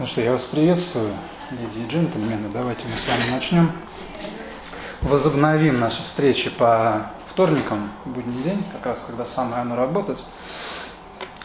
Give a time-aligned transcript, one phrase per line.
[0.00, 1.12] Ну что, я вас приветствую,
[1.50, 2.48] леди и джентльмены.
[2.48, 3.70] Давайте мы с вами начнем.
[5.02, 10.16] Возобновим наши встречи по вторникам, будний день, как раз когда самое оно работать.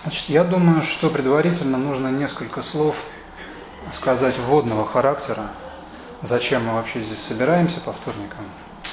[0.03, 2.95] Значит, я думаю, что предварительно нужно несколько слов
[3.93, 5.49] сказать вводного характера,
[6.21, 8.45] зачем мы вообще здесь собираемся по вторникам,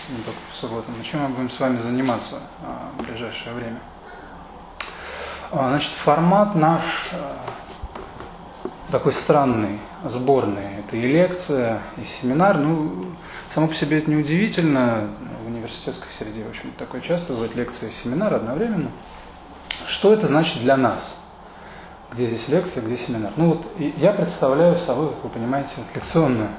[0.09, 3.79] не только по субботам, и чем мы будем с вами заниматься а, в ближайшее время.
[5.53, 7.37] А, значит, формат наш а,
[8.93, 10.79] такой странный, сборный.
[10.79, 12.59] Это и лекция, и семинар.
[12.59, 13.07] Ну,
[13.53, 15.09] само по себе это неудивительно.
[15.43, 18.91] В университетской среде, в общем, такое часто бывает лекция и семинар одновременно.
[19.87, 21.19] Что это значит для нас?
[22.13, 23.33] Где здесь лекция, где семинар?
[23.37, 26.51] Ну вот я представляю собой, как вы понимаете, вот лекционную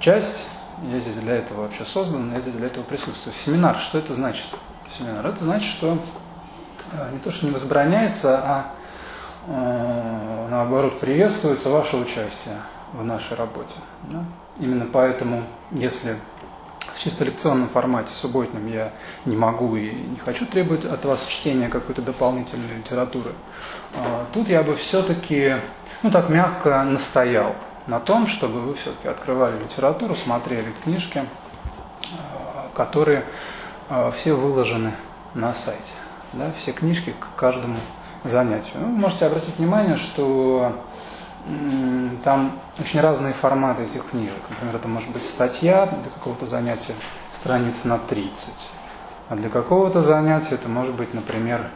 [0.00, 0.44] часть.
[0.82, 3.32] Я здесь для этого вообще создан, я здесь для этого присутствую.
[3.32, 4.46] Семинар, что это значит?
[4.98, 5.98] Семинар, это значит, что
[6.92, 8.72] э, не то, что не возбраняется, а
[9.46, 12.56] наоборот, приветствуется ваше участие
[12.92, 13.74] в нашей работе.
[14.04, 14.24] Да?
[14.58, 16.16] Именно поэтому, если
[16.94, 18.90] в чисто лекционном формате субботнем я
[19.24, 23.32] не могу и не хочу требовать от вас чтения какой-то дополнительной литературы,
[23.94, 25.56] э, тут я бы все-таки,
[26.02, 27.54] ну так мягко настоял
[27.86, 31.26] на том, чтобы вы все-таки открывали литературу, смотрели книжки, э,
[32.74, 33.24] которые
[34.16, 34.92] все выложены
[35.34, 35.92] на сайте.
[36.32, 36.50] Да?
[36.58, 37.76] Все книжки к каждому
[38.24, 38.74] занятию.
[38.80, 40.72] Ну, можете обратить внимание, что
[42.24, 44.42] там очень разные форматы этих книжек.
[44.48, 46.94] Например, это может быть статья для какого-то занятия
[47.34, 48.52] страниц на 30.
[49.28, 51.68] А для какого-то занятия это может быть, например,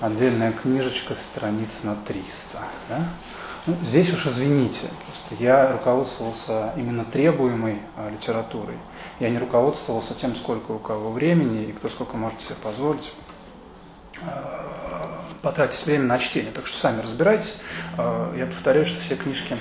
[0.00, 2.58] отдельная книжечка страниц на 300.
[2.88, 2.98] Да?
[3.66, 8.76] Ну, здесь уж извините, просто я руководствовался именно требуемой а, литературой.
[9.20, 13.12] Я не руководствовался тем, сколько у кого времени и кто сколько может себе позволить.
[15.48, 16.52] Потратить время на чтение.
[16.52, 17.56] Так что сами разбирайтесь.
[17.96, 19.56] А, я повторяю, что все книжки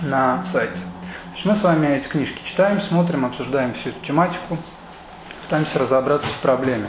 [0.00, 0.80] на сайте.
[1.28, 4.56] Значит, мы с вами эти книжки читаем, смотрим, обсуждаем всю эту тематику,
[5.42, 6.86] пытаемся разобраться в проблеме.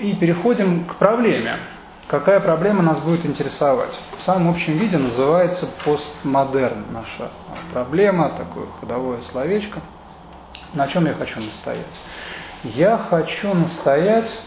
[0.00, 1.60] И переходим к проблеме.
[2.08, 3.96] Какая проблема нас будет интересовать?
[4.18, 7.30] В самом общем виде называется постмодерн наша
[7.72, 9.78] проблема, такое ходовое словечко.
[10.74, 11.86] На чем я хочу настоять?
[12.64, 14.40] Я хочу настоять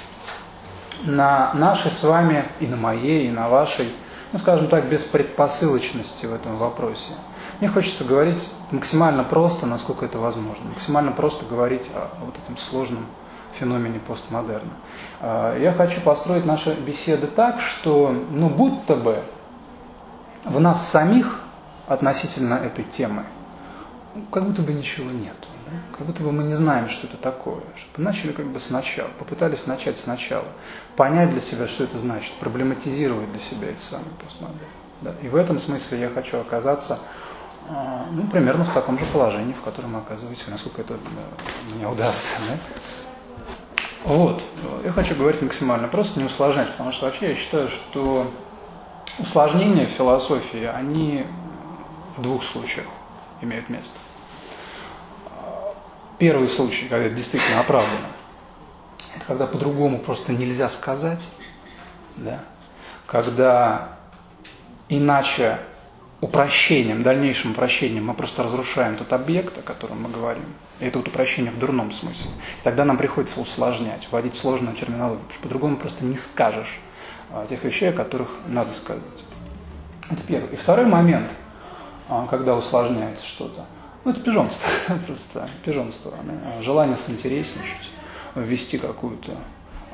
[1.05, 3.87] на нашей с вами, и на моей, и на вашей,
[4.31, 7.13] ну, скажем так, без предпосылочности в этом вопросе.
[7.59, 13.05] Мне хочется говорить максимально просто, насколько это возможно, максимально просто говорить о вот этом сложном
[13.59, 14.73] феномене постмодерна.
[15.21, 19.23] А, я хочу построить наши беседы так, что, ну, будто бы
[20.43, 21.41] в нас самих
[21.87, 23.23] относительно этой темы,
[24.31, 25.47] как будто бы ничего нету.
[25.97, 27.61] Как будто бы мы не знаем, что это такое.
[27.77, 30.47] Чтобы начали как бы сначала, попытались начать сначала,
[30.95, 34.59] понять для себя, что это значит, проблематизировать для себя эти самые постмодерн.
[35.01, 35.13] Да?
[35.21, 36.99] И в этом смысле я хочу оказаться
[37.69, 40.95] а, ну, примерно в таком же положении, в котором вы оказываетесь, насколько это
[41.75, 42.37] мне удастся.
[42.49, 42.57] Да?
[44.03, 44.43] Вот.
[44.83, 48.29] Я хочу говорить максимально просто, не усложнять, потому что вообще я считаю, что
[49.17, 51.25] усложнения в философии, они
[52.17, 52.87] в двух случаях
[53.41, 53.97] имеют место.
[56.23, 58.07] Первый случай, когда это действительно оправдано,
[59.13, 61.19] это когда по-другому просто нельзя сказать,
[62.15, 62.39] да?
[63.05, 63.89] когда
[64.87, 65.59] иначе
[66.21, 70.45] упрощением, дальнейшим упрощением мы просто разрушаем тот объект, о котором мы говорим.
[70.79, 72.31] И это вот упрощение в дурном смысле.
[72.61, 76.79] И тогда нам приходится усложнять, вводить сложную терминологию, потому что по-другому просто не скажешь
[77.33, 79.03] а, тех вещей, о которых надо сказать.
[80.09, 80.53] Это первый.
[80.53, 81.29] И второй момент,
[82.07, 83.65] а, когда усложняется что-то–
[84.03, 84.69] ну, это пижонство,
[85.07, 86.13] просто пижонство.
[86.61, 87.89] Желание синтересничать,
[88.35, 89.37] ввести какую-то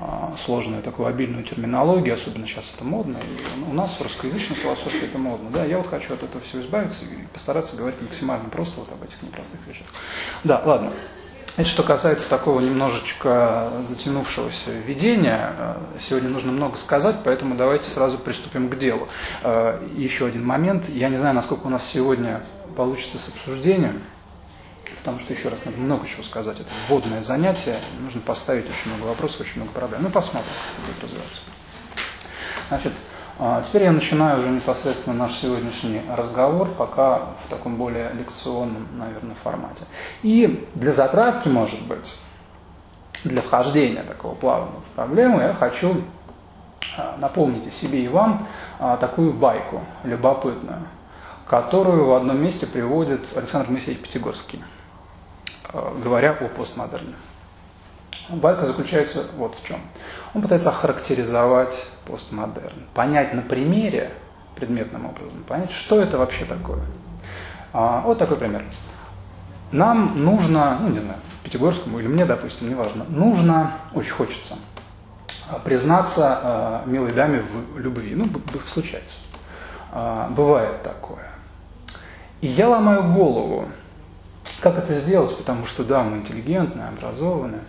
[0.02, 5.03] а, сложную такую обильную терминологию, особенно сейчас это модно, и у нас в русскоязычной философии
[5.03, 5.50] это модно.
[5.52, 9.03] Да, я вот хочу от этого всего избавиться и постараться говорить максимально просто вот об
[9.03, 9.88] этих непростых вещах.
[10.46, 10.92] Да, ладно.
[11.59, 15.75] Это что касается такого немножечко затянувшегося видения.
[16.00, 19.10] Сегодня нужно много сказать, поэтому давайте сразу приступим к делу.
[19.44, 20.88] А, еще один момент.
[20.88, 22.44] Я не знаю, насколько у нас сегодня
[22.78, 24.01] получится с обсуждением,
[25.00, 26.62] потому что, еще раз, надо много чего сказать.
[26.62, 30.04] Это вводное занятие, нужно поставить очень много вопросов, очень много проблем.
[30.04, 31.42] Ну, посмотрим, как будет развиваться.
[32.69, 32.94] Значит,
[33.68, 39.83] теперь я начинаю уже непосредственно наш сегодняшний разговор, пока в таком более лекционном, наверное, формате.
[40.24, 42.15] И для затравки, может быть,
[43.24, 46.01] для вхождения такого плавного в проблему, я хочу
[46.97, 48.45] а, напомнить о себе и вам
[48.80, 50.86] а, такую байку любопытную
[51.50, 54.63] которую в одном месте приводит Александр Моисеевич Пятигорский,
[55.74, 57.15] говоря о постмодерне.
[58.30, 59.80] Байка заключается вот в чем.
[60.34, 64.12] Он пытается охарактеризовать постмодерн, понять на примере
[64.56, 66.81] предметным образом понять, что это вообще такое.
[67.74, 68.64] А, вот такой пример.
[69.72, 74.56] Нам нужно, ну не знаю, Пятигорскому или мне, допустим, неважно, нужно, очень хочется,
[75.50, 77.42] а, признаться э, милой даме
[77.74, 78.14] в любви.
[78.16, 78.30] Ну,
[78.68, 79.16] случается.
[79.92, 81.32] Э, бывает такое.
[82.42, 83.68] И я ломаю голову,
[84.62, 87.62] как это сделать, потому что да, мы интеллигентные, образованные.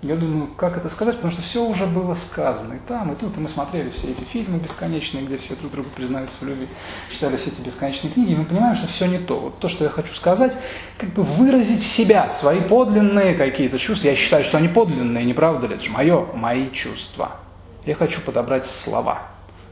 [0.00, 3.36] Я думаю, как это сказать, потому что все уже было сказано и там, и тут,
[3.36, 6.68] и мы смотрели все эти фильмы бесконечные, где все друг другу признаются в любви,
[7.10, 9.40] читали все эти бесконечные книги, и мы понимаем, что все не то.
[9.40, 10.56] Вот то, что я хочу сказать,
[10.98, 14.06] как бы выразить себя, свои подлинные какие-то чувства.
[14.06, 15.74] Я считаю, что они подлинные, не правда ли?
[15.74, 17.38] Это же мое, мои чувства.
[17.84, 19.22] Я хочу подобрать слова,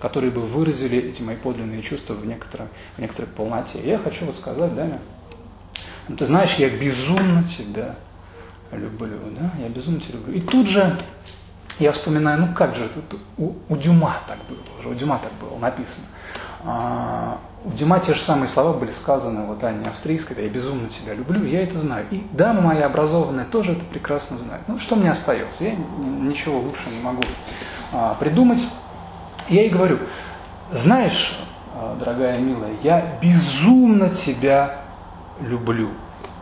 [0.00, 3.78] которые бы выразили эти мои подлинные чувства в некоторой, в некоторой полноте.
[3.84, 4.98] Я хочу вот сказать, Даня,
[6.08, 7.94] ну, ты знаешь, я безумно тебя
[8.76, 10.34] люблю, да, я безумно тебя люблю.
[10.34, 10.96] И тут же
[11.78, 15.32] я вспоминаю, ну как же, тут у, у Дюма так было, уже у Дюма так
[15.40, 16.06] было написано.
[16.64, 20.88] А, у Дюма те же самые слова были сказаны вот Анне Австрийской, да, я безумно
[20.88, 22.06] тебя люблю, я это знаю.
[22.10, 24.62] И дама моя образованная тоже это прекрасно знает.
[24.68, 25.64] Ну что мне остается?
[25.64, 27.22] Я ничего лучше не могу
[27.92, 28.60] а, придумать.
[29.48, 29.98] Я ей говорю,
[30.72, 31.38] знаешь,
[31.74, 34.80] а, дорогая милая, я безумно тебя
[35.40, 35.90] люблю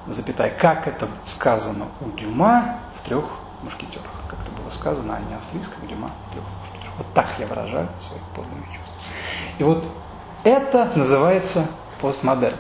[0.07, 3.25] запятая, как это сказано у Дюма в трех
[3.63, 4.11] мушкетерах.
[4.29, 6.95] Как это было сказано, а не австрийском, Дюма в трех мушкетерах.
[6.99, 8.95] Вот так я выражаю свои подлинные чувства.
[9.59, 9.85] И вот
[10.45, 11.67] это называется
[12.01, 12.57] постмодерн.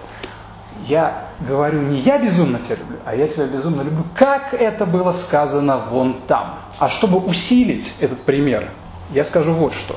[0.86, 5.12] Я говорю не я безумно тебя люблю, а я тебя безумно люблю, как это было
[5.12, 6.58] сказано вон там.
[6.78, 8.70] А чтобы усилить этот пример,
[9.10, 9.96] я скажу вот что.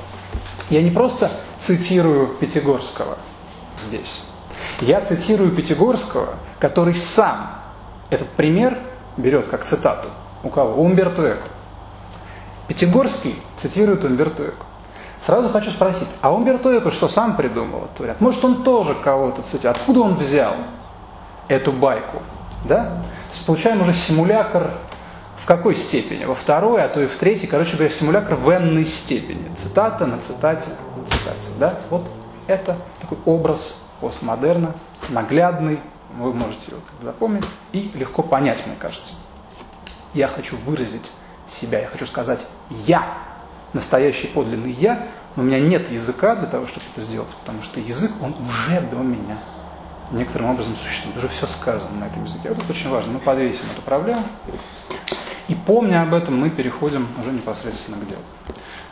[0.69, 3.17] Я не просто цитирую Пятигорского
[3.77, 4.23] здесь,
[4.81, 7.57] я цитирую Пятигорского, который сам
[8.09, 8.77] этот пример
[9.17, 10.09] берет как цитату.
[10.43, 10.75] У кого?
[10.75, 11.47] У Умберто Эко.
[12.67, 14.65] Пятигорский цитирует Умберто Эко.
[15.25, 18.21] Сразу хочу спросить, а Умберто Эко что, сам придумал этот вариант?
[18.21, 19.77] Может, он тоже кого-то цитирует?
[19.77, 20.53] Откуда он взял
[21.47, 22.21] эту байку?
[22.65, 22.83] Да?
[22.83, 24.71] То есть получаем уже симулятор
[25.41, 26.25] в какой степени?
[26.25, 29.53] Во второй, а то и в третьей, короче говоря, симулятор в n степени.
[29.55, 31.47] Цитата на цитате на цитате.
[31.59, 31.75] Да?
[31.89, 32.03] Вот
[32.47, 34.73] это такой образ постмодерна,
[35.09, 35.79] наглядный,
[36.17, 39.13] вы можете его запомнить и легко понять, мне кажется.
[40.13, 41.11] Я хочу выразить
[41.47, 43.17] себя, я хочу сказать «я»,
[43.73, 47.79] настоящий подлинный «я», но у меня нет языка для того, чтобы это сделать, потому что
[47.79, 49.37] язык, он уже до меня
[50.11, 52.49] некоторым образом существует, уже все сказано на этом языке.
[52.49, 54.23] Вот это очень важно, мы подвесим эту проблему,
[55.47, 58.21] и помня об этом, мы переходим уже непосредственно к делу.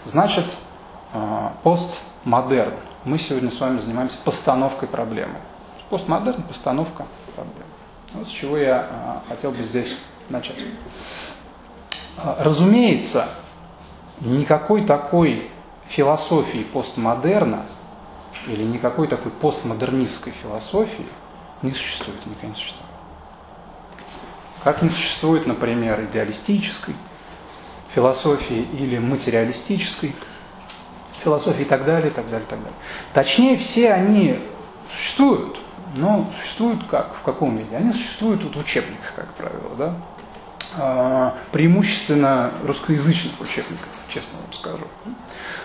[0.03, 0.45] Значит,
[1.13, 2.73] а, постмодерн–
[3.05, 5.35] мы сегодня с вами занимаемся постановкой проблемы.
[5.89, 7.05] Постмодерн– постановка
[7.35, 7.69] проблемы.
[8.13, 9.95] Вот с чего я а, хотел бы здесь
[10.29, 10.57] начать.
[12.17, 13.27] А, разумеется,
[14.21, 15.51] никакой такой
[15.85, 17.61] философии постмодерна
[18.47, 21.05] или никакой такой постмодернистской философии
[21.61, 22.85] не существует, никогда не существует.
[24.63, 26.95] Как не существует, например, идеалистической
[27.93, 30.15] философии или материалистической–
[31.59, 32.77] и так далее, и так далее, и так далее.
[33.13, 34.39] Точнее, все они
[34.93, 35.59] существуют,
[35.95, 37.15] но существуют как?
[37.15, 37.75] В каком виде?
[37.75, 39.95] Они существуют вот в учебниках, как правило, да?
[40.77, 44.87] А, преимущественно русскоязычных учебниках, честно вам скажу.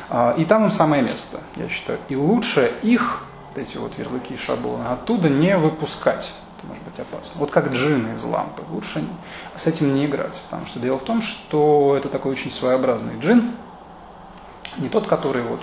[0.09, 1.99] А, и там им самое место, я считаю.
[2.09, 6.33] И лучше их, вот эти вот ярлыки и шаблоны, оттуда не выпускать.
[6.59, 7.33] Это может быть опасно.
[7.37, 8.63] Вот как джины из лампы.
[8.71, 9.05] Лучше
[9.57, 10.35] с этим не играть.
[10.49, 13.51] Потому что дело в том, что это такой очень своеобразный джин,
[14.79, 15.61] не тот, который вот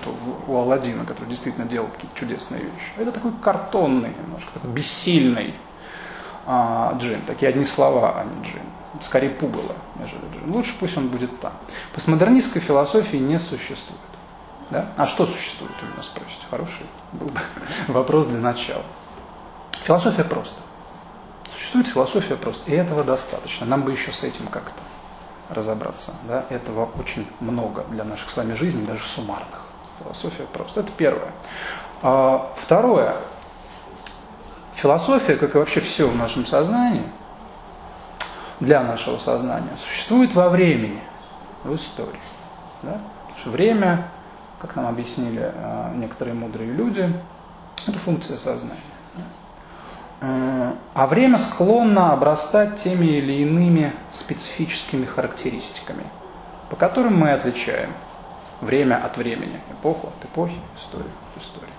[0.47, 2.91] у Алладина, который действительно делал какие-то чудесные вещи.
[2.97, 5.55] Это такой картонный, немножко такой бессильный
[6.45, 7.21] а, джин.
[7.25, 8.63] Такие одни слова, а не джин.
[9.01, 10.51] Скорее пугало, нежели джин.
[10.51, 11.53] Лучше пусть он будет там.
[11.93, 14.01] Постмодернистской философии не существует.
[14.69, 14.87] Да?
[14.97, 16.45] А что существует, вы меня спросите?
[16.49, 17.39] Хороший был бы
[17.87, 18.83] вопрос для начала.
[19.71, 20.59] Философия просто.
[21.55, 22.69] Существует философия просто.
[22.71, 23.65] И этого достаточно.
[23.65, 24.81] Нам бы еще с этим как-то
[25.49, 26.13] разобраться.
[26.27, 26.45] Да?
[26.49, 29.61] Этого очень много для наших с вами жизней, даже суммарных.
[29.99, 30.81] Философия просто.
[30.81, 31.31] Это первое.
[32.01, 33.15] А второе.
[34.75, 37.03] Философия, как и вообще все в нашем сознании,
[38.59, 41.01] для нашего сознания, существует во времени,
[41.63, 42.19] в истории.
[42.83, 42.99] Да?
[43.21, 44.07] Потому что время,
[44.59, 47.11] как нам объяснили а, некоторые мудрые люди,
[47.87, 48.79] это функция сознания.
[50.19, 56.03] А время склонно обрастать теми или иными специфическими характеристиками,
[56.69, 57.93] по которым мы отличаем
[58.61, 61.69] время от времени, эпоху от эпохи, историю от истории.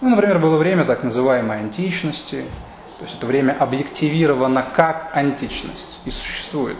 [0.00, 2.44] Ну, например, было время так называемой античности,
[2.98, 6.78] то есть это время объективировано как античность и существует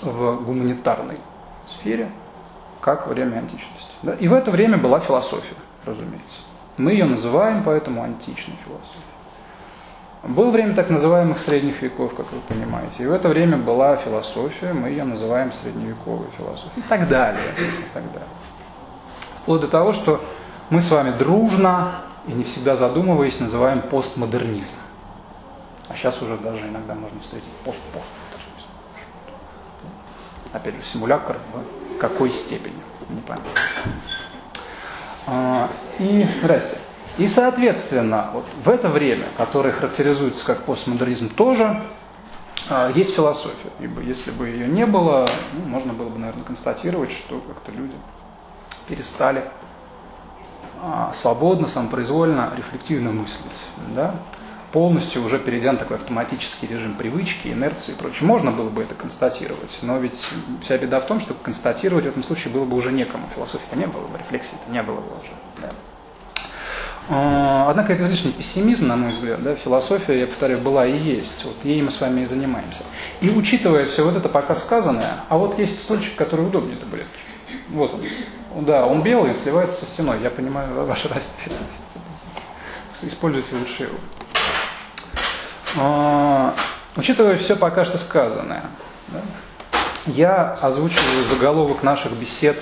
[0.00, 1.18] в гуманитарной
[1.66, 2.10] сфере
[2.80, 3.90] как время античности.
[4.02, 4.14] Да?
[4.14, 6.40] И в это время была философия, разумеется.
[6.78, 9.04] Мы ее называем поэтому античной философией.
[10.22, 13.04] Было время так называемых средних веков, как вы понимаете.
[13.04, 16.72] И в это время была философия, мы ее называем средневековой философией.
[16.76, 17.54] И так далее.
[17.56, 18.28] И так далее.
[19.42, 20.24] Вплоть до того, что
[20.70, 24.74] мы с вами дружно и не всегда задумываясь называем постмодернизм.
[25.88, 28.68] А сейчас уже даже иногда можно встретить пост-постмодернизм.
[30.52, 31.36] Опять же, симулятор
[31.94, 32.74] в какой степени?
[33.08, 33.50] Не понятно.
[35.26, 36.78] А, и, здрасте.
[37.18, 41.80] И, соответственно, вот в это время, которое характеризуется как постмодернизм, тоже
[42.70, 43.70] а, есть философия.
[43.80, 47.94] Ибо если бы ее не было, ну, можно было бы, наверное, констатировать, что как-то люди
[48.86, 49.44] перестали
[50.80, 53.64] а, свободно, самопроизвольно, рефлективно мыслить.
[53.94, 54.14] Да?
[54.72, 58.26] полностью уже перейдя на такой автоматический режим привычки, инерции и прочее.
[58.26, 60.28] Можно было бы это констатировать, но ведь
[60.62, 63.26] вся беда в том, что констатировать в этом случае было бы уже некому.
[63.34, 65.30] Философии-то не было бы, рефлексии-то не было бы уже.
[65.62, 65.70] Да.
[67.10, 69.42] А, однако это излишний пессимизм, на мой взгляд.
[69.42, 69.54] Да?
[69.54, 71.44] Философия, я повторяю, была и есть.
[71.44, 72.84] Вот ей мы с вами и занимаемся.
[73.20, 77.18] И учитывая все вот это пока сказанное, а вот есть стульчик, который удобнее табуретки.
[77.70, 78.64] Вот он.
[78.64, 80.18] Да, он белый, сливается со стеной.
[80.22, 81.82] Я понимаю вашу растерянность.
[83.02, 83.98] Используйте лучше его.
[85.76, 86.54] А,
[86.96, 88.64] учитывая все пока что сказанное,
[89.08, 89.20] да,
[90.06, 92.58] я озвучиваю заголовок наших бесед,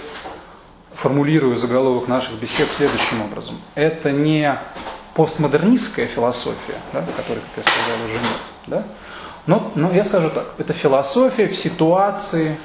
[0.96, 3.60] формулирую заголовок наших бесед следующим образом.
[3.74, 4.58] Это не
[5.14, 8.40] постмодернистская философия, да, которой, как я сказал, уже нет.
[8.66, 8.84] Да?
[9.46, 12.56] Но, но я скажу так, это философия в ситуации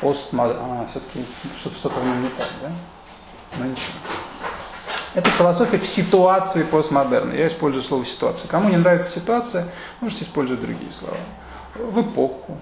[0.00, 0.82] постмодерна.
[0.82, 1.24] А, все-таки
[1.58, 2.70] что-то в нем не так, да?
[3.58, 3.98] Ну, ничего.
[5.14, 7.32] Это философия в ситуации постмодерна.
[7.34, 8.48] Я использую слово ситуация.
[8.48, 9.66] Кому не нравится ситуация,
[10.00, 11.16] можете использовать другие слова.
[11.74, 12.58] В эпоху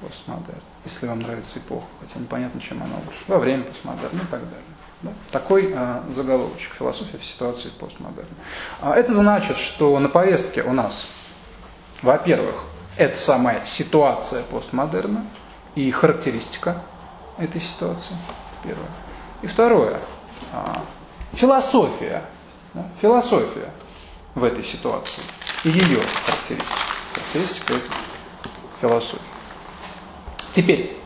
[0.00, 3.18] постмодерна, если вам нравится эпоха, хотя непонятно, чем она лучше.
[3.26, 4.64] Во время постмодерна и так далее.
[5.02, 5.12] Да?
[5.30, 8.34] Такой э, заголовочек философия в ситуации постмодерна.
[8.80, 11.08] А это значит, что на повестке у нас,
[12.02, 12.64] во-первых,
[12.96, 15.26] это самая ситуация постмодерна
[15.74, 16.82] и характеристика
[17.36, 18.16] этой ситуации.
[18.62, 18.88] Первое.
[19.42, 20.00] И второе.
[20.52, 20.82] А,
[21.34, 22.22] философия,
[22.72, 23.70] да, философия
[24.34, 25.22] в этой ситуации
[25.64, 26.76] и ее характеристика.
[27.12, 27.90] Характеристика этой
[28.80, 29.35] философии.
[30.56, 30.96] Теперь,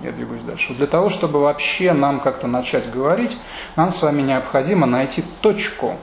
[0.00, 0.74] я двигаюсь дальше.
[0.74, 3.34] Для того, чтобы вообще нам как-то начать говорить,
[3.74, 5.96] нам с вами необходимо найти точку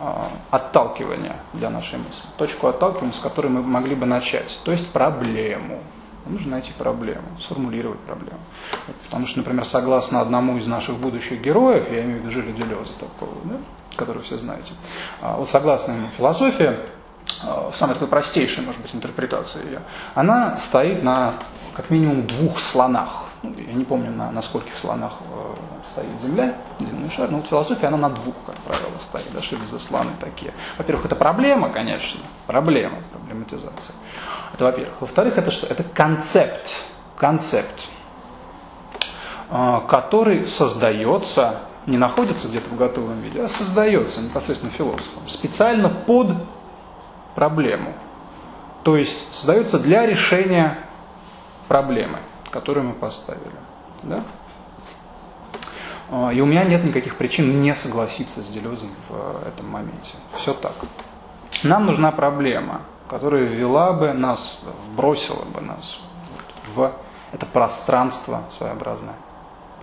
[0.00, 0.06] э,
[0.50, 2.26] отталкивания для нашей мысли.
[2.38, 4.58] Точку отталкивания, с которой мы могли бы начать.
[4.64, 5.82] То есть проблему.
[6.24, 8.40] Нужно найти проблему, сформулировать проблему.
[9.04, 12.94] Потому что, например, согласно одному из наших будущих героев, я имею в виду Жиля Делеза
[12.98, 13.56] такого, да,
[13.96, 14.72] который все знаете,
[15.20, 16.80] а, вот согласно ему философия,
[17.42, 19.82] а, в самой такой простейшей, может быть, интерпретации ее,
[20.14, 21.34] она стоит на
[21.74, 23.24] как минимум двух слонах.
[23.42, 25.54] Ну, я не помню, на, на скольких слонах э,
[25.84, 29.26] стоит Земля, земной шар, но вот философия, она на двух, как правило, стоит.
[29.32, 30.52] Да, что это за слоны такие?
[30.78, 33.94] Во-первых, это проблема, конечно, проблема, проблематизация.
[34.54, 34.94] Это во-первых.
[35.00, 35.66] Во-вторых, это что?
[35.66, 36.70] Это концепт.
[37.16, 37.88] Концепт,
[39.50, 45.26] а, который создается, не находится где-то в готовом виде, а создается непосредственно философом.
[45.26, 46.34] Специально под
[47.34, 47.92] проблему.
[48.82, 50.78] То есть создается для решения
[51.68, 52.18] проблемы,
[52.50, 53.42] которую мы поставили.
[54.02, 54.22] Да?
[56.10, 60.14] А, и у меня нет никаких причин не согласиться с Делезом в этом моменте.
[60.36, 60.74] Все так.
[61.62, 66.00] Нам нужна проблема– которая ввела бы нас, вбросила бы нас
[66.74, 66.92] в
[67.32, 69.14] это пространство своеобразное,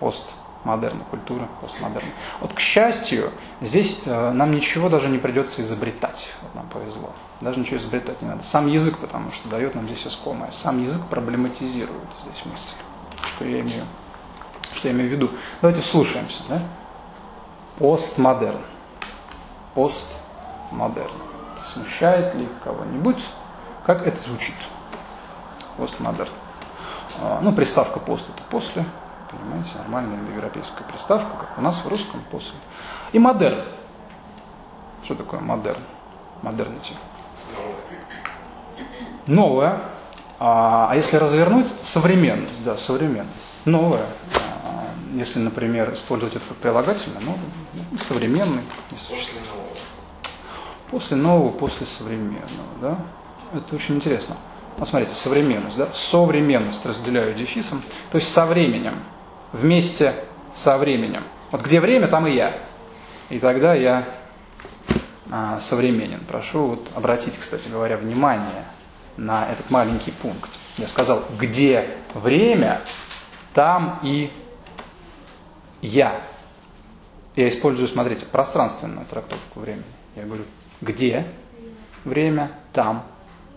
[0.00, 2.10] постмодерна, культура постмодерна.
[2.40, 7.12] Вот, к счастью, здесь э, нам ничего даже не придется изобретать, вот нам повезло.
[7.42, 8.44] Даже ничего изобретать не надо.
[8.44, 10.50] Сам язык, потому что дает нам здесь искомое.
[10.52, 12.74] Сам язык проблематизирует здесь мысль.
[13.24, 13.84] Что я имею,
[14.74, 15.30] что я имею в виду?
[15.60, 16.40] Давайте слушаемся.
[16.48, 16.60] Да?
[17.78, 18.60] Постмодерн.
[19.74, 21.10] Постмодерн
[21.72, 23.22] смущает ли кого-нибудь,
[23.84, 24.54] как это звучит.
[25.76, 26.30] Постмодерн.
[27.20, 28.84] А, ну, приставка пост это после,
[29.30, 32.54] понимаете, нормальная индоевропейская приставка, как у нас в русском после.
[33.12, 33.64] И модерн.
[35.02, 35.82] Что такое модерн?
[36.42, 36.94] Модернити.
[39.26, 39.80] Новое.
[40.38, 43.32] А, а если развернуть, современность, да, современность.
[43.64, 44.06] Новое.
[44.34, 47.36] А, если, например, использовать это как прилагательное, ну,
[48.00, 48.62] современный.
[48.90, 49.68] После нового.
[50.90, 52.68] После нового, после современного.
[52.80, 52.98] Да?
[53.54, 54.36] Это очень интересно.
[54.78, 55.88] Вот смотрите, современность, да?
[55.92, 57.82] Современность разделяю дефисом.
[58.10, 58.96] То есть со временем.
[59.52, 60.14] Вместе
[60.54, 61.24] со временем.
[61.50, 62.54] Вот где время, там и я.
[63.28, 64.08] И тогда я
[65.34, 66.20] а, современен.
[66.28, 68.66] Прошу вот обратить, кстати говоря, внимание
[69.16, 70.50] на этот маленький пункт.
[70.76, 72.82] Я сказал, где время,
[73.54, 74.30] там и
[75.80, 76.20] я.
[77.34, 79.86] Я использую, смотрите, пространственную трактовку времени.
[80.16, 80.44] Я говорю,
[80.82, 81.24] где
[82.04, 83.02] время, там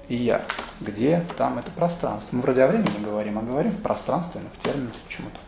[0.08, 0.46] и я.
[0.80, 2.38] Где, там это пространство.
[2.38, 5.40] Мы вроде о времени говорим, а говорим в пространственных терминах почему-то.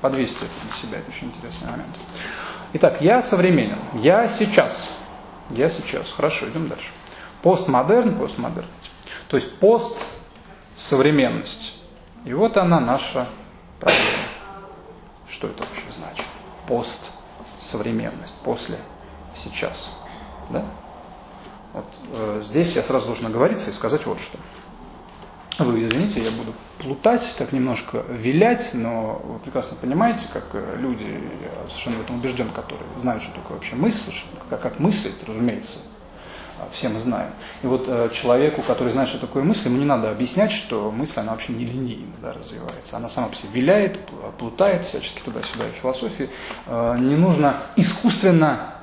[0.00, 1.94] Подвесьте это на себя, это очень интересный момент.
[2.72, 3.78] Итак, я современен.
[3.92, 5.03] Я сейчас.
[5.50, 6.10] Я сейчас.
[6.10, 6.90] Хорошо, идем дальше.
[7.42, 8.66] Постмодерн, постмодерн.
[9.28, 9.98] То есть пост
[10.76, 11.78] современность.
[12.24, 13.28] И вот она наша
[13.80, 14.24] проблема.
[15.28, 16.24] Что это вообще значит?
[16.66, 17.00] Пост
[17.58, 18.78] современность, после,
[19.36, 19.90] сейчас.
[20.50, 20.64] Да?
[21.72, 24.38] Вот, э, здесь я сразу должен оговориться и сказать вот что.
[25.58, 31.04] Вы извините, я буду плутать, так немножко вилять, но вы прекрасно понимаете, как э, люди,
[31.04, 34.12] я совершенно в этом убежден, которые знают, что такое вообще мысль,
[34.48, 35.78] как, как мыслить, разумеется,
[36.58, 37.30] а, все мы знаем.
[37.62, 41.20] И вот э, человеку, который знает, что такое мысль, ему не надо объяснять, что мысль,
[41.20, 42.96] она вообще не линейно да, развивается.
[42.96, 43.98] Она сама по себе виляет,
[44.38, 46.30] плутает всячески туда-сюда в философии.
[46.66, 48.74] Э, не нужно искусственно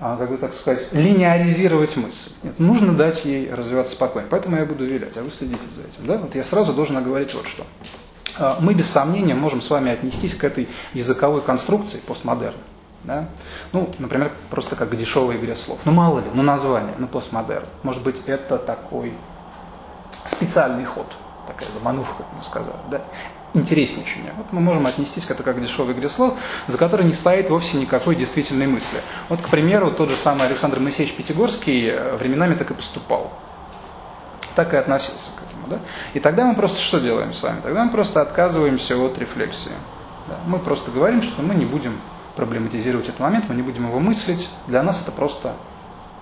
[0.00, 2.30] а, как бы так сказать, линеаризировать мысль.
[2.44, 4.28] Нет, нужно дать ей развиваться спокойно.
[4.30, 6.06] Поэтому я буду вилять, а вы следите за этим.
[6.06, 6.18] Да?
[6.18, 7.64] Вот я сразу должен оговорить вот что.
[8.38, 12.60] А, мы без сомнения можем с вами отнестись к этой языковой конструкции постмодерна.
[13.04, 13.28] Да?
[13.72, 15.78] Ну, например, просто как к дешевой игре слов.
[15.84, 17.66] Ну, мало ли, ну, название, ну, постмодерн.
[17.82, 19.14] Может быть, это такой
[20.26, 21.06] специальный ход,
[21.46, 22.76] такая замануха, как мы сказали.
[22.90, 23.02] Да?
[23.54, 24.32] интересничание.
[24.36, 26.34] Вот мы можем отнестись к это как к дешевой игре слов,
[26.66, 28.98] за которой не стоит вовсе никакой действительной мысли.
[29.28, 33.32] Вот, к примеру, тот же самый Александр Моисеевич Пятигорский э, временами так и поступал.
[34.54, 35.66] Так и относился к этому.
[35.68, 35.80] Да?
[36.14, 37.60] И тогда мы просто что делаем с вами?
[37.62, 39.72] Тогда мы просто отказываемся от рефлексии.
[40.28, 40.36] Да?
[40.46, 41.98] Мы просто говорим, что мы не будем
[42.38, 44.48] проблематизировать этот момент, мы не будем его мыслить.
[44.68, 45.54] Для нас это просто,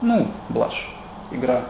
[0.01, 0.89] ну, блажь,
[1.31, 1.67] игра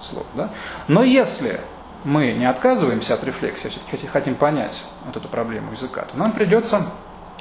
[0.00, 0.26] слов.
[0.34, 0.50] Да?
[0.86, 1.60] Но если
[2.04, 6.32] мы не отказываемся от рефлексии, а все-таки хотим понять вот эту проблему языка, то нам
[6.32, 6.82] придется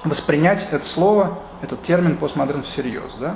[0.05, 3.35] воспринять это слово, этот термин постмодерн всерьез, да?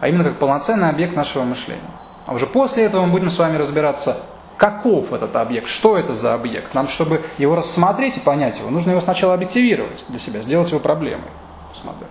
[0.00, 1.80] а именно как полноценный объект нашего мышления.
[2.26, 4.18] А уже после этого мы будем с вами разбираться,
[4.58, 6.74] каков этот объект, что это за объект.
[6.74, 10.80] Нам, чтобы его рассмотреть и понять его, нужно его сначала объективировать для себя, сделать его
[10.80, 11.30] проблемой.
[11.70, 12.10] Постмодерн.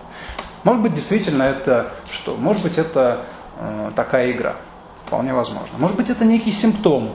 [0.64, 2.36] Может быть, действительно это что?
[2.36, 3.24] Может быть, это
[3.58, 4.56] э, такая игра.
[5.06, 5.78] Вполне возможно.
[5.78, 7.14] Может быть, это некий симптом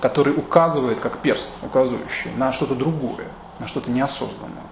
[0.00, 3.26] который указывает, как перст указывающий, на что-то другое,
[3.58, 4.62] на что-то неосознанное.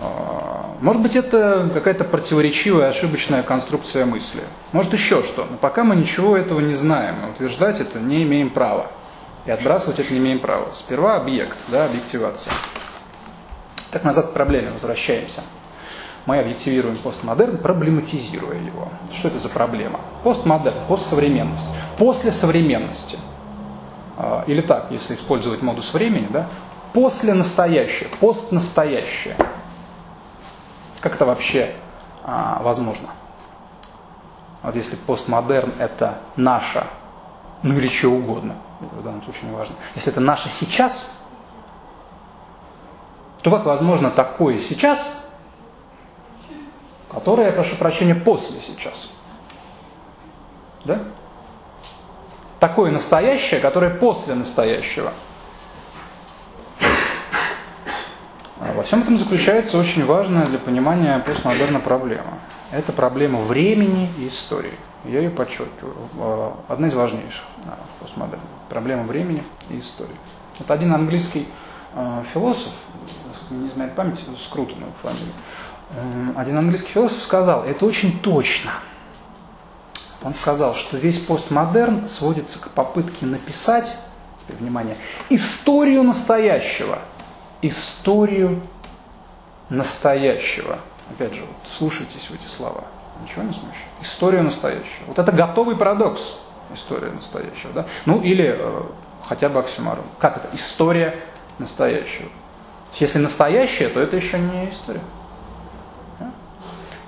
[0.00, 4.42] А, может быть, это какая-то противоречивая, ошибочная конструкция мысли.
[4.72, 5.46] Может, еще что.
[5.48, 8.86] Но пока мы ничего этого не знаем, утверждать это не имеем права.
[9.44, 10.70] И отбрасывать это не имеем права.
[10.72, 12.52] Сперва объект, да, объективация.
[13.92, 15.42] Так назад к проблеме возвращаемся.
[16.26, 18.88] Мы объективируем постмодерн, проблематизируя его.
[19.12, 20.00] Что это за проблема?
[20.24, 21.68] Постмодерн, постсовременность.
[21.98, 23.18] После современности–
[24.16, 26.46] а, или так, если использовать модус времени, да,
[26.92, 29.36] после настоящее, постнастоящее.
[31.00, 31.74] Как это вообще
[32.22, 33.10] а, возможно?
[34.62, 36.86] Вот если постмодерн это наша,
[37.62, 39.74] ну или что угодно, в данном случае не важно.
[39.94, 41.06] Если это наше сейчас,
[43.42, 45.06] то как возможно такое сейчас,
[47.10, 49.10] которое, я прошу прощения, после сейчас?
[50.84, 51.00] Да?
[52.62, 55.12] такое настоящее, которое после настоящего.
[58.60, 62.38] А во всем этом заключается очень важная для понимания постмодерна проблема.
[62.70, 64.74] Это проблема времени и истории.
[65.04, 65.96] Я ее подчеркиваю.
[66.20, 67.42] А, одна из важнейших
[67.98, 68.44] постмодерна.
[68.68, 70.14] Проблема времени и истории.
[70.60, 71.48] Вот один английский
[71.96, 72.22] а,
[73.52, 78.72] философ, не знает память, Скрутон его фамилия, один английский философ сказал, это очень точно–
[80.24, 83.96] он сказал, что весь постмодерн сводится к попытке написать,
[84.42, 84.96] теперь внимание,
[85.30, 87.00] историю настоящего.
[87.60, 88.60] Историю
[89.68, 90.78] настоящего.
[91.10, 92.84] Опять же, вот слушайтесь в эти слова.
[93.22, 93.88] Ничего не смущает.
[94.00, 95.06] Историю настоящего.
[95.08, 96.38] Вот это готовый парадокс.
[96.72, 97.72] История настоящего.
[97.72, 97.86] Да?
[98.06, 98.82] Ну или э,
[99.26, 100.04] хотя бы оксюмарон.
[100.18, 100.48] Как это?
[100.52, 101.20] История
[101.58, 102.28] настоящего.
[102.98, 105.02] Если настоящее, то это еще не история.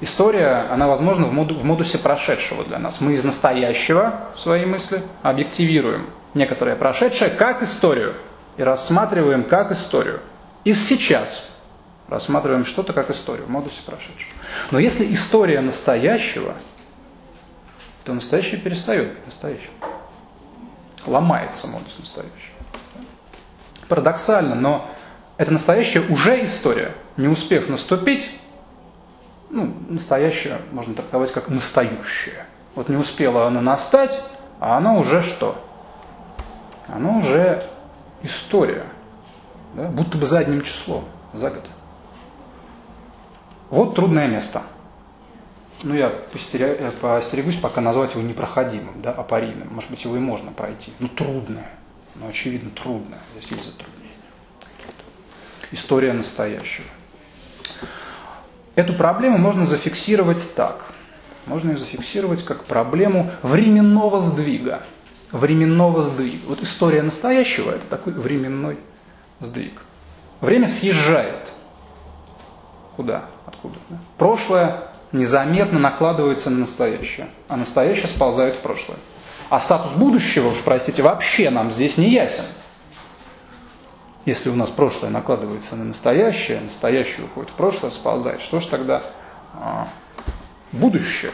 [0.01, 3.01] История, она возможна в, моду, в модусе прошедшего для нас.
[3.01, 8.17] Мы из настоящего в своей мысли объективируем некоторое прошедшее как историю
[8.57, 10.21] и рассматриваем как историю.
[10.65, 11.49] Из сейчас
[12.09, 14.33] рассматриваем что-то как историю в модусе прошедшего.
[14.71, 16.55] Но если история настоящего,
[18.05, 19.71] то настоящее перестает быть настоящим.
[21.07, 22.55] Ломается модус настоящего.
[23.89, 24.91] Парадоксально, но
[25.37, 26.95] это настоящее уже история.
[27.17, 28.31] Не успев наступить,
[29.51, 32.47] ну, настоящее можно трактовать как настоящее.
[32.75, 34.21] Вот не успело оно настать,
[34.61, 35.57] а оно уже что?
[36.89, 37.63] Оно уже
[38.23, 38.85] история,
[39.75, 39.89] да?
[39.89, 41.65] будто бы задним числом, за год.
[43.71, 44.63] Вот трудное место.
[45.83, 49.73] Ну, я постерегусь пока назвать его непроходимым, да, апарийным.
[49.73, 50.93] Может быть, его и можно пройти.
[50.99, 51.71] Ну, трудное.
[52.15, 53.19] Ну, очевидно, трудное.
[53.37, 54.04] Здесь есть затруднение.
[55.75, 56.87] История настоящего.
[58.77, 60.85] Эту проблему можно зафиксировать так.
[61.47, 64.83] Можно ее зафиксировать как проблему временного сдвига.
[65.33, 66.47] Временного сдвига.
[66.47, 68.79] Вот история настоящего– это такой временной
[69.41, 69.83] сдвиг.
[70.41, 71.51] Время съезжает.
[72.95, 73.25] Куда?
[73.45, 73.75] Откуда?
[74.17, 78.99] Прошлое незаметно накладывается на настоящее, а настоящее сползает в прошлое.
[79.51, 82.45] А статус будущего, уж простите, вообще нам здесь не ясен.
[84.25, 89.03] Если у нас прошлое накладывается на настоящее, настоящее уходит в прошлое, сползает, что же тогда
[89.53, 89.89] а,
[90.73, 91.33] будущее?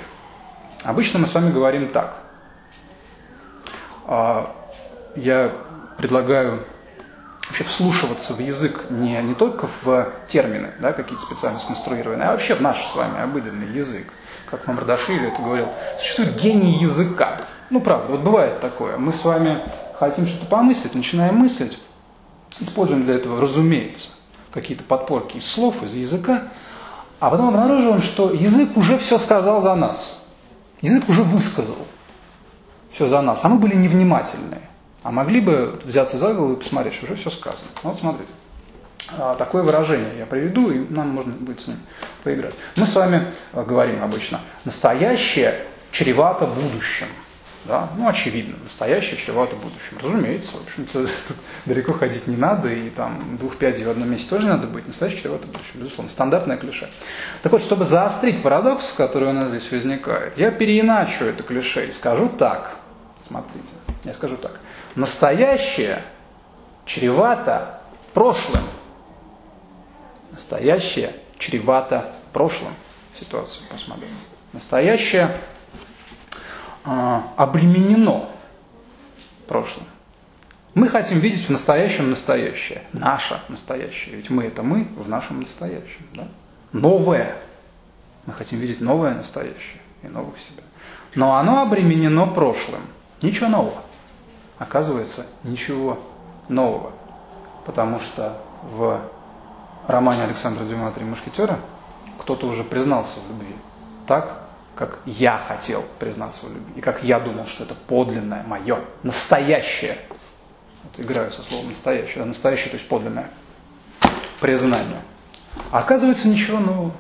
[0.83, 2.17] Обычно мы с вами говорим так.
[4.07, 4.57] А,
[5.15, 5.53] я
[5.99, 6.67] предлагаю
[7.47, 12.57] вообще вслушиваться в язык не, не только в термины, да, какие-то специально сконструированные, а вообще
[12.57, 14.07] в наш с вами обыденный язык.
[14.51, 17.39] Как Мамардашвили это говорил, существует гений языка.
[17.71, 18.97] Ну, правда, вот бывает такое.
[18.97, 19.63] Мы с вами
[19.97, 21.79] хотим что-то помыслить, начинаем мыслить,
[22.59, 24.11] Используем для этого, разумеется,
[24.53, 26.49] какие-то подпорки из слов, из языка,
[27.21, 30.27] а потом обнаруживаем, что язык уже все сказал за нас.
[30.81, 31.77] Язык уже высказал
[32.91, 34.59] все за нас, а мы были невнимательны.
[35.03, 37.69] А могли бы взяться за голову и посмотреть, что уже все сказано.
[37.83, 38.31] Вот смотрите.
[39.09, 41.79] А, такое выражение я приведу, и нам можно будет с ним
[42.23, 42.55] поиграть.
[42.77, 47.07] Мы с вами а, говорим обычно, настоящее чревато будущим.
[47.65, 47.91] Да?
[47.97, 49.99] Ну, очевидно, настоящее чревато будущим.
[50.03, 51.07] Разумеется, в общем-то,
[51.67, 54.87] далеко ходить не надо, и там двух пядей в одном месте тоже надо быть.
[54.87, 56.89] Настоящее чревато будущим, безусловно, стандартное клише.
[57.43, 61.93] Так вот, чтобы заострить парадокс, который у нас здесь возникает, я переиначу это клише и
[61.93, 62.77] скажу так.
[63.27, 63.69] Смотрите,
[64.05, 64.59] я скажу так.
[64.95, 66.03] Настоящее
[66.87, 67.81] чревато
[68.15, 68.69] прошлым.
[70.33, 72.75] Настоящее чревато прошлым.
[73.19, 74.09] Ситуацию посмотрим.
[74.53, 75.37] Настоящее
[76.85, 78.29] обременено
[79.47, 79.87] прошлым.
[80.75, 84.17] Мы хотим видеть в настоящем настоящее, наше настоящее.
[84.17, 86.07] Ведь мы это мы в нашем настоящем.
[86.15, 86.29] Да?
[86.73, 87.37] Новое.
[88.27, 90.63] Мы хотим видеть новое настоящее и новых себя.
[91.17, 92.83] Но оно обременено прошлым.
[93.21, 93.83] Ничего нового.
[94.59, 95.99] Оказывается, ничего
[96.49, 96.93] нового.
[97.67, 99.01] Потому что в
[99.89, 101.59] романе Александра Дюма «Три мушкетера»
[102.19, 103.57] кто-то уже признался в любви.
[104.07, 104.47] Так,
[104.81, 109.99] как я хотел признаться в любви, и как я думал, что это подлинное, мое, настоящее.
[110.83, 113.31] Вот играю со словом настоящее, да, настоящее, то есть подлинное
[114.41, 115.03] признание.
[115.71, 116.93] А оказывается, ничего нового.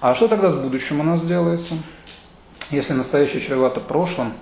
[0.00, 1.74] А что тогда с будущим у нас делается?
[2.70, 4.32] Если настоящее чревато прошлым,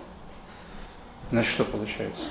[1.32, 2.26] значит что получается?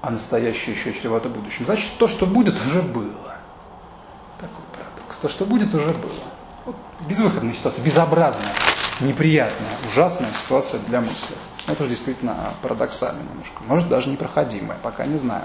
[0.00, 1.66] А настоящее еще чревато будущим.
[1.66, 3.36] Значит, то, что будет, уже было.
[4.40, 5.18] Такой парадокс.
[5.20, 6.39] То, что будет, уже было.
[7.08, 8.54] Безвыходная ситуация, безобразная
[9.00, 11.36] неприятная, ужасная ситуация для мысли.
[11.66, 13.62] Это же действительно парадоксально немножко.
[13.66, 15.44] Может, даже непроходимая, пока не знаю.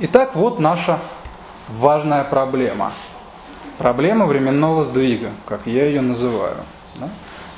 [0.00, 0.98] Итак, вот наша
[1.68, 2.92] важная проблема.
[3.78, 6.56] Проблема временного сдвига, как я ее называю.
[6.96, 7.08] Да?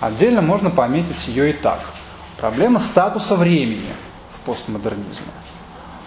[0.01, 1.81] Отдельно можно пометить ее и так.
[2.39, 3.93] Проблема статуса времени
[4.37, 5.33] в постмодернизме.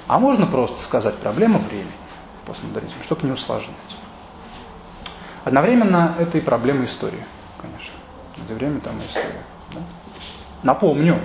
[0.08, 1.91] А можно просто сказать проблема времени
[2.41, 3.75] в постмодернизме, чтобы не усложнять.
[5.43, 7.23] Одновременно это и проблема истории,
[7.62, 7.93] конечно
[8.45, 9.43] где время, там и история.
[9.73, 9.80] Да?
[10.63, 11.21] Напомню,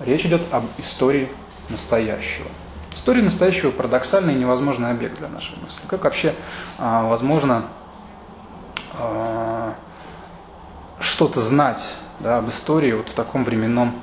[0.00, 1.28] речь идет об истории
[1.68, 2.48] настоящего.
[2.94, 5.80] История настоящего парадоксальный и невозможный объект для нашей мысли.
[5.86, 6.34] Как вообще
[6.78, 7.66] а, возможно
[8.98, 9.74] а,
[10.98, 11.82] что-то знать
[12.18, 13.94] да, об истории вот в таком временном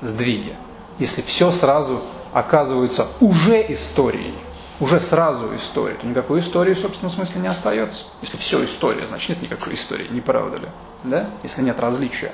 [0.00, 0.54] сдвиге,
[0.98, 2.00] если все сразу
[2.32, 4.34] оказывается уже историей,
[4.80, 8.04] уже сразу история, то никакой истории в собственном смысле не остается.
[8.22, 10.68] Если все история, значит нет никакой истории, не правда ли?
[11.04, 12.32] да, если нет различия,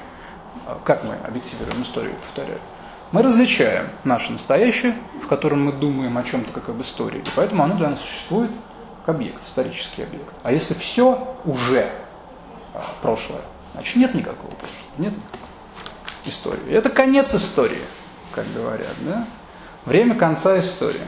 [0.67, 2.61] а как мы объективируем историю, повторяю?
[3.13, 7.63] Мы различаем наше настоящее, в котором мы думаем о чем-то как об истории, и поэтому
[7.63, 8.51] оно для нас существует
[9.05, 10.35] как объект, исторический объект.
[10.43, 11.93] А если все уже
[12.73, 13.43] а, прошлое,
[13.75, 15.15] значит нет никакого прошлого, нет
[16.25, 16.73] истории.
[16.73, 17.83] это конец истории,
[18.33, 19.27] как говорят, да?
[19.85, 21.03] Время конца истории.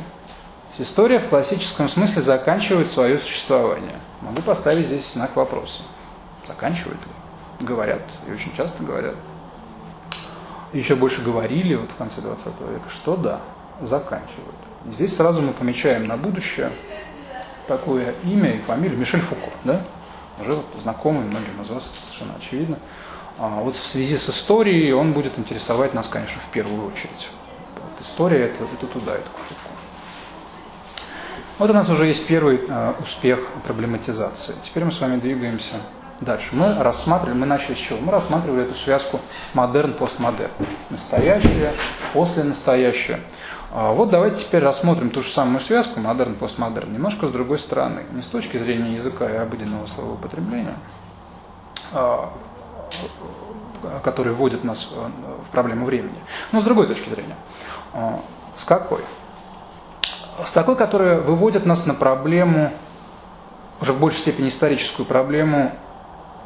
[0.78, 3.98] История в классическом смысле заканчивает свое существование.
[4.20, 5.82] Могу поставить здесь знак вопроса.
[6.46, 7.12] Заканчивает ли?
[7.60, 9.14] говорят, и очень часто говорят,
[10.72, 13.40] еще больше говорили вот в конце 20 века, что да,
[13.80, 14.56] заканчивают.
[14.86, 16.70] И здесь сразу мы помечаем на будущее
[17.66, 19.82] такое имя и фамилию Мишель Фуко, да?
[20.40, 22.78] Уже вот знакомый многим из вас, совершенно очевидно.
[23.38, 27.28] А вот в связи с историей он будет интересовать нас, конечно, в первую очередь.
[27.74, 29.28] Вот история это, это туда, это.
[31.58, 34.54] Вот у нас уже есть первый э, успех проблематизации.
[34.62, 35.76] Теперь мы с вами двигаемся
[36.20, 36.50] дальше.
[36.52, 37.98] Мы рассматривали, мы начали с чего?
[37.98, 39.20] Мы рассматривали эту связку
[39.54, 40.50] модерн-постмодерн.
[40.90, 41.72] Настоящее,
[42.12, 43.20] после настоящее.
[43.72, 48.04] А вот давайте теперь рассмотрим ту же самую связку модерн-постмодерн немножко с другой стороны.
[48.12, 50.76] Не с точки зрения языка и обыденного словоупотребления,
[51.94, 52.34] а,
[54.04, 56.18] который вводит нас в проблему времени,
[56.52, 57.36] но с другой точки зрения.
[57.94, 58.20] А,
[58.54, 59.00] с какой?
[60.44, 62.72] С такой, которая выводит нас на проблему,
[63.80, 65.72] уже в большей степени историческую проблему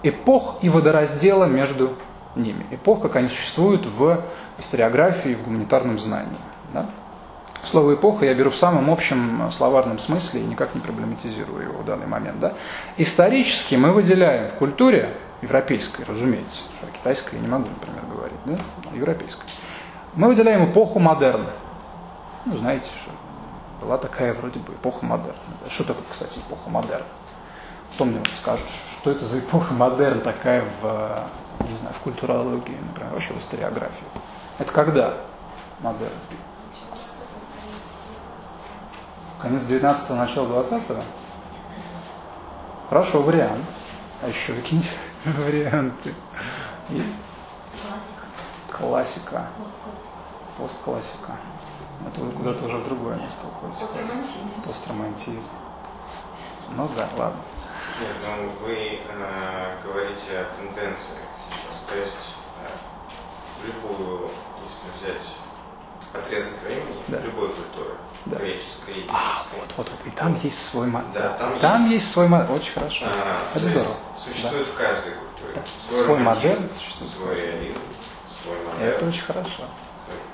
[0.03, 1.95] эпох и водораздела между
[2.37, 2.67] ними.
[2.71, 4.23] Эпох, как они существуют в
[4.59, 6.37] историографии, в гуманитарном знании.
[6.73, 6.87] Да?
[7.63, 11.85] Слово «эпоха» я беру в самом общем словарном смысле и никак не проблематизирую его в
[11.85, 12.39] данный момент.
[12.41, 12.55] Да?
[12.97, 18.59] Исторически мы выделяем в культуре, европейской, разумеется, что китайской я не могу, например, говорить, да?
[18.95, 19.45] европейской,
[20.15, 21.51] мы выделяем эпоху модерна.
[22.47, 23.11] Ну, знаете, что
[23.81, 25.35] была такая вроде бы эпоха модерна.
[25.69, 27.07] Что такое, кстати, эпоха модерна?
[27.95, 31.29] Кто мне скажет, что это за эпоха модерн такая в,
[31.69, 34.07] не знаю, в культурологии, например, вообще в историографии?
[34.59, 35.15] Это когда
[35.81, 36.13] модерн?
[39.41, 41.03] Конец 19-го, начало 20-го?
[42.91, 43.65] Хорошо, вариант.
[44.23, 44.91] А еще какие-нибудь
[45.25, 46.15] варианты
[46.91, 47.23] есть?
[48.71, 49.47] Классика.
[50.59, 51.37] Постклассика.
[52.07, 53.81] Это вы куда-то уже в другое место уходите.
[53.87, 54.63] Постромантизм.
[54.63, 55.51] Постромантизм.
[56.77, 57.41] Ну да, ладно.
[58.01, 61.19] Нет, ну вы э, говорите о тенденциях
[61.51, 61.85] сейчас.
[61.89, 64.31] То есть э, любую,
[64.63, 65.27] если взять
[66.15, 67.19] отрезок времени, Да.
[67.21, 67.95] любой культуры,
[68.27, 68.37] Да.
[68.37, 70.07] греческой, египетской, А, вот, вот, вот.
[70.07, 71.11] И там есть свой модель.
[71.15, 72.57] Да, там там есть- есть свой модель.
[72.57, 73.05] Очень хорошо.
[73.07, 73.97] а, Это то есть здорово.
[74.19, 75.53] существует в каждой культуре.
[75.55, 75.63] Да.
[75.89, 76.19] Свой, Свой
[76.73, 77.11] существует.
[77.13, 77.79] свой реализм,
[78.43, 78.73] свой Да.
[78.73, 78.95] модерн.
[78.97, 79.63] Это очень хорошо.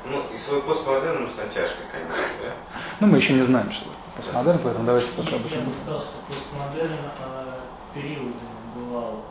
[0.09, 2.53] Ну, и свой постмодерн, ну, с натяжкой, конечно, да?
[3.01, 5.73] Ну, мы еще не знаем, что это постмодерн, поэтому давайте пока об Я этом бы
[5.83, 7.53] сказал, что постмодерн э,
[7.93, 9.25] периодами бывал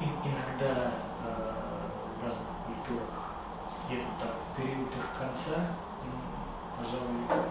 [0.00, 0.90] и- иногда
[1.24, 1.88] э,
[2.20, 3.32] в разных культурах
[3.86, 5.60] где-то так в период их конца,
[6.78, 7.44] пожалуй,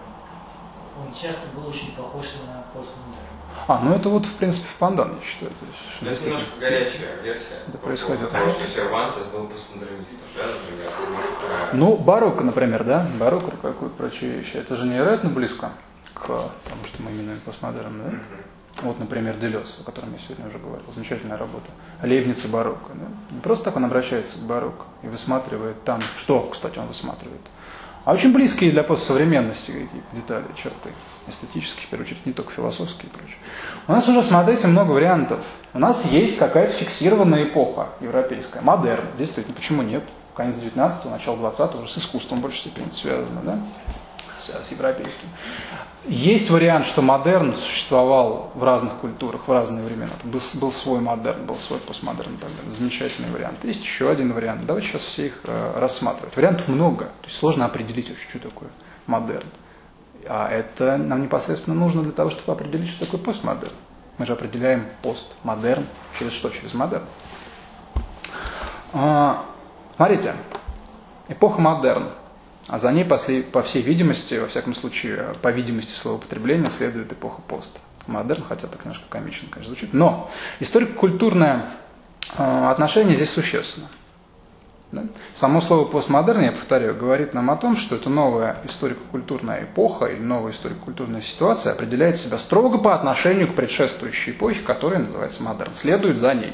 [0.99, 3.24] он часто был очень похож на постмодерн.
[3.67, 5.51] А, ну это вот, в принципе, в пандан, я считаю.
[5.51, 7.55] То есть, Ну, это немножко горячая версия.
[7.67, 11.69] Да, происходит того, что Сервантес был постмодернистом, да, например.
[11.73, 13.07] Ну, барокко, например, да?
[13.19, 14.57] Барокко, какую прочие вещи.
[14.57, 15.71] Это же невероятно близко
[16.13, 18.07] к тому, что мы именуем постмодерном, да?
[18.09, 18.21] мгм.
[18.81, 20.85] Вот, например, Делес, о котором я сегодня уже говорил.
[20.93, 21.71] Замечательная работа.
[22.01, 22.91] Левница барокко.
[22.93, 23.05] Да?
[23.35, 27.41] Не просто так он обращается к барокко и высматривает там, что, кстати, он высматривает,
[28.05, 30.91] а очень близкие для постсовременности какие-то детали, черты.
[31.27, 33.37] Эстетические, в первую очередь, не только философские и прочее.
[33.87, 35.39] У нас уже, смотрите, много вариантов.
[35.73, 39.05] У нас есть какая-то фиксированная эпоха европейская, модерн.
[39.17, 40.03] Действительно, почему нет?
[40.35, 43.59] Конец 19-го, начало 20-го уже с искусством в большей степени связано, да?
[44.45, 45.27] С, с европейским.
[46.07, 50.11] Есть вариант, что модерн существовал в разных культурах, в разные времена.
[50.23, 52.71] Был, был свой модерн, был свой постмодерн и так далее.
[52.71, 53.63] Замечательный вариант.
[53.63, 54.65] Есть еще один вариант.
[54.67, 56.35] Давайте сейчас все их э, рассматривать.
[56.35, 57.05] Вариантов много.
[57.05, 58.69] То есть сложно определить вообще, что такое
[59.07, 59.47] модерн.
[60.27, 63.73] А это нам непосредственно нужно для того, чтобы определить, что такое постмодерн.
[64.19, 65.85] Мы же определяем постмодерн
[66.17, 66.49] через что?
[66.49, 67.03] Через модерн.
[68.93, 69.45] А,
[69.95, 70.35] смотрите,
[71.29, 72.09] эпоха модерн.
[72.67, 77.77] А за ней, по всей видимости, во всяком случае, по видимости словоупотребления, следует эпоха пост.
[78.07, 79.93] Модерн, хотя так немножко комично, конечно, звучит.
[79.93, 81.69] Но историко-культурное
[82.37, 83.87] э, отношение здесь существенно.
[84.91, 85.03] Да?
[85.33, 90.21] Само слово постмодерн, я повторяю, говорит нам о том, что это новая историко-культурная эпоха или
[90.21, 95.73] новая историко-культурная ситуация определяет себя строго по отношению к предшествующей эпохе, которая называется модерн.
[95.73, 96.53] Следует за ней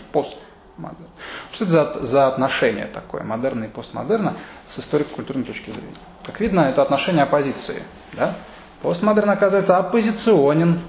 [0.82, 1.12] постмодерн.
[1.52, 4.34] Что это за, за отношение такое, модерна и постмодерна,
[4.70, 5.96] с историко-культурной точки зрения?
[6.24, 7.84] Как видно, это отношение оппозиции.
[8.14, 8.36] Да?
[8.82, 10.82] Постмодерн оказывается оппозиционен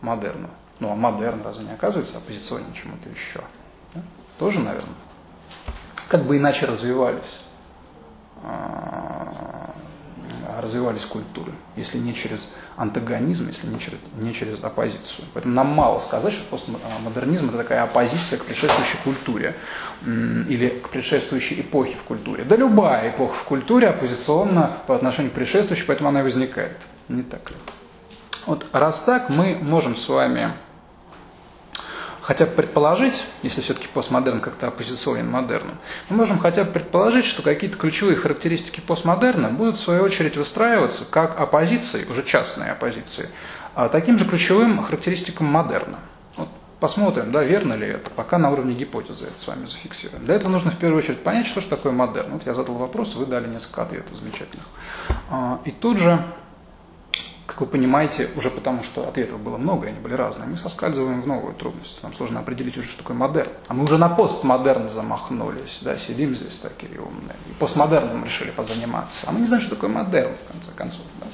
[0.00, 0.48] модерну.
[0.78, 3.40] Ну а модерн разве не оказывается оппозиционен чему-то еще?
[3.94, 4.00] Да?
[4.38, 4.94] Тоже, наверное.
[6.08, 7.42] Как бы иначе развивались,
[8.42, 9.70] а,
[10.60, 15.26] развивались культуры, если не через антагонизм, если не через, не через оппозицию.
[15.34, 19.56] Поэтому нам мало сказать, что постмодернизм это такая оппозиция к предшествующей культуре
[20.04, 22.44] или к предшествующей эпохе в культуре.
[22.44, 26.76] Да любая эпоха в культуре оппозиционна по отношению к предшествующей, поэтому она и возникает.
[27.08, 27.56] Не так ли?
[28.46, 30.50] Вот раз так, мы можем с вами
[32.30, 35.72] хотя бы предположить, если все-таки постмодерн как-то оппозиционен модерну,
[36.08, 41.04] мы можем хотя бы предположить, что какие-то ключевые характеристики постмодерна будут в свою очередь выстраиваться
[41.10, 43.28] как оппозиции, уже частные оппозиции,
[43.74, 45.98] а таким же ключевым характеристикам модерна.
[46.36, 50.24] Вот посмотрим, да, верно ли это, пока на уровне гипотезы это с вами зафиксируем.
[50.24, 52.34] Для этого нужно в первую очередь понять, что же такое модерн.
[52.34, 54.66] Вот я задал вопрос, вы дали несколько ответов замечательных.
[55.30, 56.24] А, И тут же
[57.50, 61.20] Как вы понимаете, уже потому что ответов было много, и они были разные, мы соскальзываем
[61.20, 62.00] в новую трудность.
[62.00, 63.50] Нам сложно определить уже, что такое модерн.
[63.66, 67.34] А мы уже на постмодерн замахнулись, да, сидим здесь такие умные.
[67.48, 69.26] И постмодерном решили позаниматься.
[69.28, 71.02] А мы не знаем, что такое модерн, в конце концов.
[71.18, 71.26] Да.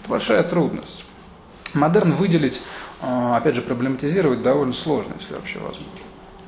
[0.00, 1.04] Это большая трудность.
[1.72, 2.60] Модерн выделить,
[3.00, 5.86] а, опять же, проблематизировать довольно сложно, если вообще возможно.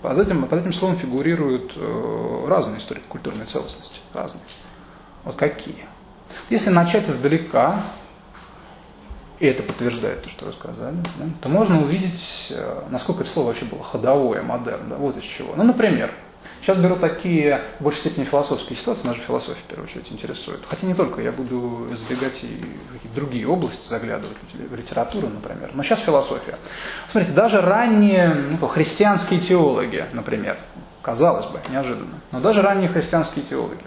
[0.02, 4.00] Под этим, под этим словом фигурируют э, разные истории культурной целостности.
[4.12, 4.42] Разные.
[5.22, 5.84] Вот какие?
[6.50, 7.80] Если начать издалека,
[9.38, 13.48] и это подтверждает то, что вы сказали, да, то можно увидеть, э, насколько это слово
[13.48, 14.88] вообще было ходовое, модерн.
[14.88, 15.54] Да, вот из чего.
[15.54, 16.10] Ну, например,
[16.62, 20.60] сейчас беру такие в большей степени философские ситуации, нас же философия в первую очередь интересует.
[20.66, 22.64] Хотя не только, я буду избегать и
[23.08, 25.70] в другие области заглядывать, в литературу, например.
[25.74, 26.56] Но сейчас философия.
[27.10, 30.56] Смотрите, даже ранние ну, христианские теологи, например,
[31.02, 33.84] казалось бы, неожиданно, но даже ранние христианские теологи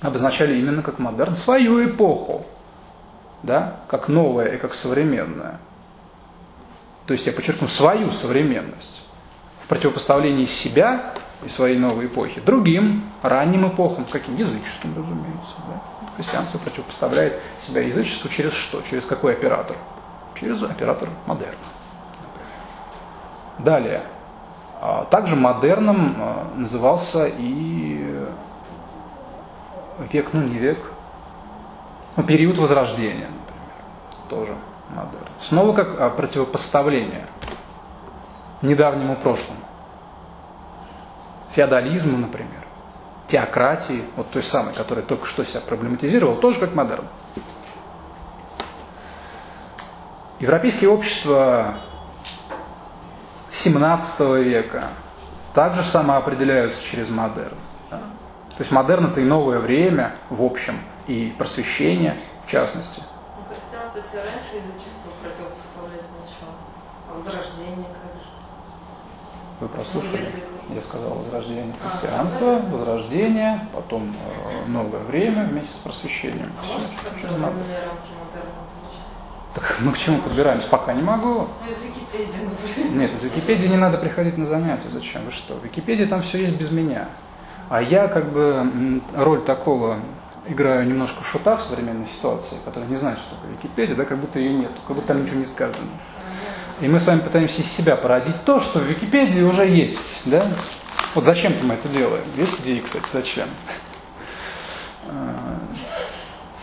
[0.00, 2.46] обозначали именно как модерн свою эпоху
[3.44, 5.58] да, как новое и как современное.
[7.06, 9.06] То есть я подчеркну свою современность
[9.62, 11.12] в противопоставлении себя
[11.44, 15.54] и своей новой эпохи другим ранним эпохам, каким язычеством, разумеется.
[15.68, 15.82] Да?
[16.16, 17.34] Христианство противопоставляет
[17.66, 18.80] себя язычеству через что?
[18.88, 19.76] Через какой оператор?
[20.40, 21.56] Через оператор модерна.
[23.58, 24.04] Далее.
[24.80, 28.26] А, также модерном а, назывался и
[30.10, 30.78] век, ну не век,
[32.22, 34.54] период Возрождения, например, тоже
[34.90, 35.26] модерн.
[35.40, 37.26] Снова как а, противопоставление
[38.62, 39.60] недавнему прошлому.
[41.52, 42.64] Феодализму, например,
[43.28, 47.06] теократии, вот той самой, которая только что себя проблематизировала, тоже как модерн.
[50.40, 51.74] Европейские общества
[53.52, 54.88] 17 века
[55.54, 57.56] также самоопределяются через модерн.
[58.56, 63.02] То есть модерн это и новое время в общем– и просвещение в частности.
[63.36, 66.54] Ну, христианство все раньше язычество противопоставлять начало.
[67.08, 68.28] А возрождение как же?
[69.60, 70.16] Вы прослушали?
[70.16, 70.44] Если...
[70.74, 76.52] Я сказал возрождение а, христианства, а, возрождение, потом э, новое время вместе с просвещением.
[76.58, 77.94] А Все, что рамки модерна
[79.54, 80.66] так мы к чему подбираемся?
[80.66, 81.46] Пока не могу.
[81.62, 82.92] Ну, из Википедии, например.
[82.98, 84.90] Нет, из Википедии не надо приходить на занятия.
[84.90, 85.24] Зачем?
[85.26, 85.54] Вы что?
[85.54, 87.06] В Википедии там все есть без меня.
[87.68, 89.98] А я как бы роль такого
[90.46, 94.38] играю немножко шута в современной ситуации, который не знает, что такое Википедия, да, как будто
[94.38, 95.88] ее нет, как будто там ничего не сказано.
[96.80, 100.22] И мы с вами пытаемся из себя породить то, что в Википедии уже есть.
[100.26, 100.46] Да?
[101.14, 102.24] Вот зачем-то мы это делаем.
[102.36, 103.48] Есть идеи, кстати, зачем?
[105.06, 105.60] А,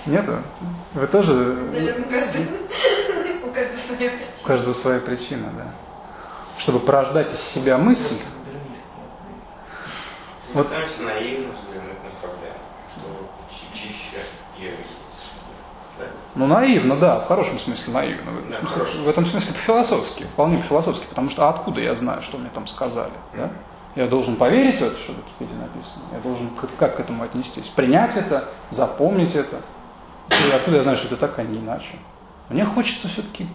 [0.06, 0.40] нету?
[0.94, 1.34] Вы тоже...
[1.34, 2.42] Наверное, каждый,
[3.46, 4.44] у каждого своя причина.
[4.44, 5.68] У каждого своя причина, да.
[6.58, 8.16] Чтобы порождать из себя мысль.
[10.54, 10.68] Вот.
[10.68, 12.62] Пытаемся наивно взглянуть на проблему
[14.62, 14.86] ее видеть.
[16.00, 16.06] Да?
[16.36, 18.32] Ну, наивно, да, в хорошем смысле наивно.
[18.32, 21.96] В, да, этом, смысле, в этом смысле по-философски, вполне по-философски, потому что а откуда я
[21.96, 23.12] знаю, что мне там сказали?
[23.36, 23.52] Да?
[23.96, 26.04] Я должен поверить в это, что в Википедии написано.
[26.14, 27.68] Я должен как к этому отнестись?
[27.68, 29.58] Принять это, запомнить это.
[30.30, 31.96] И откуда я знаю, что это так, а не иначе?
[32.48, 33.48] Мне хочется все-таки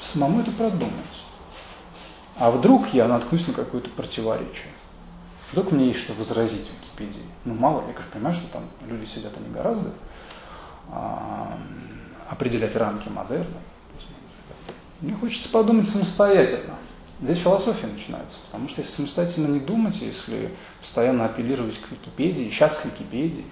[0.00, 0.90] самому это продумать.
[2.38, 4.72] А вдруг я наткнусь на какое-то противоречие?
[5.52, 7.22] Вдруг мне есть что возразить Википедии.
[7.44, 9.92] Ну, мало, я, конечно, понимаю, что там люди сидят, они гораздо
[10.90, 11.58] а,
[12.28, 13.58] определять рамки модерна.
[15.00, 16.74] Мне хочется подумать самостоятельно.
[17.20, 22.76] Здесь философия начинается, потому что если самостоятельно не думать, если постоянно апеллировать к Википедии, сейчас
[22.76, 23.46] к Википедии,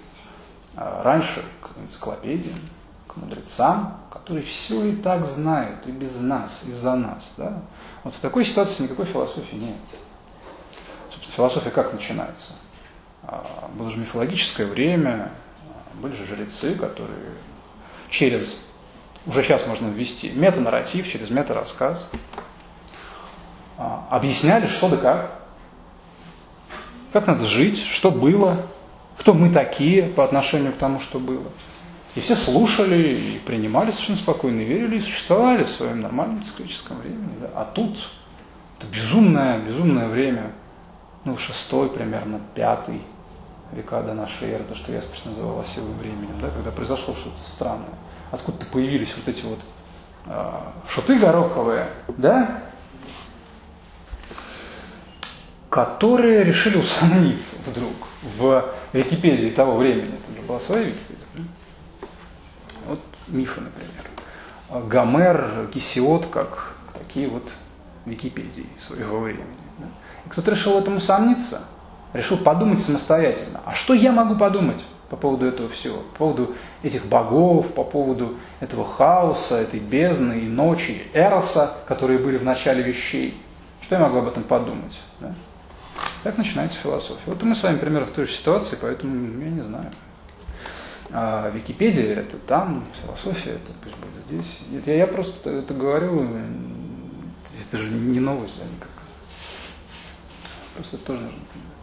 [0.75, 2.59] а раньше к энциклопедиям,
[3.07, 7.33] к мудрецам, которые все и так знают, и без нас, и за нас.
[7.37, 7.61] Да?
[8.03, 9.75] Вот в такой ситуации никакой философии нет.
[11.35, 12.53] Философия как начинается?
[13.23, 15.31] А, было же мифологическое время,
[15.95, 17.31] были же жрецы, которые
[18.09, 18.61] через,
[19.25, 22.09] уже сейчас можно ввести, метанарратив, через метарассказ,
[23.77, 25.39] а, объясняли, что да как,
[27.11, 28.61] как надо жить, что было,
[29.17, 31.47] кто мы такие по отношению к тому, что было.
[32.15, 36.97] И все слушали и принимали совершенно спокойно, и верили, и существовали в своем нормальном циклическом
[36.99, 37.33] времени.
[37.41, 37.49] Да.
[37.55, 37.97] А тут
[38.77, 40.51] это безумное, безумное время,
[41.25, 43.01] ну, шестой примерно, пятый
[43.71, 47.89] века до нашей эры, то, что Яспис называл осевым временем, да, когда произошло что-то странное.
[48.31, 49.59] Откуда-то появились вот эти вот
[50.27, 50.51] э,
[50.87, 52.61] шуты гороховые, да,
[55.69, 57.93] которые решили усомниться вдруг
[58.37, 60.15] в Википедии того времени.
[60.15, 61.25] Это же была своя Википедия.
[61.33, 61.43] Да?
[62.87, 64.87] Вот мифы, например.
[64.87, 67.43] Гомер, Гесиод, как такие вот
[68.05, 69.64] Википедии своего времени.
[70.35, 71.61] И кто-то решил в этом усомниться–
[72.15, 73.61] решил подумать самостоятельно.
[73.65, 74.81] А что я могу подумать?
[75.07, 80.47] по поводу этого всего, по поводу этих богов, по поводу этого хаоса, этой бездны и
[80.47, 83.39] ночи, эроса, которые были в начале вещей.
[83.81, 84.99] Что я могу об этом подумать?
[85.19, 85.35] Да?
[86.23, 87.21] Так начинается философия.
[87.27, 89.91] Вот мы с вами примерно в той же ситуации, поэтому я не знаю.
[91.11, 94.59] А Википедия это там, философия это пусть будет здесь.
[94.71, 96.27] Нет, я, я просто это говорю,
[97.69, 98.94] это же не новость, да, никак.
[100.75, 101.75] Просто тоже нужно понимать.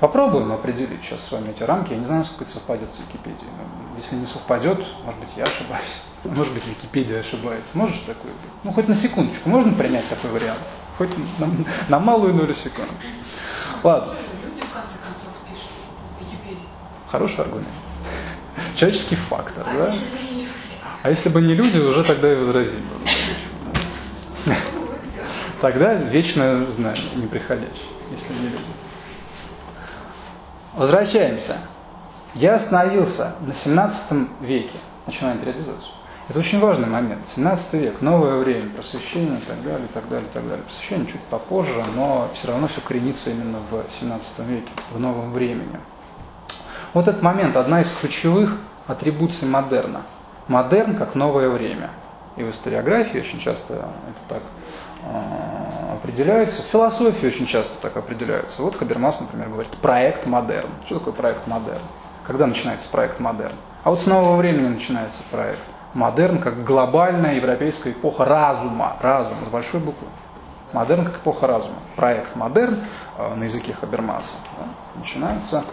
[0.00, 1.92] Попробуем определить сейчас с вами эти рамки.
[1.92, 3.48] Я не знаю, насколько это совпадет с Википедией.
[3.96, 5.84] Если не совпадет, может быть, я ошибаюсь.
[6.24, 7.76] Может быть, Википедия ошибается.
[7.76, 8.52] Можешь такое быть?
[8.62, 9.48] Ну, хоть на секундочку.
[9.48, 10.60] Можно принять такой вариант?
[10.96, 11.48] Хоть на,
[11.88, 12.92] на малую долю секунды.
[13.82, 14.12] Ладно.
[14.44, 15.70] Люди, в конце концов, пишут
[16.18, 16.68] в Википедии.
[17.08, 17.66] Хороший аргумент.
[18.76, 19.94] Человеческий фактор, А да?
[21.02, 22.80] А если бы не люди, уже тогда и возразим.
[22.92, 23.11] Ну, где?
[25.62, 28.64] Тогда вечное знание неприходящее, если не люди.
[30.74, 31.56] Возвращаемся.
[32.34, 35.92] Я остановился на 17 веке, начинаем периодизацию.
[36.28, 37.20] Это очень важный момент.
[37.36, 40.64] 17 век, новое время, просвещение и так далее, и так далее, и так далее.
[40.64, 45.78] Просвещение чуть попозже, но все равно все коренится именно в 17 веке, в новом времени.
[46.92, 48.56] Вот этот момент, одна из ключевых
[48.88, 50.02] атрибуций модерна.
[50.48, 51.90] Модерн как новое время.
[52.36, 54.42] И в историографии очень часто это так
[55.02, 56.62] э, определяется.
[56.62, 58.62] В философии очень часто так определяется.
[58.62, 60.70] Вот Хабермас, например, говорит проект модерн.
[60.86, 61.82] Что такое проект модерн?
[62.26, 63.54] Когда начинается проект модерн?
[63.84, 65.62] А вот с нового времени начинается проект.
[65.94, 68.96] Модерн как глобальная европейская эпоха разума.
[69.00, 70.06] Разум с большой буквы.
[70.72, 71.76] Модерн как эпоха разума.
[71.96, 72.78] Проект модерн
[73.18, 74.66] э, на языке Хабермаса да,
[74.98, 75.64] начинается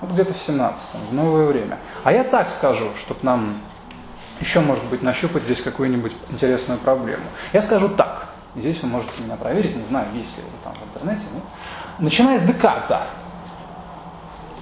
[0.00, 1.78] вот где-то в 17-м, в новое время.
[2.04, 3.54] А я так скажу, чтобы нам
[4.40, 7.24] еще, может быть, нащупать здесь какую-нибудь интересную проблему.
[7.52, 8.28] Я скажу так.
[8.56, 11.24] Здесь вы можете меня проверить, не знаю, есть ли это там в интернете.
[11.34, 11.42] Нет?
[11.98, 13.06] Начиная с Декарта,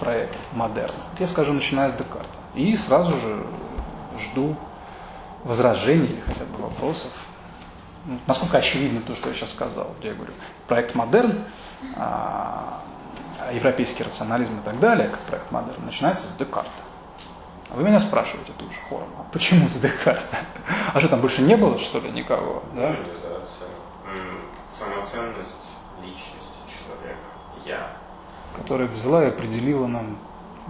[0.01, 0.95] проект модерн.
[1.19, 2.29] Я скажу, начиная с Декарта.
[2.55, 3.47] И сразу же
[4.19, 4.57] жду
[5.45, 7.11] возражений или хотя бы вопросов.
[8.07, 9.95] Ну, насколько очевидно то, что я сейчас сказал.
[10.03, 10.33] Я говорю,
[10.67, 11.33] проект модерн,
[11.97, 12.81] а,
[13.53, 16.71] европейский рационализм и так далее, как проект модерн, начинается с Декарта.
[17.71, 20.37] Вы меня спрашиваете тут же хором, а почему с Декарта?
[20.93, 22.63] А что там больше не было, что ли, никого?
[22.75, 22.95] Да?
[24.79, 25.71] Самоценность
[26.03, 27.21] личности человека.
[27.65, 27.97] Я.
[28.57, 30.19] Которая взяла и определила нам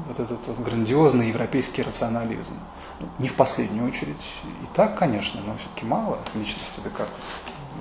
[0.09, 2.59] вот этот вот грандиозный европейский рационализм.
[3.01, 4.25] Ну, не в последнюю очередь.
[4.45, 7.13] И так, конечно, но все-таки мало личности Декарта.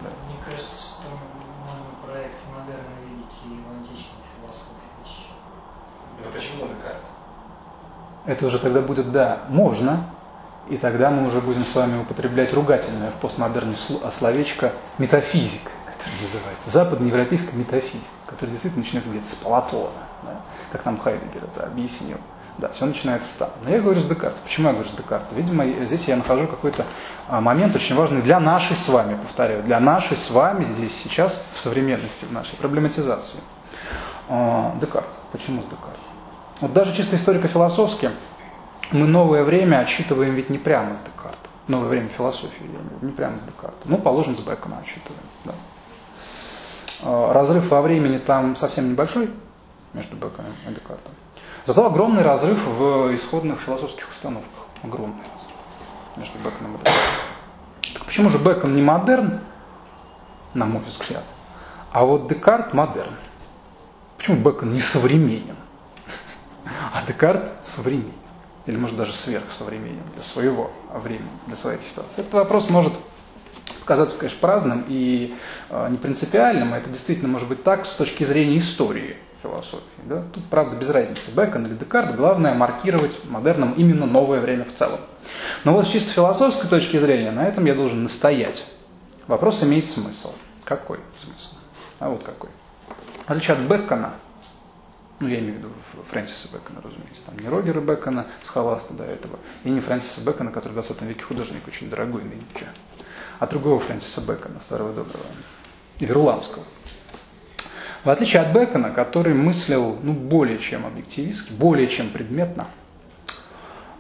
[0.03, 0.09] Да.
[0.28, 5.24] Мне кажется, что можно проект модерна видеть и в античной философии.
[6.24, 7.01] Но почему Декарт?
[8.26, 10.05] Это уже тогда будет, да, можно,
[10.69, 15.69] и тогда мы уже будем с вами употреблять ругательное в постмодерне сл- словечко метафизик,
[16.22, 19.91] называется, западноевропейская метафизика, который действительно начинается где-то с Платона,
[20.24, 20.41] да,
[20.72, 22.18] как нам Хайдегер это объяснил.
[22.58, 23.49] Да, все начинается там.
[23.64, 24.38] Но я говорю с Декарта.
[24.43, 25.34] Почему я говорю с Декарта?
[25.34, 26.86] Видимо, здесь я нахожу какой-то
[27.28, 31.47] а, момент очень важный для нашей с вами, повторяю, для нашей с вами здесь сейчас
[31.54, 33.39] в современности, в нашей проблематизации.
[34.30, 35.08] А, Декарт.
[35.32, 35.99] Почему с Декарта?
[36.62, 38.12] Вот даже чисто историко-философски
[38.91, 41.38] мы новое время отсчитываем ведь не прямо с Декарта.
[41.68, 42.70] Новое время философии,
[43.01, 43.80] не прямо с Декарта.
[43.86, 45.24] Ну, положим, с Бекона отсчитываем.
[47.06, 49.30] А, Разрыв во времени там совсем небольшой
[49.93, 51.12] между Беконом и Декартом.
[51.66, 54.68] Зато огромный разрыв в исходных философских установках.
[54.84, 55.56] Огромный разрыв
[56.18, 57.04] между Беконом и Декартом.
[57.93, 59.39] Так почему же Бекон не модерн,
[60.54, 61.24] на мой взгляд,
[61.91, 63.14] а вот Декарт модерн?
[64.18, 65.58] Почему Бекон не современен?
[66.93, 68.14] А Декарт современен.
[68.66, 72.22] Или может даже сверхсовременен для своего времени, для своей ситуации.
[72.22, 72.93] Этот вопрос может
[73.82, 75.36] показаться, конечно, праздным и
[75.70, 76.74] э, непринципиальным.
[76.74, 79.84] Это действительно может быть так с точки зрения истории философии.
[80.05, 80.24] Да?
[80.34, 82.16] Тут, правда, без разницы, Бекон или Декарт.
[82.16, 84.99] Главное маркировать модерном именно новое время в целом.
[85.64, 88.66] Но вот с чисто философской точки зрения на этом я должен настоять.
[89.28, 90.34] Вопрос имеет смысл.
[90.64, 91.55] Какой смысл?
[91.99, 92.49] А вот какой.
[93.26, 94.14] В отличие от Бекона,
[95.20, 95.70] ну, я имею в виду
[96.09, 100.51] Фрэнсиса Бэкона, разумеется, там не Рогера Бэкона с Холаста до этого, и не Фрэнсиса Бэкона,
[100.51, 102.68] который в 20 веке художник очень дорогой нынче,
[103.39, 105.26] а другого Фрэнсиса Бэкона, старого доброго,
[105.99, 106.66] Веруламского.
[108.03, 112.68] В отличие от Бэкона, который мыслил ну, более чем объективистски, более чем предметно,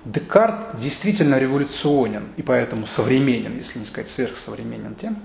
[0.03, 5.17] Декарт действительно революционен и поэтому современен, если не сказать сверхсовременен тем,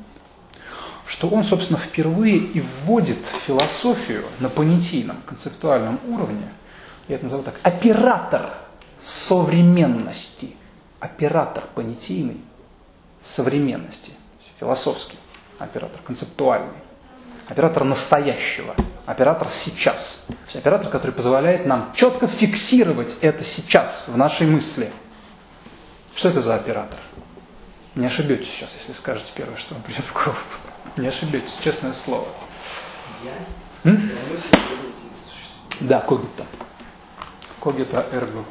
[1.09, 6.53] что он, собственно, впервые и вводит философию на понятийном, концептуальном уровне,
[7.09, 8.53] я это назову так, оператор
[9.03, 10.55] современности,
[11.01, 12.37] оператор понятийной
[13.25, 14.13] современности,
[14.61, 15.17] философский
[15.59, 16.77] оператор, концептуальный.
[17.49, 18.75] оператор настоящего,
[19.07, 20.27] оператор сейчас.
[20.29, 24.93] То есть оператор, который позволяет нам четко фиксировать это сейчас в нашей мысли.
[26.15, 26.99] Что это за оператор?
[27.95, 30.37] Не ошибетесь сейчас, если скажете первое, что вам придет в голову.
[30.97, 32.27] Не ошибетесь, честное слово.
[33.25, 33.91] Я?
[33.91, 34.11] М?
[35.81, 36.47] Да, когита.
[37.61, 38.45] Когита эрго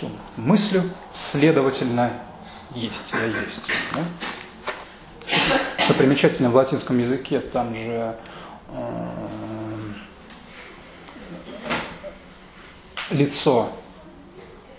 [0.00, 0.12] сум.
[0.36, 2.12] Мыслю, следовательно,
[2.74, 3.70] есть, я есть.
[3.92, 4.00] Да?
[5.78, 8.16] Что примечательно в латинском языке, там же
[8.68, 9.08] э,
[13.10, 13.70] лицо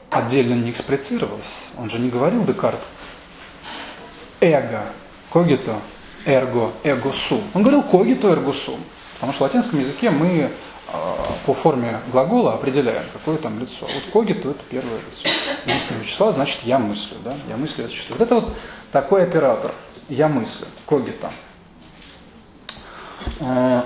[0.09, 1.59] отдельно не экспрецировалось.
[1.77, 2.79] Он же не говорил Декарт
[4.41, 4.83] эго,
[5.31, 5.79] когито,
[6.25, 7.43] эрго, эго сум.
[7.53, 8.79] Он говорил когито, эрго сум.
[9.15, 10.49] Потому что в латинском языке мы э,
[11.45, 13.81] по форме глагола определяем, какое там лицо.
[13.81, 15.29] Вот когито– это первое лицо.
[15.65, 17.17] Единственное числа, значит, я мыслю.
[17.23, 17.33] Да?
[17.49, 18.15] Я мыслю это чувство.
[18.15, 18.57] Вот это вот
[18.91, 19.71] такой оператор.
[20.09, 20.67] Я мыслю.
[20.85, 21.31] Когито.
[23.39, 23.81] Э,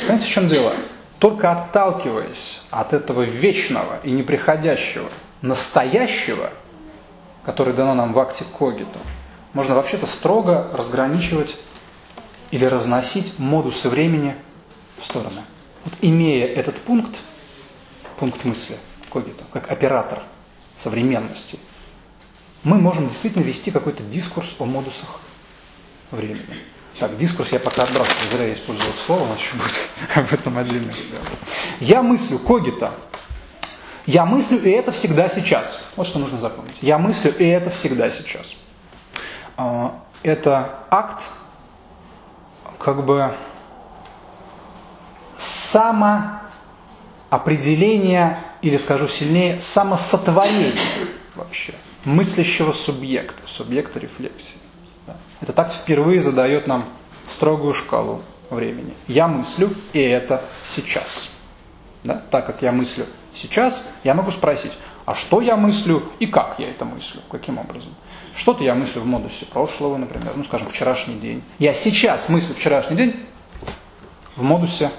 [0.00, 0.72] Понимаете, в чем дело?
[1.18, 5.10] Только отталкиваясь от этого вечного и неприходящего
[5.42, 6.50] настоящего,
[7.44, 8.98] которое дано нам в акте когито,
[9.56, 11.56] можно вообще-то строго разграничивать
[12.50, 14.36] или разносить модусы времени
[15.00, 15.40] в стороны.
[15.86, 17.16] Вот имея этот пункт,
[18.18, 18.76] пункт мысли,
[19.10, 20.22] когито, как оператор
[20.76, 21.58] современности,
[22.64, 25.20] мы можем действительно вести какой-то дискурс о модусах
[26.10, 26.44] времени.
[26.98, 29.72] Так, дискурс я пока отбрасываю, зря я использовал слово, у нас еще будет
[30.14, 31.28] об этом отдельный разговор.
[31.80, 32.92] Я мыслю когито.
[34.04, 35.82] Я мыслю, и это всегда сейчас.
[35.96, 36.76] Вот что нужно запомнить.
[36.82, 38.54] Я мыслю, и это всегда сейчас.
[39.56, 41.22] А, Это акт
[42.78, 43.34] как бы
[45.38, 50.74] самоопределения, или скажу сильнее, самосотворения
[51.34, 54.58] вообще мыслящего субъекта, субъекта рефлексии.
[55.40, 56.84] Это так впервые задает нам
[57.30, 58.94] строгую шкалу времени.
[59.08, 61.30] Я мыслю, и это сейчас.
[62.04, 62.22] Да?
[62.30, 64.72] Так как я мыслю сейчас, я могу спросить,
[65.04, 67.94] а что я мыслю и как я это мыслю, каким образом.
[68.36, 71.42] Что-то я мыслю в модусе прошлого, например, ну, скажем, вчерашний день.
[71.58, 73.16] Я сейчас мыслю вчерашний день
[74.36, 74.90] в модусе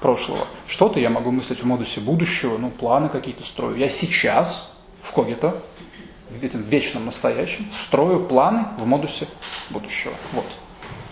[0.00, 0.46] прошлого.
[0.66, 3.76] Что-то я могу мыслить в модусе будущего, ну, планы какие-то строю.
[3.76, 5.62] Я сейчас в когито,
[6.28, 9.26] в этом вечном настоящем, строю планы в модусе
[9.70, 10.12] будущего.
[10.32, 10.44] Вот.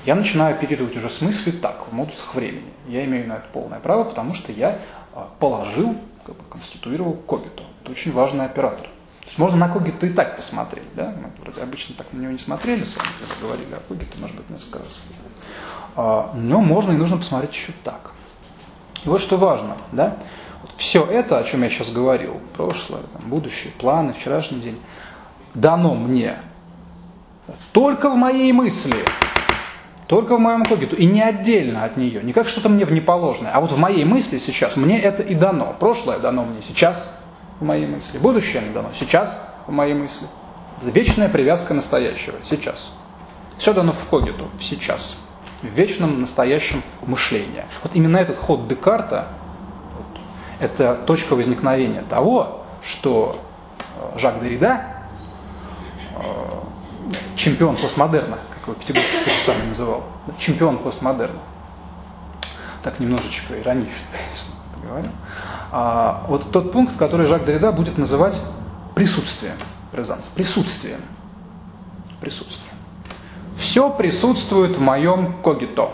[0.04, 2.70] Я начинаю оперировать уже с мыслью так, в модусах времени.
[2.86, 4.82] Я имею на это полное право, потому что я
[5.14, 7.64] а, положил, как бы конституировал когито.
[7.82, 8.86] Это очень важный оператор.
[9.26, 11.12] То есть можно на когито и так посмотреть, да?
[11.20, 14.48] Мы обычно так на него не смотрели, с вами когда говорили о когито, может быть,
[14.50, 15.00] несколько раз.
[15.96, 18.12] А, но можно и нужно посмотреть еще так.
[19.04, 20.16] И вот что важно, да?
[20.62, 24.80] Вот все это, о чем я сейчас говорил, прошлое, там, будущее, планы, вчерашний день,
[25.54, 26.36] дано мне
[27.72, 29.04] только в моей мысли,
[30.06, 33.60] только в моем когиту, и не отдельно от нее, не как что-то мне внеположное, а
[33.60, 35.74] вот в моей мысли сейчас мне это и дано.
[35.80, 37.12] Прошлое дано мне сейчас
[37.60, 40.26] в моей мысли, будущее мне дано сейчас в моей мысли.
[40.82, 42.90] Вечная привязка настоящего, сейчас.
[43.56, 45.16] Все дано в когиту, сейчас,
[45.62, 47.64] в вечном настоящем мышлении.
[47.82, 49.28] Вот именно этот ход Декарта,
[49.96, 50.20] вот,
[50.60, 53.40] это точка возникновения того, что
[53.78, 54.82] э, Жак Derrida,
[56.16, 56.66] э,
[57.36, 60.04] чемпион постмодерна, как его Пятигорский сам называл,
[60.38, 61.40] чемпион постмодерна.
[62.82, 65.10] Так немножечко иронично, конечно, это говорил.
[65.78, 68.40] А, вот тот пункт, который Жак Деррида будет называть
[68.94, 69.56] присутствием,
[69.92, 71.02] présence, присутствием,
[72.18, 72.74] присутствием.
[73.58, 75.90] Все присутствует в моем когито,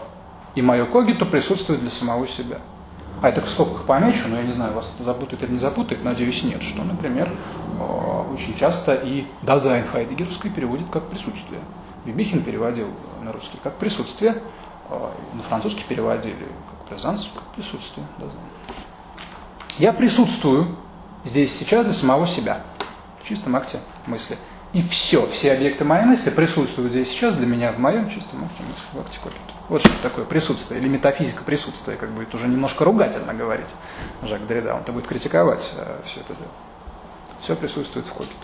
[0.55, 2.59] и мое когито присутствует для самого себя.
[3.22, 6.05] А это в скобках помечу, но я не знаю, вас это запутает или не запутает,
[6.05, 6.62] надеюсь, нет.
[6.62, 7.33] Что, например,
[8.33, 11.61] очень часто и Дазайн Хайдегеровский переводит как присутствие.
[12.05, 12.87] Бибихин переводил
[13.20, 14.43] на русский как присутствие,
[14.89, 18.07] на французский переводили как présence, как присутствие.
[18.18, 18.39] Dasein.
[19.79, 20.77] Я присутствую
[21.25, 22.62] здесь сейчас для самого себя,
[23.23, 24.37] в чистом акте мысли.
[24.73, 28.62] И все, все объекты моей мысли присутствуют здесь сейчас для меня в моем чистом акте
[28.62, 29.18] мысли, в акте.
[29.68, 33.68] Вот что такое присутствие, или метафизика присутствия, как будет уже немножко ругательно говорить
[34.23, 36.51] Жак Деррида, он-то будет критиковать э, все это дело.
[37.41, 38.35] Все присутствует в когито.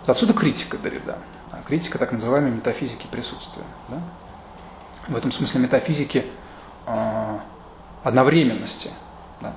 [0.00, 1.18] Вот отсюда критика Деррида.
[1.50, 3.64] А критика так называемой метафизики присутствия.
[3.88, 3.98] Да?
[5.08, 6.24] В этом смысле метафизики
[6.86, 7.38] э,
[8.04, 8.90] одновременности.
[9.40, 9.54] Да?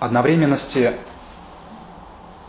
[0.00, 0.96] Одновременности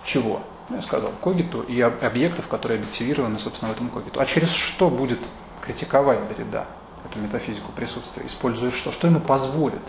[0.06, 0.42] чего?
[0.70, 4.20] Ну, я сказал, когиту и объектов, которые объективированы, собственно, в этом когиту.
[4.20, 5.20] А через что будет
[5.62, 6.68] критиковать Дорида
[7.10, 8.26] эту метафизику присутствия?
[8.26, 8.92] Используя что?
[8.92, 9.82] Что ему позволит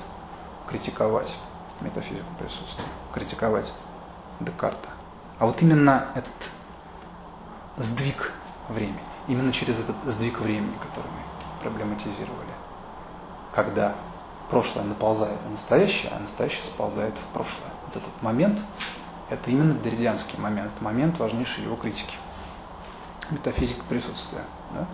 [0.67, 1.37] критиковать
[1.81, 2.87] метафизику присутствия?
[3.13, 3.71] Критиковать
[4.41, 4.89] Декарта?
[5.39, 6.33] А вот именно этот
[7.77, 8.33] сдвиг
[8.69, 9.01] времени.
[9.27, 12.51] именно через этот сдвиг времени, который мы проблематизировали.
[13.55, 13.95] Когда
[14.51, 17.71] прошлое наползает на настоящее, а настоящее сползает в прошлое.
[17.87, 18.59] Вот этот момент,
[19.31, 22.17] это именно деридианский момент, это момент важнейшей его критики.
[23.31, 24.43] Метафизика присутствия.
[24.75, 24.87] Да?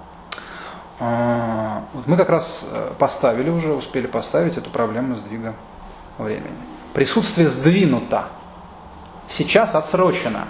[0.98, 5.54] А, вот мы как раз э, поставили уже, успели поставить эту проблему сдвига
[6.18, 6.56] времени.
[6.94, 8.26] Присутствие сдвинуто.
[9.28, 10.48] Сейчас отсрочено.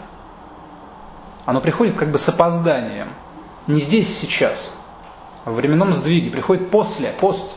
[1.45, 3.09] Оно приходит как бы с опозданием.
[3.67, 4.73] Не здесь сейчас.
[5.45, 6.31] В временном сдвиге.
[6.31, 7.57] Приходит после, пост.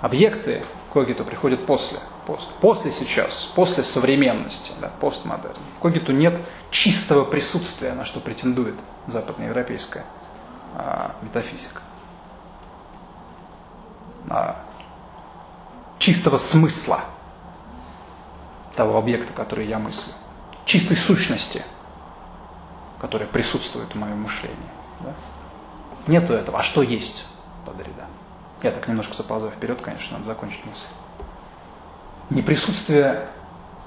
[0.00, 1.98] Объекты когиту приходят после.
[2.26, 2.50] Пост.
[2.60, 5.54] После сейчас, после современности, да, постмодерн.
[5.76, 6.40] В когиту нет
[6.70, 8.74] чистого присутствия, на что претендует
[9.06, 10.04] западноевропейская
[10.74, 11.82] а, метафизика.
[14.28, 14.64] А,
[15.98, 17.00] чистого смысла
[18.74, 20.12] того объекта, который я мыслю.
[20.64, 21.62] Чистой сущности,
[23.00, 24.56] которая присутствует в моем мышлении.
[25.00, 25.14] Да?
[26.06, 26.58] Нету этого.
[26.58, 27.26] А что есть
[27.64, 28.05] под ряда?
[28.62, 30.86] Я так немножко заползаю вперед, конечно, надо закончить мысль.
[32.30, 33.28] Не присутствие,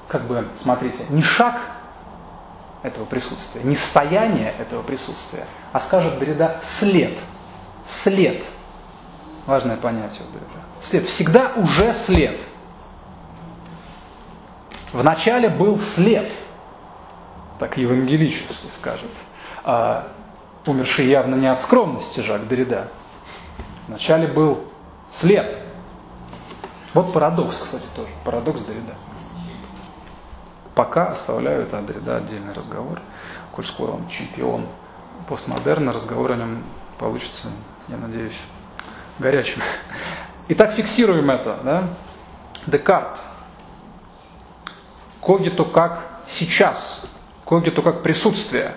[0.07, 1.59] как бы, смотрите, не шаг
[2.83, 7.19] этого присутствия, не стояние этого присутствия, а скажет Дрида след.
[7.85, 8.43] След.
[9.45, 10.63] Важное понятие у Дрида.
[10.81, 11.05] След.
[11.07, 12.39] Всегда уже след.
[14.93, 16.31] Вначале был след,
[17.59, 19.11] так евангелически скажет.
[19.63, 20.07] А,
[20.65, 22.87] умерший явно не от скромности Жак Дрида.
[23.89, 24.65] Вначале был
[25.09, 25.57] след.
[26.93, 28.11] Вот парадокс, кстати, тоже.
[28.23, 28.93] Парадокс Дорида.
[30.75, 33.01] Пока оставляю это от отдельный разговор.
[33.51, 34.67] Коль скоро он чемпион
[35.27, 36.63] постмодерна, разговор о нем
[36.99, 37.47] получится,
[37.87, 38.39] я надеюсь,
[39.17, 39.59] горячим.
[40.49, 41.59] Итак, фиксируем это.
[41.63, 41.83] Да?
[42.67, 43.19] Декарт.
[45.19, 47.07] Когиту как сейчас.
[47.43, 48.75] Когиту как присутствие.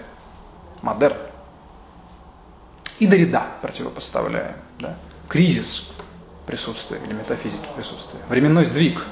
[0.80, 1.18] Модерн
[2.98, 4.56] и Дорида противопоставляем.
[4.82, 4.96] Да?
[5.28, 5.88] Кризис
[6.44, 8.20] присутствия или метафизики присутствия.
[8.28, 9.06] Временной сдвиг,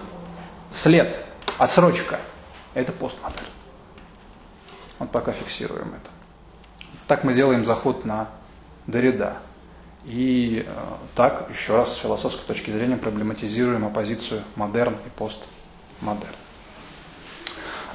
[0.70, 1.16] след,
[1.58, 2.18] отсрочка–
[2.74, 3.46] это постмодерн.
[4.98, 6.10] Вот пока фиксируем это.
[7.06, 8.28] Так мы делаем заход на
[8.86, 9.36] Дорида.
[10.04, 10.70] И э,
[11.14, 16.34] так, еще раз, с философской точки зрения проблематизируем оппозицию модерн и постмодерн.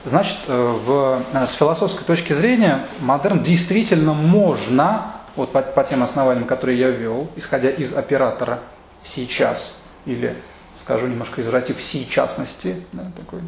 [0.05, 6.03] Значит, э, в, э, с философской точки зрения модерн действительно можно вот по, по тем
[6.03, 8.59] основаниям, которые я ввел, исходя из оператора
[9.03, 10.35] сейчас, или,
[10.81, 13.41] скажу немножко извратив, сейчасности, да, такой,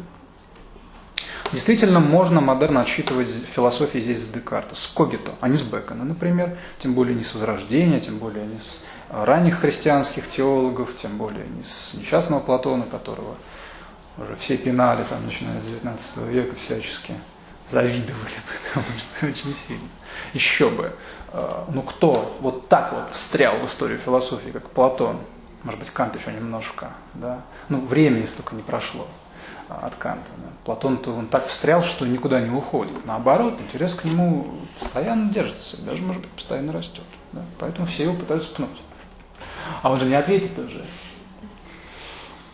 [1.52, 6.58] Действительно, можно модерн отсчитывать философии здесь с Декарта, с Когито, а не с Бекона, например,
[6.78, 11.62] тем более не с Возрождения, тем более не с ранних христианских теологов, тем более не
[11.62, 13.34] с несчастного Платона, которого
[14.18, 17.14] уже все пинали, там, начиная с 19 века, всячески
[17.70, 18.32] завидовали,
[18.74, 19.88] потому что очень сильно.
[20.32, 20.94] Еще бы.
[21.32, 25.18] Э, ну кто вот так вот встрял в историю философии, как Платон?
[25.64, 27.42] Может быть, Кант еще немножко, да?
[27.68, 29.08] Ну, времени столько не прошло
[29.68, 30.30] а, от Канта.
[30.36, 30.50] Да?
[30.64, 33.04] Платон-то он так встрял, что никуда не уходит.
[33.04, 34.46] Наоборот, интерес к нему
[34.78, 37.02] постоянно держится, даже, может быть, постоянно растет.
[37.32, 37.42] Да?
[37.58, 38.78] Поэтому все его пытаются пнуть.
[39.82, 40.84] А он же не ответит уже.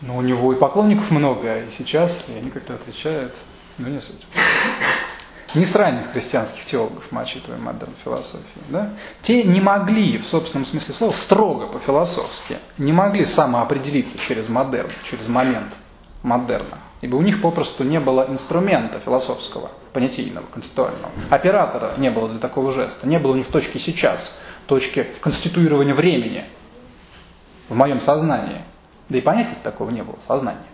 [0.01, 3.35] Но у него и поклонников много, и сейчас, и они как-то отвечают.
[3.77, 4.25] Ну, не суть
[5.55, 8.91] не с ранних христианских теологов мы отчитываем модерн философии, да?
[9.21, 15.27] те не могли, в собственном смысле слова, строго по-философски, не могли самоопределиться через модерн, через
[15.27, 15.73] момент
[16.23, 16.79] модерна.
[17.01, 21.11] Ибо у них попросту не было инструмента философского, понятийного, концептуального.
[21.29, 23.07] Оператора не было для такого жеста.
[23.07, 24.35] Не было у них точки сейчас,
[24.65, 26.45] точки конституирования времени
[27.69, 28.61] в моем сознании.
[29.09, 30.65] Да и понятия такого не было, сознания.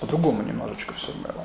[0.00, 1.44] По-другому немножечко все было.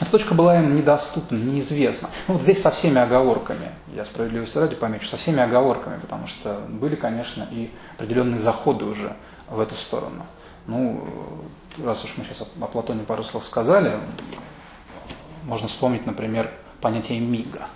[0.00, 2.08] Эта точка была им недоступна, неизвестна.
[2.28, 6.60] Ну, вот здесь со всеми оговорками, я справедливости ради помечу, со всеми оговорками, потому что
[6.68, 9.16] были, конечно, и определенные заходы уже
[9.48, 10.24] в эту сторону.
[10.66, 11.04] Ну,
[11.84, 13.98] раз уж мы сейчас о Платоне пару слов сказали,
[15.42, 17.66] можно вспомнить, например, понятие мига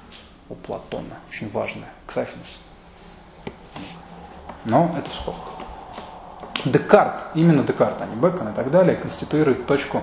[0.48, 2.58] у Платона, очень важное, ксафинус.
[4.64, 5.54] Но это в скобках.
[6.64, 10.02] Декарт, именно Декарт, а не Бекон и так далее, конституирует точку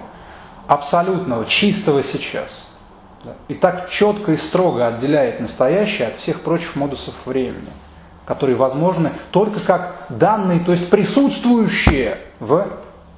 [0.70, 2.70] абсолютного, чистого сейчас.
[3.48, 7.72] И так четко и строго отделяет настоящее от всех прочих модусов времени,
[8.26, 12.68] которые возможны только как данные, то есть присутствующие в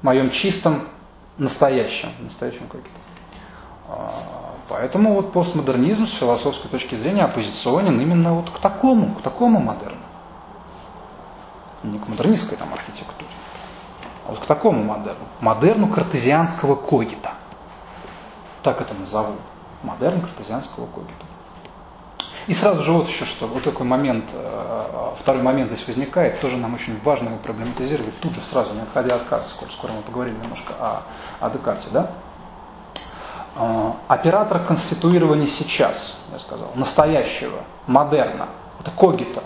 [0.02, 0.84] моем чистом
[1.38, 2.82] настоящем, настоящем каком
[3.89, 4.12] а,
[4.70, 9.97] Поэтому вот постмодернизм с философской точки зрения оппозиционен именно вот к такому, к такому модерну.
[11.84, 13.28] Не к модернистской там архитектуре,
[14.26, 15.26] а вот к такому модерну.
[15.41, 17.34] Модерну картезианского когита
[18.64, 19.36] так это назову,
[19.84, 21.26] модерн картезианского когита.
[22.47, 26.57] И сразу же вот еще что, вот такой момент, э, второй момент здесь возникает, тоже
[26.57, 30.01] нам очень важно его проблематизировать, тут же сразу, не отходя от кассы, скоро, скоро мы
[30.01, 31.03] поговорим немножко о,
[31.39, 32.12] о Декарте, да?
[33.55, 38.47] Э, оператор конституирования сейчас, я сказал, настоящего, модерна,
[38.80, 39.43] это когита.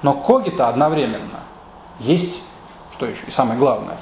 [0.00, 1.40] Но когита одновременно
[1.98, 2.42] есть,
[2.92, 3.98] что еще, и самое главное,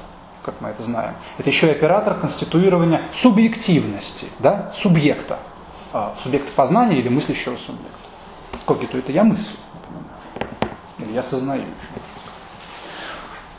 [0.48, 5.38] как мы это знаем, это еще и оператор конституирования субъективности, да, субъекта,
[5.92, 7.92] а, субъекта познания или мыслящего субъекта.
[8.64, 9.58] Когиту это я мыслю,
[11.00, 11.64] или я сознаю.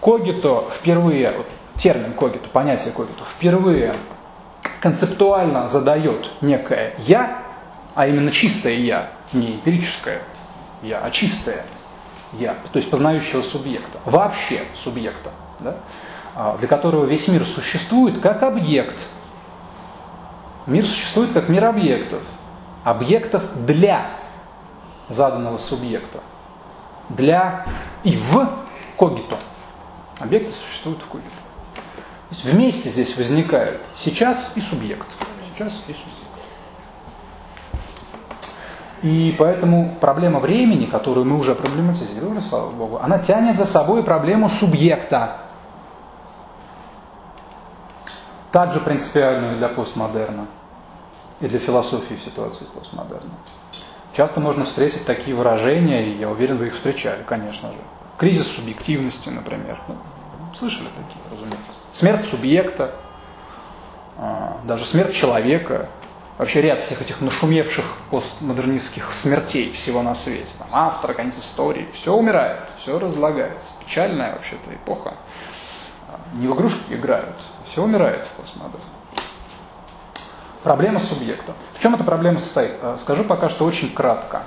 [0.01, 3.93] Когито впервые, вот термин когито, понятие когито, впервые
[4.81, 7.43] концептуально задает некое «я»,
[7.93, 10.23] а именно чистое «я», не эмпирическое
[10.81, 11.65] «я», а чистое
[12.33, 15.29] «я», то есть познающего субъекта, вообще субъекта,
[15.59, 15.77] да,
[16.59, 18.97] для которого весь мир существует как объект.
[20.65, 22.21] Мир существует как мир объектов,
[22.83, 24.11] объектов для
[25.09, 26.19] заданного субъекта,
[27.09, 27.65] для
[28.03, 28.47] и в
[28.97, 29.37] когито.
[30.19, 31.29] Объекты существуют в когито.
[32.43, 35.07] Вместе здесь возникают сейчас и субъект.
[35.55, 36.19] Сейчас и субъект.
[39.01, 44.49] И поэтому проблема времени, которую мы уже проблематизировали, слава богу, она тянет за собой проблему
[44.49, 45.37] субъекта.
[48.51, 50.47] Также принципиальную для постмодерна
[51.39, 53.31] и для философии ситуации постмодерна.
[54.15, 57.77] Часто можно встретить такие выражения, и я уверен, вы их встречали, конечно же.
[58.17, 59.79] Кризис субъективности, например.
[59.87, 59.95] Ну,
[60.53, 62.91] слышали такие, разумеется смерть субъекта,
[64.17, 65.87] а, даже смерть человека,
[66.37, 70.53] вообще ряд всех этих нашумевших постмодернистских смертей всего на свете.
[70.57, 73.73] Там автор, конец истории, все умирает, все разлагается.
[73.85, 75.15] Печальная вообще-то эпоха.
[76.33, 77.35] Не в игрушки играют,
[77.69, 78.85] все умирает в постмодерне.
[80.63, 81.53] Проблема субъекта.
[81.73, 82.73] В чем эта проблема состоит?
[82.81, 84.43] А, скажу пока что очень кратко.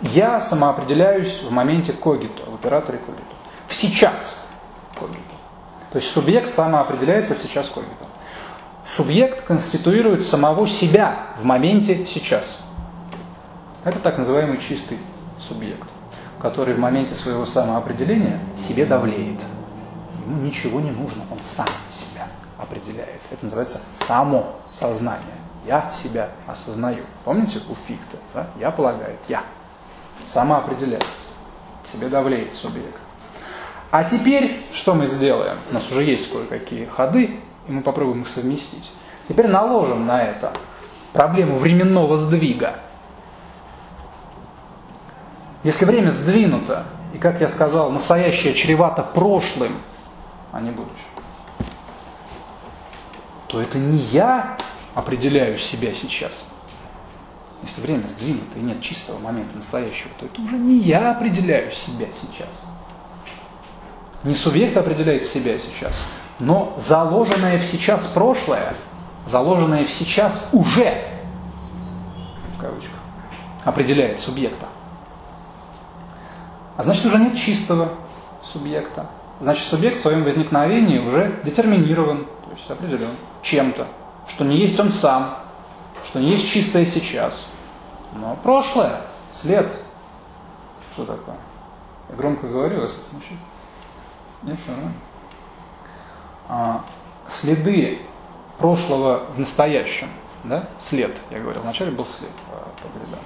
[0.00, 3.24] Я самоопределяюсь в моменте когито, в операторе когито.
[3.66, 4.44] В сейчас
[4.94, 5.18] когито.
[5.92, 8.06] То есть субъект самоопределяется в сейчас когито.
[8.96, 12.60] Субъект конституирует самого себя в моменте сейчас.
[13.84, 14.98] Это так называемый чистый
[15.48, 15.88] субъект,
[16.40, 19.42] который в моменте своего самоопределения себе давлеет.
[20.28, 23.20] Ему ничего не нужно, он сам себя определяет.
[23.30, 25.22] Это называется само сознание.
[25.66, 27.04] Я себя осознаю.
[27.24, 28.18] Помните у Фихта?
[28.34, 28.46] Да?
[28.60, 29.42] Я полагает, я.
[30.26, 31.08] Самоопределяется.
[31.90, 32.98] Себе давлеет субъект.
[33.90, 35.56] А теперь что мы сделаем?
[35.70, 38.92] У нас уже есть кое-какие ходы, и мы попробуем их совместить.
[39.28, 40.52] Теперь наложим на это
[41.14, 42.74] проблему временного сдвига.
[45.64, 49.78] Если время сдвинуто, и, как я сказал, настоящее чревато прошлым,
[50.52, 50.94] а не будущим,
[53.48, 54.56] то это не я
[54.94, 56.48] определяю себя сейчас.
[57.62, 62.06] Если время сдвинуто и нет чистого момента настоящего, то это уже не я определяю себя
[62.14, 62.48] сейчас.
[64.24, 66.02] Не субъект определяет себя сейчас,
[66.38, 68.74] но заложенное в сейчас прошлое,
[69.26, 71.20] заложенное в сейчас уже,
[72.56, 72.98] в кавычках,
[73.64, 74.66] определяет субъекта.
[76.76, 77.90] А значит, уже нет чистого
[78.42, 79.06] субъекта.
[79.40, 83.10] Значит, субъект в своем возникновении уже детерминирован, то есть определен
[83.42, 83.86] чем-то,
[84.26, 85.36] что не есть он сам,
[86.04, 87.40] что не есть чистое сейчас,
[88.14, 89.70] но прошлое, след.
[90.92, 91.36] Что такое?
[92.10, 93.38] Я громко говорю, вас смущает?
[94.42, 94.94] Нет, нормально.
[96.48, 96.84] А,
[97.28, 98.00] следы
[98.58, 100.08] прошлого в настоящем,
[100.44, 100.68] да?
[100.80, 103.20] След, я говорил, вначале был след по грибам.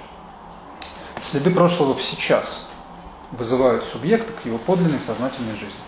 [1.31, 2.67] Следы прошлого в сейчас
[3.31, 5.79] вызывают субъекта к его подлинной сознательной жизни.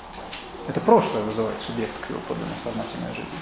[0.67, 3.39] Это прошлое вызывает субъекта к его подлинной сознательной жизни.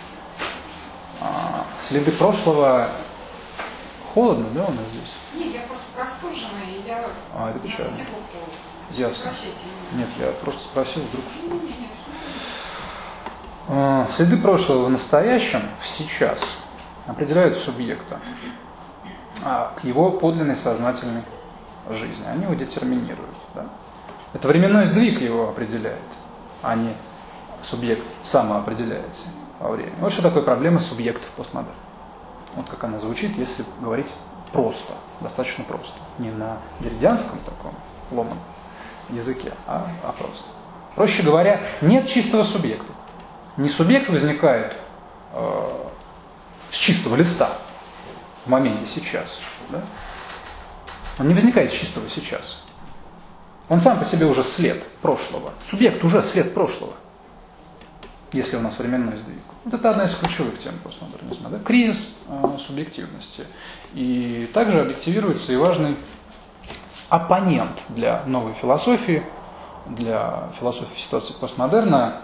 [1.21, 2.87] А, следы прошлого
[4.13, 5.13] холодно, да, у нас здесь?
[5.35, 7.85] Нет, я просто простужена, и я, а, это печально.
[7.85, 8.07] всего
[8.91, 9.23] Ясно.
[9.25, 9.53] Простите.
[9.93, 11.47] Нет, я просто спросил вдруг, что...
[11.47, 11.89] Не, не, не.
[13.69, 16.39] А, Следы прошлого в настоящем, в сейчас,
[17.07, 18.19] определяют субъекта
[19.43, 21.23] а, к его подлинной сознательной
[21.89, 22.25] жизни.
[22.27, 23.35] Они его детерминируют.
[23.55, 23.65] Да?
[24.33, 25.99] Это временной сдвиг его определяет,
[26.61, 26.93] а не
[27.63, 29.95] субъект самоопределяется во времени.
[29.99, 31.75] Вот что такое проблема субъектов постмодерна.
[32.55, 34.11] Вот как она звучит, если говорить
[34.51, 35.93] просто, достаточно просто.
[36.19, 37.73] Не на деревянском таком
[38.11, 38.39] ломаном
[39.09, 40.43] языке, а, а просто.
[40.95, 42.91] Проще говоря, нет чистого субъекта.
[43.57, 44.75] Не субъект возникает
[45.33, 45.69] э,
[46.71, 47.51] с чистого листа
[48.45, 49.39] в моменте сейчас.
[49.69, 49.81] Да?
[51.19, 52.63] Он не возникает с чистого сейчас.
[53.69, 55.53] Он сам по себе уже след прошлого.
[55.69, 56.93] Субъект уже след прошлого,
[58.33, 59.43] если у нас временной сдвиг.
[59.63, 61.49] Вот это одна из ключевых тем постмодернизма.
[61.49, 61.59] Да?
[61.59, 63.45] Кризис э, субъективности.
[63.93, 65.95] И также объективируется и важный
[67.09, 69.23] оппонент для новой философии,
[69.85, 72.21] для философии ситуации постмодерна.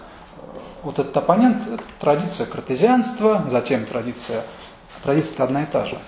[0.82, 4.42] Вот этот оппонент– это традиция картезианства, затем традиция,
[5.04, 5.98] традиция одна и та же,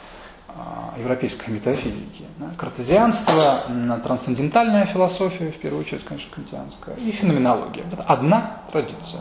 [0.48, 2.24] а, европейской метафизики.
[2.56, 3.60] Картезианство,
[4.02, 7.84] трансцендентальная философия, в первую очередь, конечно, кантианская, и феноменология.
[7.92, 9.20] Это одна традиция.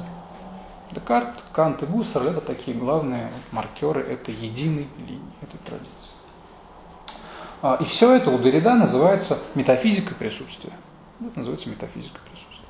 [0.91, 6.11] Декарт, Кант и Гуссерль– это такие главные маркеры этой единой линии, этой традиции.
[7.61, 10.73] А, и все это у Дорида называется метафизикой присутствия.
[11.21, 12.67] Это называется метафизика присутствия.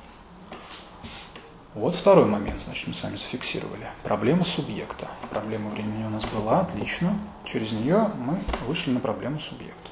[1.74, 3.88] Вот второй момент, значит, мы с вами зафиксировали.
[4.04, 5.08] Проблема субъекта.
[5.30, 7.18] Проблема времени у нас была, отлично.
[7.44, 9.88] Через нее мы вышли на проблему субъекта.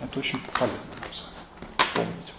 [0.00, 0.92] Это очень полезно
[1.94, 2.34] помнить.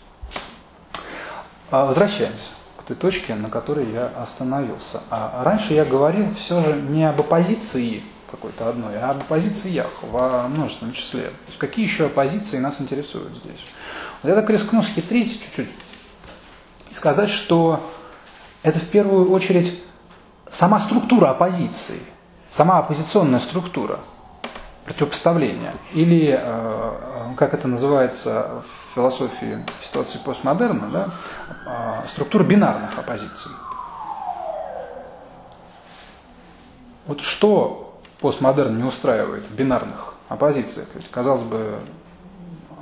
[1.72, 2.50] А, возвращаемся
[2.88, 5.02] той точке, на которой я остановился.
[5.10, 10.48] А раньше я говорил все же не об оппозиции какой-то одной, а об оппозициях во
[10.48, 11.24] множественном числе.
[11.24, 13.66] То есть какие еще оппозиции нас интересуют здесь?
[14.22, 15.70] Вот я так рискну схитрить чуть-чуть
[16.92, 17.90] и сказать, что
[18.64, 19.80] это в первую очередь
[20.50, 22.00] сама структура оппозиции,
[22.50, 24.00] сама оппозиционная структура
[24.86, 25.74] противопоставления.
[25.94, 31.10] Или, э, как это называется в философии ситуации постмодерна, да,
[31.66, 33.52] э, структура бинарных оппозиций.
[37.08, 40.88] Вот что постмодерн не устраивает в бинарных оппозициях?
[40.96, 41.80] Ведь, казалось бы,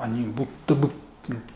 [0.01, 0.91] они будто бы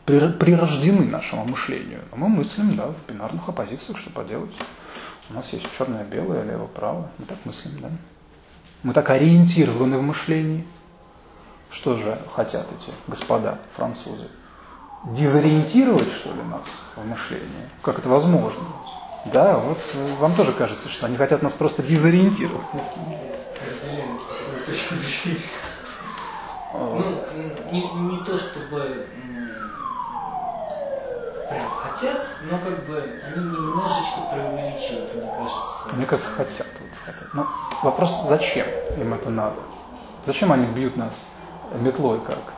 [0.05, 2.01] прирождены нашему мышлению.
[2.11, 4.55] Но мы мыслим да, в бинарных оппозициях, что поделать.
[5.29, 7.09] У нас есть черное-белое, лево-право.
[7.17, 7.89] Мы так мыслим, да?
[8.83, 10.65] Мы так ориентированы в мышлении.
[11.69, 14.27] Что же хотят эти господа французы?
[15.05, 16.63] Дезориентировать, что ли, нас
[16.95, 17.69] в мышлении?
[17.81, 18.63] Как это возможно?
[19.25, 19.77] Да, вот
[20.19, 22.65] вам тоже кажется, что они хотят нас просто дезориентировать.
[26.73, 27.23] Ну,
[27.71, 29.07] не, не то чтобы
[31.49, 35.95] прям хотят, но как бы они немножечко преувеличивают, мне кажется.
[35.95, 36.67] Мне кажется, хотят.
[36.79, 37.33] Вот, хотят.
[37.33, 37.47] Но
[37.83, 38.67] вопрос, зачем
[38.97, 39.57] им это надо?
[40.25, 41.23] Зачем они бьют нас
[41.73, 42.53] метлой, как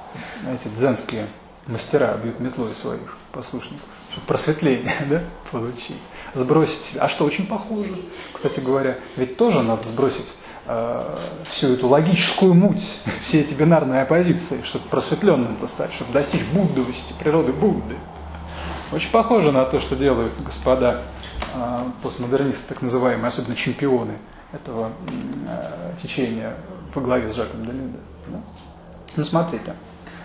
[0.51, 1.27] эти дзенские
[1.67, 3.85] мастера бьют метлой своих послушников?
[4.11, 5.21] Чтобы просветление да,
[5.51, 6.01] получить,
[6.33, 7.03] сбросить себя.
[7.03, 7.95] А что, очень похоже.
[8.33, 10.27] Кстати говоря, ведь тоже надо сбросить
[10.65, 11.15] э,
[11.51, 17.53] всю эту логическую муть, все эти бинарные оппозиции, чтобы просветленным стать, чтобы достичь буддовости, природы
[17.53, 17.95] Будды.
[18.91, 21.01] Очень похоже на то, что делают господа
[21.53, 24.17] э, постмодернисты, так называемые, особенно чемпионы
[24.51, 24.89] этого
[25.47, 26.55] э, течения
[26.95, 27.99] во главе с Жаком Делюде.
[28.27, 28.39] Да?
[29.15, 29.75] Ну, смотрите,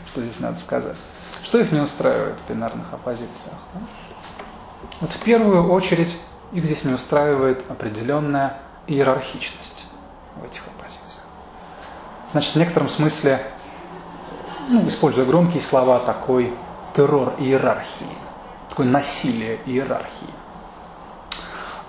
[0.08, 0.96] что здесь надо сказать.
[1.42, 3.58] Что их не устраивает в бинарных оппозициях?
[3.74, 3.80] Да?
[5.02, 6.18] Вот в первую очередь
[6.52, 9.84] их здесь не устраивает определенная иерархичность
[10.36, 11.22] в этих оппозициях.
[12.32, 13.42] Значит, в некотором смысле,
[14.70, 16.56] ну, используя громкие слова, такой
[16.94, 18.23] террор иерархии
[18.74, 20.34] такое насилие иерархии.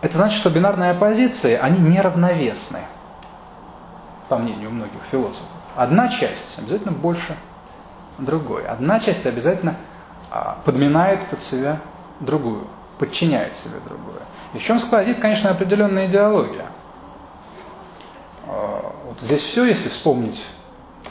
[0.01, 2.81] Это значит, что бинарные оппозиции, они неравновесны,
[4.29, 5.47] по мнению многих философов.
[5.75, 7.36] Одна часть обязательно больше
[8.19, 8.67] другой.
[8.67, 9.75] Одна часть обязательно
[10.29, 11.79] а, подминает под себя
[12.19, 12.67] другую,
[12.99, 14.19] подчиняет себе другую.
[14.53, 16.67] И в чем сквозит, конечно, определенная идеология.
[18.47, 20.45] А, вот здесь все, если вспомнить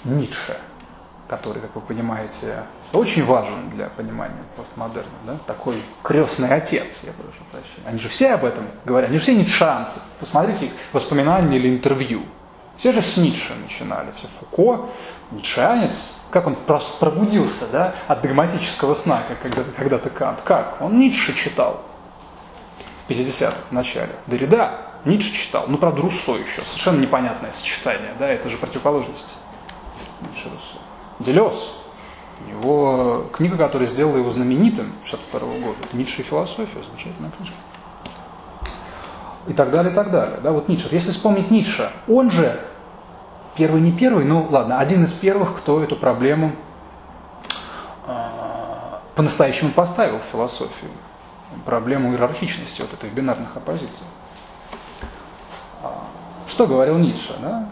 [0.04, 0.56] Ницше,
[1.26, 2.62] который, как вы понимаете,
[2.94, 5.10] очень важен для понимания постмодерна.
[5.26, 5.36] Да?
[5.46, 7.86] Такой крестный отец, я прошу прощения.
[7.86, 10.00] Они же все об этом говорят, они же все ницшанцы.
[10.20, 12.24] Посмотрите воспоминания или интервью.
[12.76, 14.88] Все же с Ницше начинали, все Фуко,
[15.30, 16.56] ницшанец, как он
[16.98, 20.40] пробудился да, от догматического сна, как когда-то, когда-то Кант.
[20.42, 20.78] Как?
[20.80, 21.82] Он Ницше читал
[23.06, 24.10] в 50-х в начале.
[24.26, 29.34] Дорида Ницше читал, ну, правда, Руссо еще, совершенно непонятное сочетание, да, это же противоположность
[30.22, 30.78] Ницше Руссо.
[32.46, 37.30] Делес, его книга, которая сделала его знаменитым в 62 года, это Ницше и философия, замечательная
[37.30, 37.56] книжка.
[39.46, 40.40] И так далее, и так далее.
[40.42, 40.88] Да, вот Ницше.
[40.90, 42.60] Если вспомнить Ницше, он же
[43.56, 46.52] первый не первый, ну ладно, один из первых, кто эту проблему
[48.06, 48.12] э,
[49.14, 50.90] по-настоящему поставил в философию.
[51.66, 54.06] Проблему иерархичности вот этих бинарных оппозиций.
[55.82, 56.04] А,
[56.48, 57.34] что говорил Ницше?
[57.40, 57.68] Да?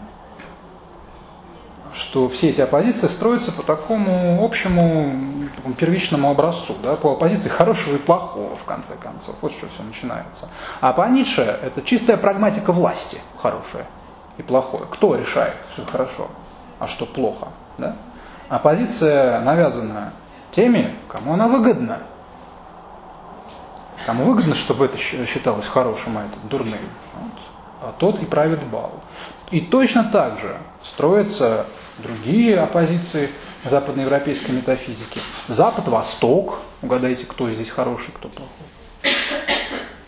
[2.13, 7.95] Что все эти оппозиции строятся по такому общему такому первичному образцу, да, по оппозиции хорошего
[7.95, 9.33] и плохого, в конце концов.
[9.41, 10.47] Вот что все начинается.
[10.79, 13.87] А по Ницше это чистая прагматика власти, хорошая
[14.37, 14.85] и плохое.
[14.91, 16.27] Кто решает, что хорошо,
[16.77, 17.47] а что плохо?
[17.79, 17.95] Да?
[18.47, 20.13] Оппозиция навязана
[20.51, 21.97] теми, кому она выгодна.
[24.05, 26.77] Кому выгодно, чтобы это считалось хорошим, а это дурным.
[27.19, 27.41] Вот.
[27.81, 28.91] А тот и правит бал.
[29.49, 31.65] И точно так же строятся
[31.99, 33.29] другие оппозиции
[33.65, 35.19] западноевропейской метафизики.
[35.47, 36.59] Запад, Восток.
[36.81, 38.67] Угадайте, кто здесь хороший, кто плохой.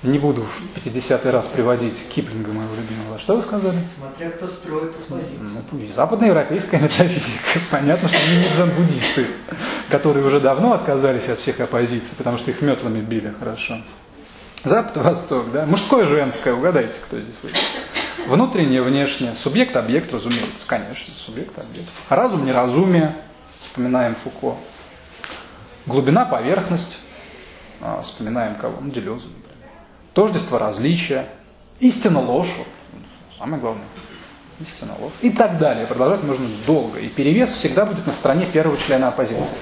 [0.05, 3.17] Не буду в 50-й раз приводить Киплинга, моего любимого.
[3.17, 3.79] Что вы сказали?
[3.97, 5.63] Смотря кто строит оппозицию.
[5.71, 7.59] Ну, западноевропейская метафизика.
[7.71, 9.25] Понятно, что они не дзен-буддисты,
[9.89, 13.81] которые уже давно отказались от всех оппозиций, потому что их метлами били хорошо.
[14.63, 15.65] Запад, Восток, да?
[15.65, 17.55] Мужское, женское, угадайте, кто здесь будет.
[18.27, 19.33] Внутреннее, внешнее.
[19.35, 21.13] Субъект, объект, разумеется, конечно.
[21.13, 21.89] Субъект, объект.
[22.09, 23.15] Разум, неразумие.
[23.61, 24.55] Вспоминаем Фуко.
[25.85, 26.99] Глубина, поверхность.
[27.81, 28.77] А, вспоминаем кого?
[28.81, 29.27] Ну, Делезу,
[30.13, 31.27] тождество различия,
[31.79, 32.53] истина ложь,
[33.37, 33.85] самое главное,
[34.59, 35.85] истина ложь и так далее.
[35.85, 36.99] Продолжать можно долго.
[36.99, 39.57] И перевес всегда будет на стороне первого члена оппозиции.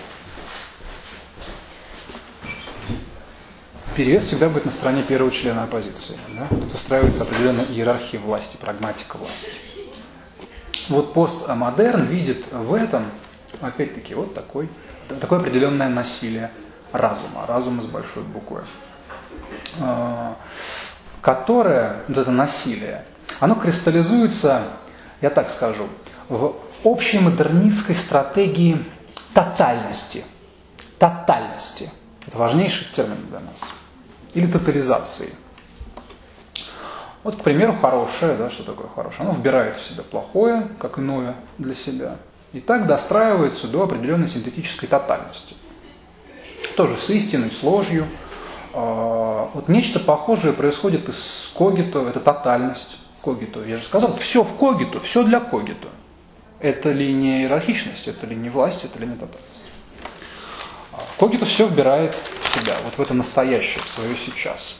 [3.95, 6.17] Перевес всегда будет на стороне первого члена оппозиции.
[6.29, 6.47] Да?
[6.49, 9.51] Тут устраивается определенная иерархия власти, прагматика власти.
[10.89, 13.05] Вот постмодерн видит в этом,
[13.61, 14.67] опять-таки, вот такой,
[15.21, 16.49] такое определенное насилие
[16.91, 18.63] разума, разума с большой буквы.
[19.79, 20.33] Э,
[21.21, 23.05] которое, вот это насилие,
[23.39, 24.63] оно кристаллизуется,
[25.21, 25.87] я так скажу,
[26.29, 28.83] в общей модернистской стратегии
[29.35, 30.23] тотальности.
[30.97, 31.91] Тотальности.
[32.25, 33.82] Это важнейший термин для нас.
[34.33, 35.33] Или тотализации.
[37.23, 39.21] Вот, к примеру, хорошее, да, что такое хорошее?
[39.21, 42.17] Оно вбирает в себя плохое, как иное для себя.
[42.51, 45.55] И так достраивается до определенной синтетической тотальности.
[46.75, 48.07] Тоже с истиной, с ложью,
[48.73, 53.63] а, вот нечто похожее происходит из когито, это тотальность когито.
[53.63, 55.89] Я же сказал, все в когито, все для когито.
[56.59, 59.52] Это ли не иерархичность, это ли не власть, это ли не тотальность.
[61.19, 64.75] Когито все вбирает в себя, вот в это настоящее, в свое сейчас.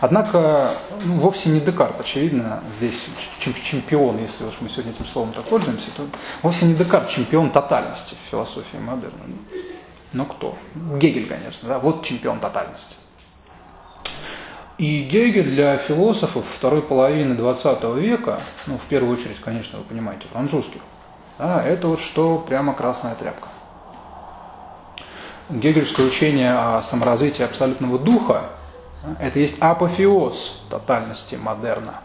[0.00, 0.72] Однако
[1.04, 3.06] ну, вовсе не Декарт, очевидно, здесь
[3.38, 6.04] чемпион, если уж мы сегодня этим словом так пользуемся, то
[6.42, 9.20] вовсе не Декарт чемпион тотальности в философии модерна.
[10.12, 10.58] Но кто?
[10.74, 12.96] Гегель, конечно, да, вот чемпион тотальности.
[14.78, 20.26] И Гегель для философов второй половины 20 века, ну, в первую очередь, конечно, вы понимаете,
[20.32, 20.80] французских,
[21.38, 23.51] да, это вот что прямо красная тряпка.
[25.52, 28.50] Гегельское учение о саморазвитии абсолютного духа
[29.20, 32.00] это есть апофеоз тотальности модерна.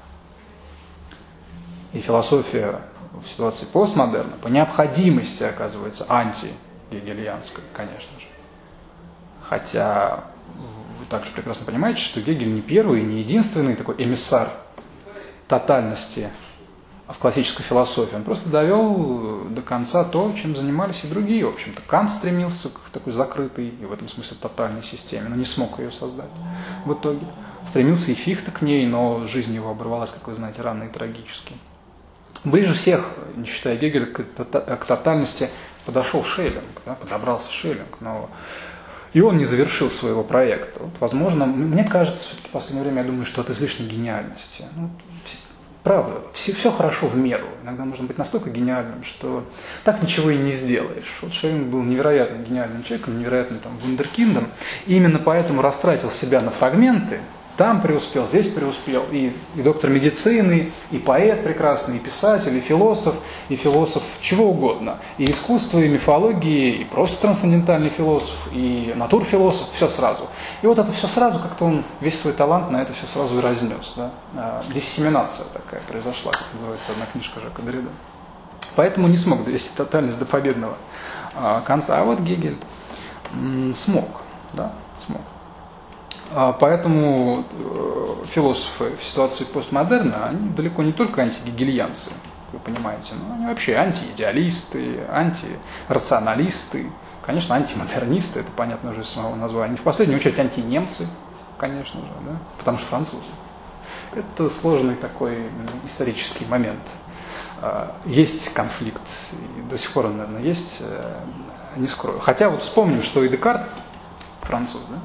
[1.94, 2.82] И философия
[3.14, 8.28] в ситуации постмодерна по необходимости оказывается антигегельянской, конечно же.
[9.44, 10.26] Хотя
[11.10, 14.52] также прекрасно понимаете, что Гегель не первый, не единственный такой эмиссар
[15.48, 16.30] тотальности
[17.08, 18.16] в классической философии.
[18.16, 21.46] Он просто довел до конца то, чем занимались и другие.
[21.46, 25.46] В общем-то, Кант стремился к такой закрытой и в этом смысле тотальной системе, но не
[25.46, 26.30] смог ее создать
[26.86, 27.26] в итоге.
[27.66, 31.54] Стремился и Фихта к ней, но жизнь его оборвалась, как вы знаете, рано и трагически.
[32.44, 33.06] Ближе всех,
[33.36, 35.50] не считая Гегеля, к тотальности
[35.86, 38.30] подошел Шеллинг, да, подобрался Шеллинг, но
[39.14, 40.84] и он не завершил своего проекта.
[40.84, 44.66] Вот, возможно, мне кажется, в последнее время я думаю, что от излишней гениальности.
[44.76, 44.92] Ну,
[45.88, 47.48] правда, все, все хорошо в меру.
[47.64, 49.46] Иногда можно быть настолько гениальным, что
[49.86, 51.18] так ничего и не сделаешь.
[51.22, 54.50] Вот Шеллинг был невероятно гениальным человеком, невероятным там вундеркиндом,
[54.86, 57.22] и именно поэтому растратил себя на фрагменты,
[57.58, 63.16] там преуспел, здесь преуспел, и, и доктор медицины, и поэт прекрасный, и писатель, и философ,
[63.50, 69.90] и философ чего угодно, и искусство, и мифологии, и просто трансцендентальный философ, и натурфилософ, все
[69.90, 70.28] сразу.
[70.62, 73.42] И вот это все сразу, как-то он весь свой талант на это все сразу и
[73.42, 73.94] разнес.
[73.96, 74.12] Да?
[74.36, 77.90] А, диссеминация такая произошла, как называется одна книжка Жака Деррида.
[78.76, 80.78] Поэтому не смог довести тотальность до победного
[81.34, 82.00] а, конца.
[82.00, 82.58] А вот Гегель
[83.76, 84.22] смог,
[84.54, 84.74] да,
[85.08, 85.22] смог.
[86.32, 92.12] А поэтому э, философы в ситуации постмодерна, они далеко не только антигегельянцы,
[92.52, 96.92] вы понимаете, но они вообще антиидеалисты, антирационалисты,
[97.26, 99.78] конечно, антимодернисты, это понятно уже из самого названия.
[99.78, 101.08] В последнюю очередь антинемцы,
[101.58, 103.24] конечно же, да, потому что французы.
[104.14, 105.50] Это сложный такой
[105.86, 106.80] исторический момент.
[107.62, 109.02] А, есть конфликт,
[109.58, 111.16] и до сих пор он, наверное, есть, э,
[111.76, 112.20] не скрою.
[112.20, 113.68] Хотя вот вспомним, что и Декарт
[114.42, 114.98] француз, да,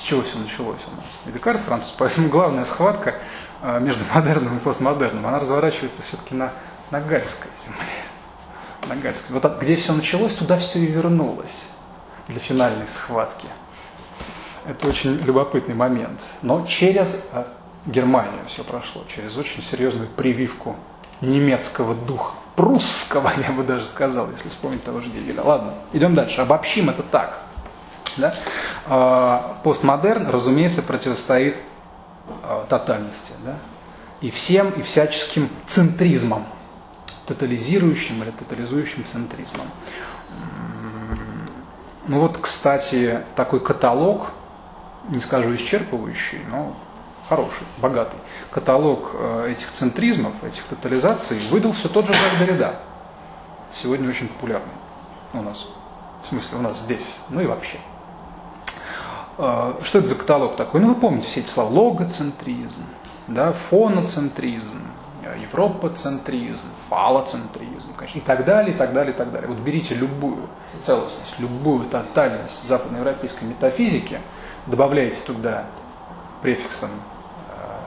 [0.00, 1.04] с чего все началось у нас?
[1.26, 3.16] И Декарт француз, поэтому главная схватка
[3.60, 6.52] а, между модерном и постмодерном, она разворачивается все-таки на,
[6.90, 8.88] на Гальской земле.
[8.88, 9.38] На Гальской.
[9.38, 11.68] Вот где все началось, туда все и вернулось
[12.28, 13.46] для финальной схватки.
[14.64, 16.22] Это очень любопытный момент.
[16.40, 17.46] Но через а,
[17.84, 20.76] Германию все прошло, через очень серьезную прививку
[21.20, 25.42] немецкого духа, прусского, я бы даже сказал, если вспомнить того же Гегеля.
[25.42, 26.40] Ладно, идем дальше.
[26.40, 27.49] Обобщим это так.
[28.16, 28.34] Да?
[28.86, 31.56] А, постмодерн, разумеется, противостоит
[32.42, 33.32] а, тотальности.
[33.44, 33.56] Да?
[34.20, 36.46] И всем, и всяческим центризмам.
[37.26, 39.66] тотализирующим или тотализующим центризмом.
[42.08, 44.32] Ну вот, кстати, такой каталог,
[45.08, 46.76] не скажу исчерпывающий, но
[47.28, 48.18] хороший, богатый,
[48.50, 52.74] каталог э, этих центризмов, этих тотализаций выдал все тот же Жак Derrida.
[53.72, 54.74] Сегодня очень популярный
[55.32, 55.68] у нас.
[56.24, 57.78] В смысле, у нас здесь, ну и вообще.
[59.40, 60.80] Э, что это за каталог такой?
[60.80, 61.70] Ну, вы помните все эти слова.
[61.70, 62.84] Логоцентризм,
[63.26, 64.82] да, фоноцентризм,
[65.40, 66.60] европоцентризм,
[66.90, 69.48] фалоцентризм, конечно, и так далее, и так далее, и так далее.
[69.48, 70.46] Вот берите любую
[70.84, 74.20] целостность, любую тотальность западноевропейской метафизики,
[74.66, 75.64] добавляете туда
[76.42, 76.90] префиксом,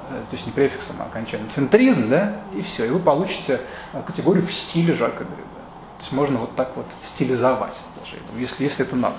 [0.10, 3.62] э, то есть не префиксом, а окончанием центризм, да, и все, и вы получите
[4.08, 5.54] категорию в стиле Жака Derrida.
[5.97, 9.16] То есть можно вот так вот стилизовать, даже, если, если это надо.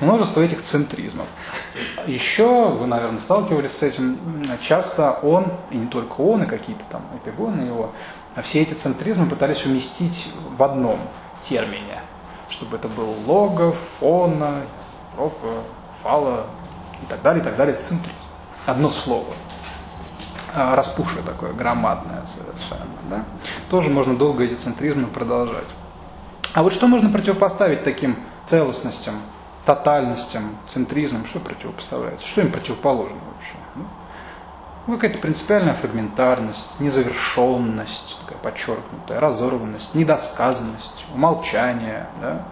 [0.00, 1.26] Множество этих центризмов.
[2.06, 4.18] Еще, вы, наверное, сталкивались с этим,
[4.60, 7.92] часто он, и не только он, и какие-то там эпигоны его,
[8.42, 11.00] все эти центризмы пытались уместить в одном
[11.42, 12.00] термине,
[12.50, 14.62] чтобы это был лого, фона,
[15.12, 15.62] Европа,
[16.02, 16.46] фала
[17.02, 18.16] и так далее, и так далее, центризм.
[18.66, 19.32] Одно слово.
[20.54, 22.86] А, распушие такое, громадное совершенно.
[23.10, 23.24] Да?
[23.70, 25.66] Тоже можно долго эти центризмы продолжать.
[26.54, 29.16] А вот что можно противопоставить таким целостностям,
[29.66, 32.26] тотальностям, центризмам, что противопоставляется?
[32.26, 33.56] Что им противоположно вообще?
[34.86, 42.44] Ну, какая-то принципиальная фрагментарность, незавершенность, такая подчеркнутая, разорванность, недосказанность, умолчание, да?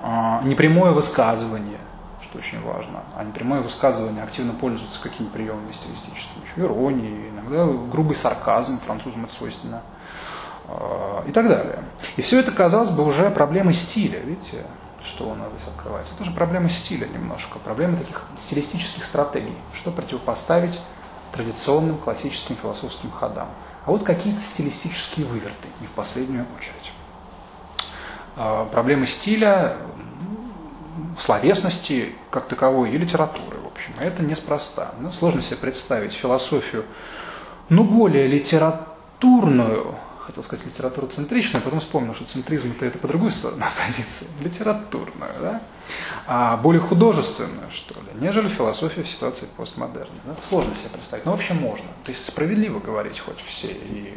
[0.00, 1.80] а, непрямое высказывание,
[2.20, 3.02] что очень важно.
[3.16, 6.44] А непрямое высказывание активно пользуется какими приемами стилистическими?
[6.56, 9.82] Иронией, иногда грубый сарказм, французам это свойственно,
[10.68, 11.80] а, и так далее.
[12.16, 14.66] И все это, казалось бы, уже проблемы стиля, видите?
[15.22, 16.14] Что у нас здесь открывается.
[16.14, 19.56] Это же проблема стиля немножко, проблема таких стилистических стратегий.
[19.72, 20.80] Что противопоставить
[21.32, 23.48] традиционным классическим философским ходам.
[23.84, 26.92] А вот какие-то стилистические выверты, не в последнюю очередь.
[28.36, 29.76] А, проблемы стиля,
[31.18, 33.92] словесности как таковой и литературы, в общем.
[34.00, 34.92] Это неспроста.
[34.98, 36.84] Ну, сложно себе представить философию,
[37.68, 43.30] ну, более литературную, хотел сказать литературоцентричную, а потом вспомнил, что центризм это, это по другую
[43.30, 45.62] сторону позиции, литературную, да?
[46.26, 50.14] а более художественную, что ли, нежели философия в ситуации постмодерна.
[50.24, 50.34] Да?
[50.48, 51.86] Сложно себе представить, но в общем можно.
[52.04, 54.16] То есть справедливо говорить хоть все, и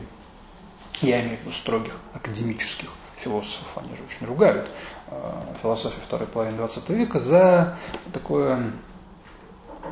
[1.02, 4.68] я имею в виду строгих академических философов, они же очень ругают
[5.08, 5.32] э,
[5.62, 7.78] философию второй половины 20 века за
[8.14, 8.72] такое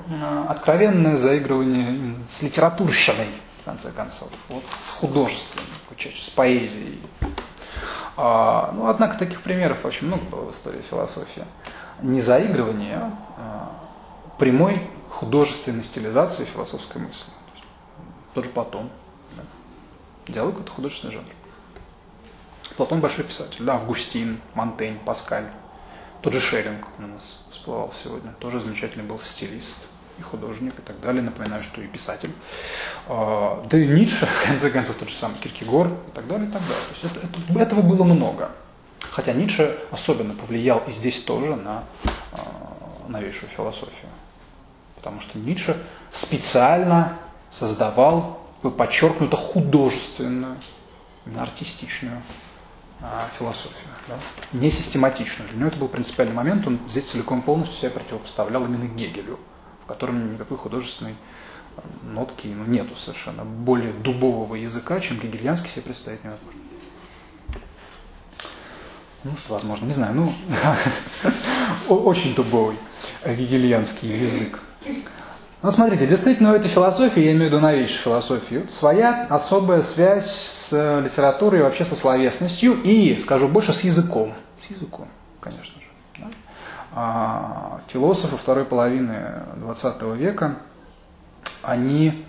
[0.08, 3.28] э, откровенное заигрывание с литературщиной,
[3.64, 5.64] в конце концов, вот с художеством,
[5.98, 7.00] с поэзией.
[8.18, 11.46] А, ну, однако таких примеров очень много было в истории философии.
[12.02, 13.72] Не заигрывание, а
[14.38, 17.32] прямой художественной стилизации философской мысли.
[18.34, 18.90] Тот же Платон.
[19.38, 19.44] Да.
[20.28, 21.26] Диалог– это художественный жанр.
[22.76, 25.50] Платон большой писатель, да, Августин, Монтень, Паскаль.
[26.22, 29.80] Тот же Шеллинг у нас всплывал сегодня, тоже замечательный был стилист
[30.18, 31.22] и художник и так далее.
[31.22, 32.32] Напоминаю, что и писатель.
[33.08, 36.52] А, да и Ницше, в конце концов, тот же самый Киркегор и так далее, и
[36.52, 36.84] так далее.
[36.90, 38.52] То есть это, это, этого было много.
[39.12, 42.38] Хотя Ницше особенно повлиял и здесь тоже на э,
[43.08, 44.10] новейшую философию.
[44.96, 47.18] Потому что Ницше специально
[47.52, 50.58] создавал подчеркнуто художественную,
[51.38, 52.22] артистичную
[53.02, 53.06] э,
[53.38, 54.16] философию, да?
[54.54, 55.50] не систематичную.
[55.50, 59.40] Для него это был принципиальный момент, он здесь целиком полностью себя противопоставлял именно Гегелю
[59.94, 61.16] котором никакой художественной
[61.78, 63.44] э, нотки ну, нету совершенно.
[63.44, 66.62] Более дубового языка, чем гегельянский себе представить невозможно.
[69.24, 70.14] Ну, что возможно, не знаю.
[70.16, 70.34] Ну,
[71.96, 72.76] очень дубовый
[73.26, 74.60] гегельянский язык.
[75.62, 80.30] Ну, смотрите, действительно, у этой философии, я имею в виду новейшую философию, своя особая связь
[80.30, 84.34] с литературой вообще со словесностью и, скажу больше, с языком.
[84.68, 85.08] С языком,
[85.40, 85.73] конечно
[87.88, 90.58] философы второй половины XX века,
[91.64, 92.26] они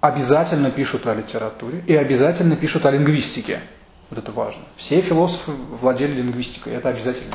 [0.00, 3.60] обязательно пишут о литературе и обязательно пишут о лингвистике.
[4.10, 4.62] Вот это важно.
[4.76, 7.34] Все философы владели лингвистикой, это обязательно.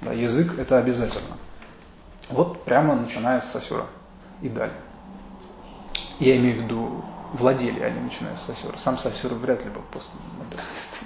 [0.00, 1.36] Да, язык это обязательно.
[2.30, 3.84] Вот прямо начиная с Сосюра
[4.40, 4.76] и далее.
[6.18, 7.04] Я имею в виду,
[7.34, 8.76] владели они, начиная с Сосюра.
[8.78, 10.96] Сам Сосюра вряд ли был постмодернист.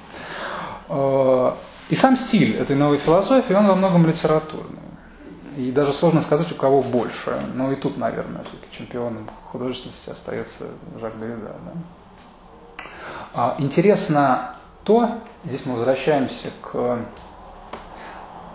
[1.88, 4.80] И сам стиль этой новой философии, он во многом литературный.
[5.56, 7.40] И даже сложно сказать, у кого больше.
[7.54, 10.66] Но и тут, наверное, чемпионом художественности остается
[11.00, 11.56] Жак Derrida.
[11.64, 12.84] Да?
[13.34, 14.54] А, интересно
[14.84, 16.98] то, здесь мы возвращаемся к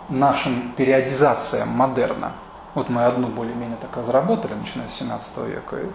[0.08, 2.32] нашим периодизациям модерна.
[2.74, 5.76] Вот мы одну более-менее так разработали, начиная с 17 века.
[5.76, 5.92] Это,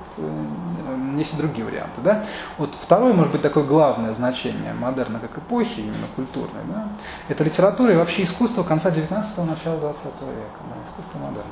[1.18, 2.00] есть и другие варианты.
[2.02, 2.24] Да?
[2.58, 6.88] Вот второе, может быть, такое главное значение модерна как эпохи, именно культурной, да?
[7.28, 10.60] это литература и вообще искусство конца 19-го, начала 20 века.
[10.70, 10.90] Да?
[10.90, 11.52] Искусство модерна.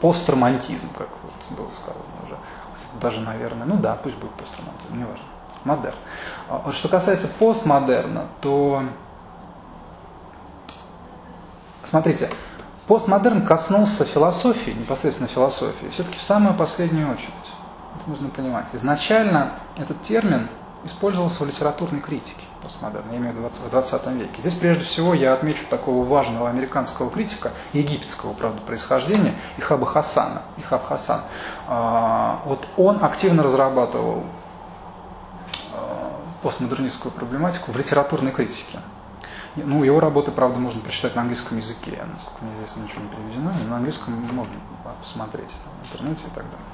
[0.00, 2.36] Постромантизм, как вот было сказано уже.
[3.00, 5.24] Даже, наверное, ну да, пусть будет постромантизм, неважно.
[5.64, 5.94] Модерн.
[6.48, 8.82] А что касается постмодерна, то
[11.84, 12.28] смотрите,
[12.92, 17.32] Постмодерн коснулся философии, непосредственно философии, все-таки в самую последнюю очередь.
[17.96, 18.66] Это нужно понимать.
[18.74, 20.50] Изначально этот термин
[20.84, 24.42] использовался в литературной критике постмодерна, я имею в виду в 20 веке.
[24.42, 30.42] Здесь прежде всего я отмечу такого важного американского критика, египетского, правда, происхождения, Ихаба Хасана.
[30.58, 31.22] Ихаб Хасан.
[31.68, 34.24] А, вот он активно разрабатывал
[35.72, 36.12] а,
[36.42, 38.80] постмодернистскую проблематику в литературной критике.
[39.56, 42.02] Ну, его работы, правда, можно прочитать на английском языке.
[42.10, 43.52] Насколько мне известно, ничего не переведено.
[43.64, 44.54] Но на английском можно
[44.98, 46.66] посмотреть там, в интернете и так далее.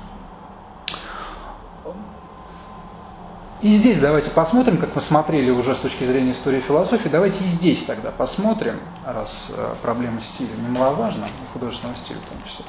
[3.60, 7.42] И здесь давайте посмотрим, как мы смотрели уже с точки зрения истории и философии, давайте
[7.42, 12.64] и здесь тогда посмотрим, раз э, проблема стиля немаловажна, художественного стиля в том числе.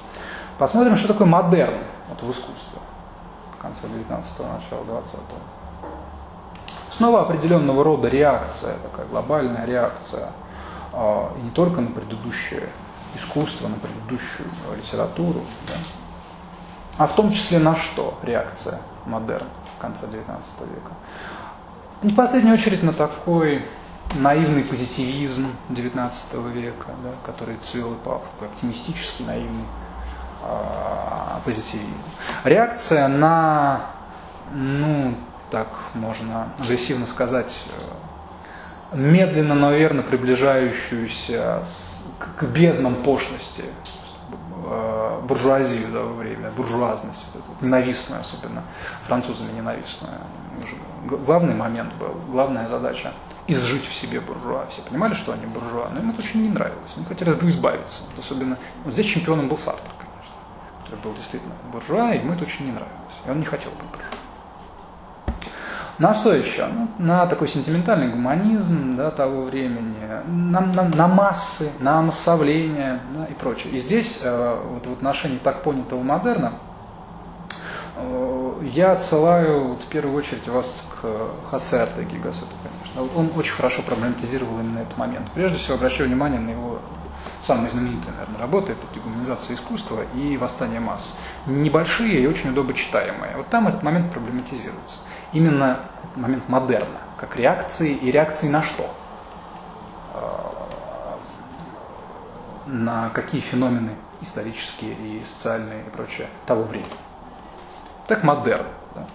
[0.57, 1.77] Посмотрим, что такое модерн
[2.10, 2.80] вот, в искусстве
[3.61, 5.59] конца 19-го, начала 20-го.
[7.00, 10.32] Снова определенного рода реакция, такая глобальная реакция,
[10.92, 12.68] а, и не только на предыдущее
[13.16, 15.76] искусство, на предыдущую литературу, да,
[16.98, 19.48] а в том числе на что реакция модерн
[19.80, 20.92] конца XIX века.
[22.04, 23.64] Не в последнюю очередь на такой
[24.16, 29.68] наивный позитивизм XIX века, да, который цвел и пал, такой оптимистический, наивный
[30.44, 32.10] э, позитивизм.
[32.44, 33.84] Реакция на
[34.52, 35.16] ну,
[35.52, 37.64] так можно агрессивно сказать,
[38.92, 41.64] э, медленно, но верно приближающуюся
[42.38, 43.64] к безднам пошлости
[44.66, 48.64] э, буржуазию того время, буржуазность, вот эту, ненавистную особенно,
[49.08, 50.14] французами ненавистную.
[51.06, 53.14] Главный момент был, главная задача
[53.48, 54.68] изжить в себе буржуа.
[54.68, 56.92] Все понимали, что они буржуа, но им это очень не нравилось.
[56.96, 58.04] Они хотели от этого избавиться.
[58.10, 60.36] Вот особенно, вот здесь чемпионом был Сартер, конечно,
[60.84, 63.16] который был действительно буржуа, и ему это очень не нравилось.
[63.26, 64.29] И он не хотел быть буржуа.
[66.00, 66.66] На что еще?
[66.68, 69.98] Ну, на такой сентиментальный гуманизм да, того времени,
[70.28, 73.74] на, на, на массы, на массовление да, и прочее.
[73.74, 76.54] И здесь э, вот в отношении так понятого модерна
[77.98, 83.20] э, я отсылаю вот, в первую очередь вас к Хасерте Гигасуту, конечно.
[83.20, 85.30] Он очень хорошо проблематизировал именно этот момент.
[85.34, 86.80] Прежде всего обращаю внимание на его
[87.46, 91.18] самые знаменитые, наверное, работы, это дегуманизация искусства и восстание масс.
[91.46, 93.38] Небольшие и очень удобно читаемые.
[93.38, 95.00] Вот там этот момент проблематизируется
[95.34, 95.80] именно
[96.16, 98.94] момент модерна, как реакции, и реакции на что?
[100.14, 101.20] А,
[102.66, 103.91] на какие феномены
[104.22, 106.90] исторические и социальные и прочее того времени.
[108.08, 108.66] Так модерн.
[108.96, 109.06] Да?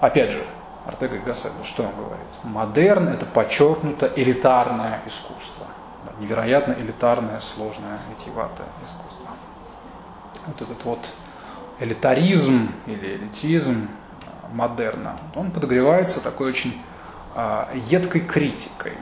[0.00, 0.46] Опять же,
[0.84, 2.26] Артега Гассет, что он говорит?
[2.44, 5.65] Модерн– это подчеркнуто элитарное искусство.
[6.18, 9.28] Невероятно элитарное, сложное, витиеватое искусство.
[10.46, 11.00] Вот этот вот
[11.78, 13.88] элитаризм или элитизм,
[14.52, 16.80] модерна, он подогревается такой очень
[17.34, 18.94] э, едкой критикой.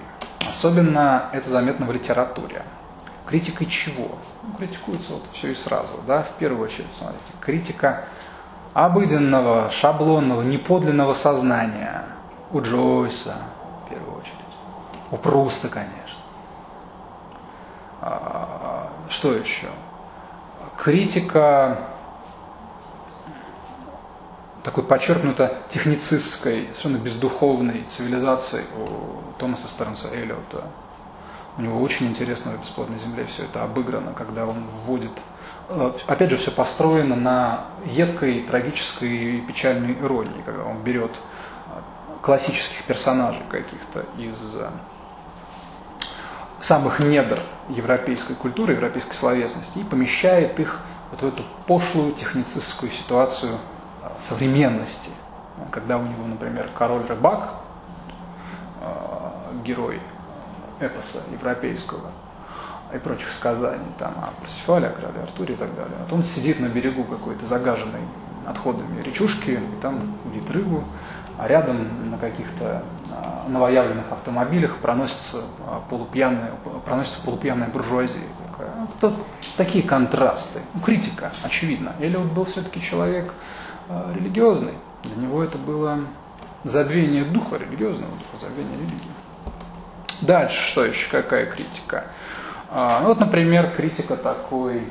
[0.48, 2.64] Особенно это заметно в литературе.
[3.26, 4.18] Критикой чего?
[4.42, 8.04] Ну, критикуется вот все и сразу, да, в первую очередь, смотрите, критика
[8.74, 12.04] обыденного, шаблонного, неподлинного сознания
[12.52, 13.36] у Джойса,
[13.84, 14.34] в первую очередь,
[15.10, 16.03] у Пруста, конечно.
[18.06, 19.68] А, что еще?
[20.76, 21.78] Критика
[24.62, 30.64] такой подчеркнуто техницистской, совершенно бездуховной цивилизации у Томаса Стернса Эллиота.
[31.56, 35.12] У него очень интересно в «Бесплодной земле» все это обыграно, когда он вводит...
[35.70, 41.80] Э, опять же, все построено на едкой, трагической и печальной иронии, когда он берет э,
[42.20, 44.68] классических персонажей каких-то из э,
[46.64, 50.80] самых недр европейской культуры, европейской словесности и помещает их
[51.10, 53.58] вот в эту пошлую техницистскую ситуацию
[54.18, 55.10] современности.
[55.70, 57.56] Когда у него, например, король рыбак,
[58.80, 58.86] э,
[59.64, 60.00] герой
[60.80, 62.10] эпоса европейского
[62.94, 65.96] и прочих сказаний, там, о Парсифале, о короле Артуре и так далее.
[66.00, 68.00] Вот он сидит на берегу какой-то загаженной
[68.46, 70.84] отходами речушки, и там видит рыбу,
[71.38, 73.03] а рядом на каких-то э,
[73.48, 76.52] новоявленных автомобилях проносится э, полупьяная,
[76.84, 78.22] проносится полупьяная буржуазия.
[78.50, 78.70] Такая.
[79.00, 79.14] Вот
[79.56, 80.60] такие контрасты.
[80.74, 81.94] Ну, критика, очевидно.
[82.00, 83.32] Или вот был все-таки человек
[83.88, 84.74] а, религиозный.
[85.02, 86.00] Для него это было
[86.62, 89.12] забвение духа религиозного, духа, забвение религии.
[90.22, 92.04] Дальше, что еще, какая критика?
[92.70, 94.88] А, ну вот, например, критика такой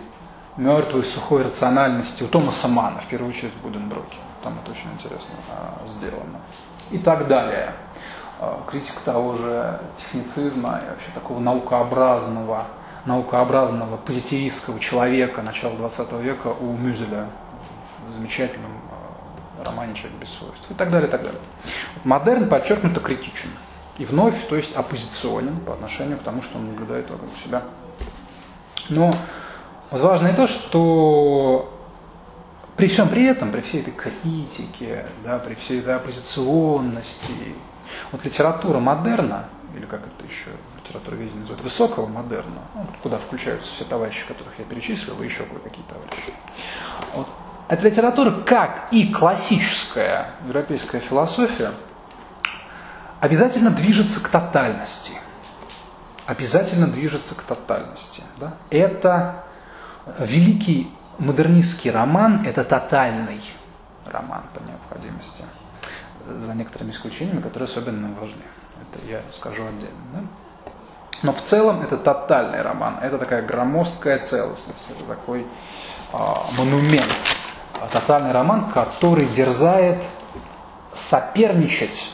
[0.58, 4.18] мертвой сухой рациональности у Томаса Мана, в первую очередь в Буденброке.
[4.44, 6.40] Там это очень интересно а, сделано.
[6.92, 7.74] И так далее.
[8.44, 12.66] А, критика того же техницизма и вообще такого наукообразного,
[13.06, 17.28] наукообразного позитивистского человека начала 20 века у Мюзеля
[18.06, 21.40] в замечательном а, романе «Человек без свойств» и так далее, и так далее.
[21.96, 23.50] Вот модерн подчеркнуто критичен.
[23.98, 27.64] И вновь, то есть оппозиционен по отношению к тому, что он наблюдает вокруг себя.
[28.90, 29.14] Но
[29.90, 31.72] важно и то, что
[32.76, 37.32] при всем при этом, при всей этой критике, да, при всей этой оппозиционности,
[38.12, 39.46] вот литература модерна,
[39.76, 44.26] или как это еще в литературе видения называют, высокого модерна, ну, куда включаются все товарищи,
[44.28, 46.34] которых я перечислил, и еще кое-какие товарищи.
[47.16, 47.28] Вот.
[47.70, 51.72] Эта литература, как и классическая европейская философия,
[53.20, 55.14] обязательно движется к тотальности.
[56.26, 58.22] Обязательно движется к тотальности.
[58.38, 58.54] Да?
[58.70, 59.44] Это
[60.20, 63.42] великий модернистский роман– это тотальный
[64.06, 65.44] роман по необходимости,
[66.28, 68.44] за некоторыми исключениями, которые особенно важны.
[68.82, 69.98] Это я скажу отдельно.
[70.14, 70.24] Да?
[71.22, 75.48] Но в целом это тотальный роман, это такая громоздкая целостность, это такой
[76.12, 77.08] а, монумент,
[77.92, 80.04] тотальный роман, который дерзает
[80.94, 82.12] соперничать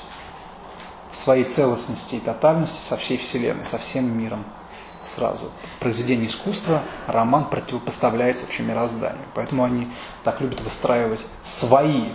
[1.09, 4.45] в своей целостности и тотальности со всей Вселенной, со всем миром
[5.03, 5.51] сразу.
[5.79, 9.25] Произведение искусства, роман противопоставляется вообще мирозданию.
[9.33, 9.91] Поэтому они
[10.23, 12.09] так любят выстраивать свои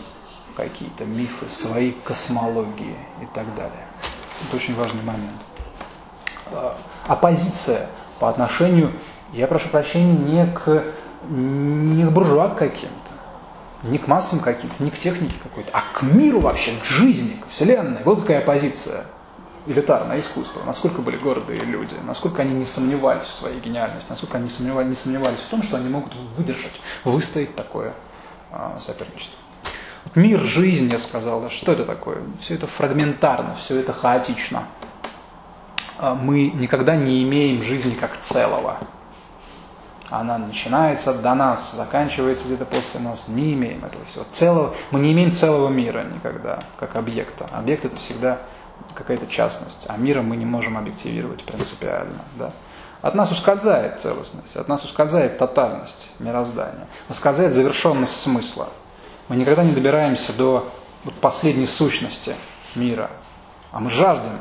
[0.56, 3.86] какие-то мифы, свои космологии и так далее.
[4.46, 5.40] Это очень важный момент.
[6.46, 6.76] А,
[7.06, 8.92] оппозиция по отношению,
[9.32, 10.84] я прошу прощения, не к,
[11.28, 13.12] не к буржуа каким-то,
[13.82, 17.50] не к массам каким-то, не к технике какой-то, а к миру вообще, к жизни, к
[17.50, 18.02] Вселенной.
[18.04, 19.04] Вот такая позиция
[19.66, 24.44] элитарное искусство, насколько были гордые люди, насколько они не сомневались в своей гениальности, насколько они
[24.44, 27.94] не сомневались, не сомневались в том, что они могут выдержать, выстоять такое
[28.50, 29.38] а, соперничество.
[30.14, 32.18] Мир, жизнь, я сказал, что это такое?
[32.40, 34.64] Все это фрагментарно, все это хаотично.
[35.98, 38.78] А мы никогда не имеем жизни как целого.
[40.10, 43.26] Она начинается до нас, заканчивается где-то после нас.
[43.28, 44.24] Не имеем этого всего.
[44.30, 47.48] Целого, мы не имеем целого мира никогда, как объекта.
[47.52, 48.40] Объект это всегда
[48.94, 52.22] какая-то частность, а мира мы не можем объективировать принципиально.
[52.38, 52.52] Да?
[53.02, 58.68] От нас ускользает целостность, от нас ускользает тотальность мироздания, ускользает завершенность смысла.
[59.28, 60.70] Мы никогда не добираемся до
[61.20, 62.34] последней сущности
[62.74, 63.10] мира.
[63.72, 64.38] А мы жаждем,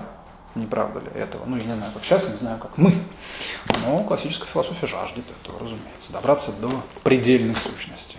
[0.56, 1.46] не правда ли, этого.
[1.46, 2.94] Ну, я не знаю, как сейчас, не знаю, как мы.
[3.86, 6.12] Но классическая философия жаждет этого, разумеется.
[6.12, 6.70] Добраться до
[7.04, 8.18] предельной сущности.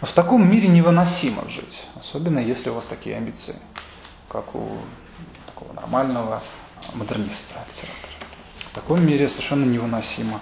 [0.00, 3.56] Вот в таком мире невыносимо жить, особенно если у вас такие амбиции,
[4.28, 4.78] как у
[5.46, 6.42] такого нормального
[6.94, 8.16] модерниста, литератора.
[8.58, 10.40] В таком мире совершенно невыносимо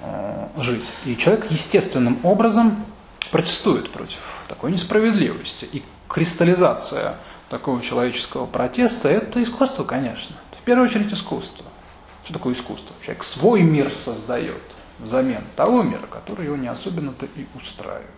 [0.00, 0.84] э, жить.
[1.04, 2.84] И человек естественным образом
[3.30, 5.64] протестует против такой несправедливости.
[5.64, 7.16] И кристаллизация
[7.48, 10.36] такого человеческого протеста– это искусство, конечно.
[10.60, 11.64] В первую очередь искусство.
[12.24, 12.94] Что такое искусство?
[13.02, 14.62] Человек свой мир создает
[14.98, 18.10] взамен того мира, который его не особенно-то и устраивает.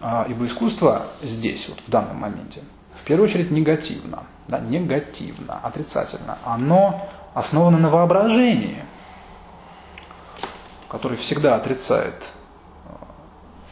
[0.00, 2.62] А, ибо искусство здесь, вот в данном моменте,
[3.02, 6.38] в первую очередь негативно да, негативно, отрицательно.
[6.44, 8.84] Оно основано на воображении,
[10.88, 12.14] которое всегда отрицает
[12.84, 12.88] э,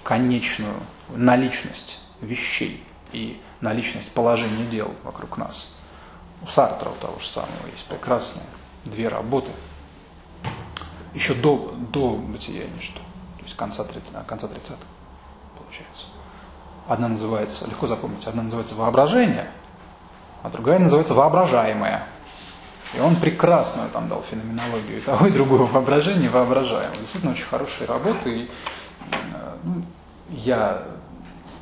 [0.04, 0.76] конечную
[1.10, 5.74] наличность вещей и наличность положения дел вокруг нас.
[6.42, 8.46] У Сартра у того же самого есть прекрасные
[8.84, 9.50] две работы,
[11.14, 13.00] еще до, до бытия ничто,
[13.38, 13.84] то есть конца,
[14.26, 14.76] конца 30-х,
[15.58, 16.06] получается.
[16.86, 19.50] Одна называется, легко запомнить, одна называется «Воображение»,
[20.42, 22.06] а другая называется воображаемая.
[22.94, 26.96] И он прекрасную там дал феноменологию и того, и другого воображения воображаемого.
[26.96, 28.38] Действительно очень хорошие работы.
[28.38, 28.50] И,
[29.12, 29.82] э, ну,
[30.30, 30.84] я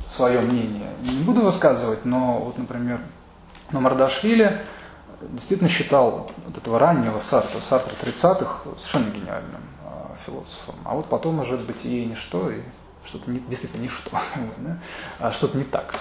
[0.09, 3.01] свое мнение не буду высказывать, но вот, например,
[3.71, 4.61] на Мардашвили
[5.21, 10.75] действительно считал вот этого раннего Сартра, Сартра 30-х совершенно гениальным э, философом.
[10.85, 12.61] А вот потом уже бытие и ничто, и
[13.05, 14.11] что-то не, действительно ничто,
[14.57, 14.77] да?
[15.19, 15.95] а что-то не так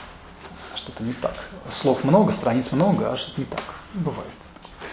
[0.86, 1.34] что-то не так.
[1.70, 3.62] Слов много, страниц много, а что-то не так.
[3.94, 4.30] Бывает.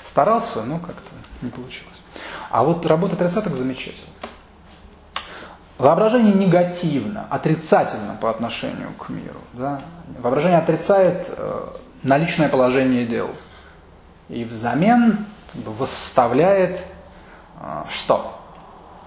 [0.03, 1.11] Старался, но как-то
[1.41, 2.01] не получилось.
[2.49, 4.09] А вот работа 30-х замечательна.
[5.83, 9.41] Воображение негативно, отрицательно по отношению к миру.
[9.51, 9.81] Да?
[10.19, 11.67] Воображение отрицает э,
[12.03, 13.31] наличное положение дел.
[14.29, 16.81] И взамен как бы, восставляет
[17.59, 18.39] э, что?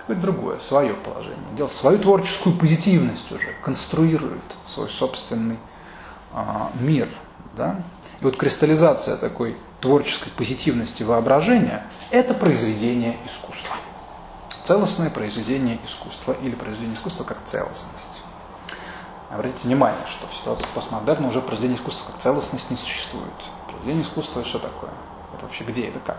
[0.01, 5.57] Какое-то другое, свое положение дел, свою творческую позитивность уже, конструирует свой собственный
[6.35, 7.09] а, мир.
[7.57, 7.77] Да?
[8.21, 13.77] И вот кристаллизация такой творческой позитивности воображения– это произведение искусства.
[14.67, 18.21] Целостное произведение искусства или произведение искусства как целостность.
[19.31, 23.31] Обратите внимание, что в ситуации постмодерна уже произведение искусства как целостность не существует.
[23.69, 24.91] Произведение искусства это что такое?
[25.33, 26.19] Это вообще где, это как?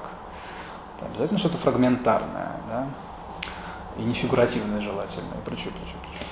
[0.95, 2.88] Это обязательно что-то фрагментарное, да?
[3.98, 6.28] И не фигуративное желательно, и прочее, прочее, прочее.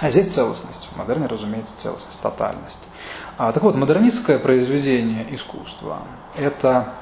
[0.00, 0.88] А здесь целостность.
[0.92, 2.82] В модерне, разумеется, целостность, тотальность.
[3.38, 5.98] А, так вот, модернистское произведение искусства–
[6.36, 6.92] это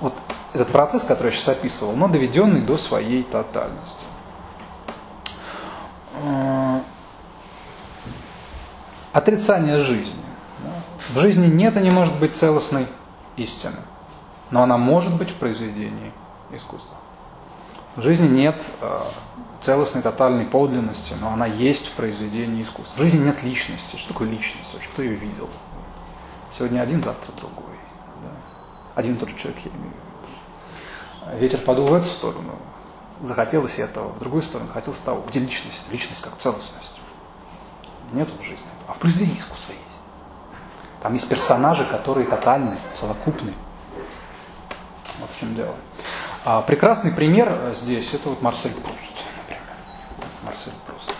[0.00, 0.14] вот
[0.52, 4.06] этот процесс, который я сейчас описывал, но доведенный до своей тотальности.
[6.22, 6.82] А,
[9.12, 10.14] отрицание жизни.
[11.10, 12.86] В жизни нет и не может быть целостной
[13.36, 13.76] истины,
[14.50, 16.12] но она может быть в произведении
[16.50, 16.96] искусства.
[17.96, 19.00] В жизни нет э,
[19.60, 22.98] целостной, тотальной подлинности, но она есть в произведении искусства.
[22.98, 23.96] В жизни нет личности.
[23.96, 24.76] Что такое личность?
[24.92, 25.48] Кто ее видел?
[26.50, 27.77] Сегодня один, завтра другой.
[28.98, 31.38] Один и тот же человек, я имею в виду.
[31.38, 32.58] Ветер подул в эту сторону,
[33.22, 35.22] захотелось этого, в другую сторону захотелось того.
[35.28, 35.84] Где личность?
[35.92, 36.98] Личность как целостность.
[38.12, 38.66] Нет в жизни.
[38.88, 40.00] А в произведении искусства есть.
[41.00, 43.54] Там есть персонажи, которые тотальны, целокупны.
[45.20, 45.76] Вот в чем дело.
[46.44, 48.98] А прекрасный пример здесь это вот Марсель Пруст,
[49.36, 49.62] например.
[50.42, 51.14] Марсель Пруст,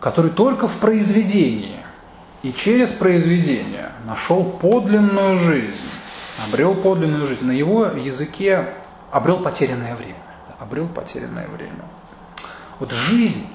[0.00, 1.86] который только в произведении
[2.42, 5.78] и через произведение нашел подлинную жизнь,
[6.44, 7.44] обрел подлинную жизнь.
[7.44, 8.74] На его языке
[9.10, 10.16] обрел потерянное время.
[10.58, 11.84] Обрел потерянное время.
[12.78, 13.46] Вот жизнь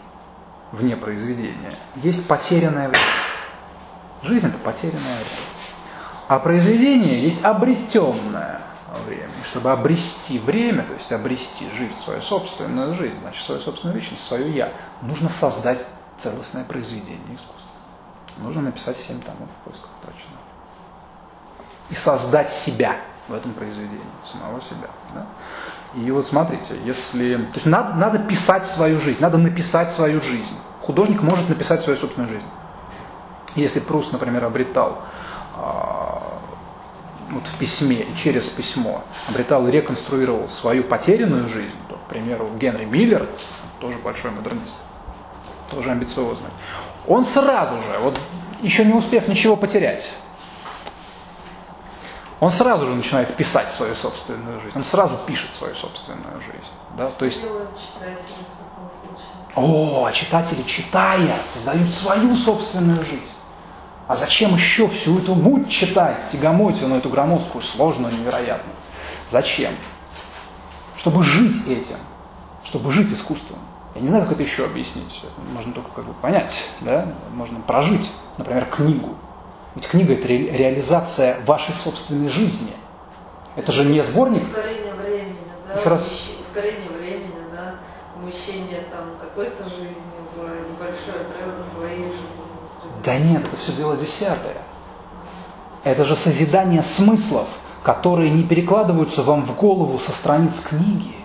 [0.71, 3.05] вне произведения есть потерянное время.
[4.23, 5.51] Жизнь это потерянное время.
[6.27, 8.61] А произведение есть обретенное
[9.05, 9.29] время.
[9.41, 14.25] И чтобы обрести время, то есть обрести жизнь, свою собственную жизнь, значит, свою собственную личность,
[14.25, 14.71] свое «я»,
[15.01, 15.79] нужно создать
[16.17, 17.69] целостное произведение искусства.
[18.37, 20.40] Нужно написать семь томов в поисках точно.
[21.91, 22.95] И создать себя
[23.27, 24.01] в этом произведении,
[24.31, 24.89] самого себя.
[25.13, 25.25] Да?
[25.95, 27.35] И вот смотрите, если...
[27.35, 30.55] То есть надо, надо писать свою жизнь, надо написать свою жизнь.
[30.81, 32.47] Художник может написать свою собственную жизнь.
[33.55, 35.01] Если Прус, например, обретал
[35.57, 36.39] а,
[37.29, 42.49] вот в письме и через письмо обретал и реконструировал свою потерянную жизнь, то, к примеру,
[42.57, 43.27] Генри Миллер,
[43.79, 44.81] тоже большой модернист,
[45.69, 46.49] тоже амбициозный,
[47.07, 48.17] он сразу же, вот
[48.61, 50.09] еще не успев ничего потерять,
[52.41, 54.75] он сразу же начинает писать свою собственную жизнь.
[54.75, 56.71] Он сразу пишет свою собственную жизнь.
[56.97, 57.11] Да?
[57.11, 57.45] То есть...
[59.55, 63.21] О, читатели, читая, создают свою собственную жизнь.
[64.07, 68.75] А зачем еще всю эту муть читать, тягомотину, эту громоздкую, сложную, невероятную?
[69.29, 69.75] Зачем?
[70.97, 71.97] Чтобы жить этим,
[72.63, 73.59] чтобы жить искусством.
[73.93, 75.21] Я не знаю, как это еще объяснить.
[75.21, 77.05] Это можно только как бы понять, да?
[77.33, 78.09] Можно прожить,
[78.39, 79.15] например, книгу.
[79.75, 82.71] Ведь книга– это ре- реализация вашей собственной жизни.
[83.55, 84.43] Это же не сборник.
[84.43, 85.37] Ускорение времени,
[85.67, 85.79] да?
[85.79, 86.07] Еще раз.
[86.39, 87.75] Ускорение времени, да?
[88.21, 89.95] Умещение там какой-то жизни
[90.35, 92.27] в небольшой отрезок своей жизни.
[93.03, 94.57] Да нет, это все дело десятое.
[95.83, 97.47] Это же созидание смыслов,
[97.83, 101.15] которые не перекладываются вам в голову со страниц книги.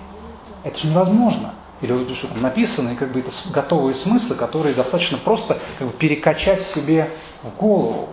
[0.65, 1.55] Это же невозможно.
[1.83, 5.89] Или вот что там написано, и как бы это готовые смыслы, которые достаточно просто как
[5.89, 7.11] бы, перекачать себе
[7.43, 8.09] в голову.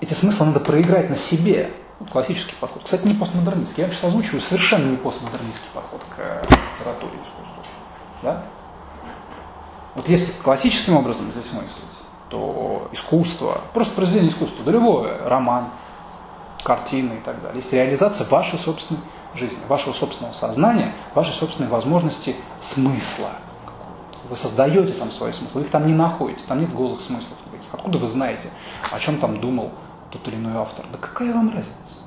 [0.00, 1.72] Эти смыслы надо проиграть на себе.
[1.98, 2.82] Вот классический подход.
[2.84, 3.82] Кстати, не постмодернистский.
[3.82, 7.72] Я сейчас озвучиваю совершенно не постмодернистский подход к э, литературе и искусству.
[8.22, 8.42] Да?
[9.94, 11.84] Вот если классическим образом здесь мыслить,
[12.28, 15.70] то искусство, просто произведение искусства, да любое, роман,
[16.62, 19.00] картины и так далее, есть реализация вашей собственной
[19.34, 23.30] жизни, вашего собственного сознания, вашей собственной возможности смысла.
[24.28, 27.72] Вы создаете там свои смыслы, вы их там не находите, там нет голых смыслов никаких.
[27.72, 28.50] Откуда вы знаете,
[28.90, 29.72] о чем там думал
[30.16, 30.84] тот или иной автор?
[30.92, 32.02] Да какая вам разница?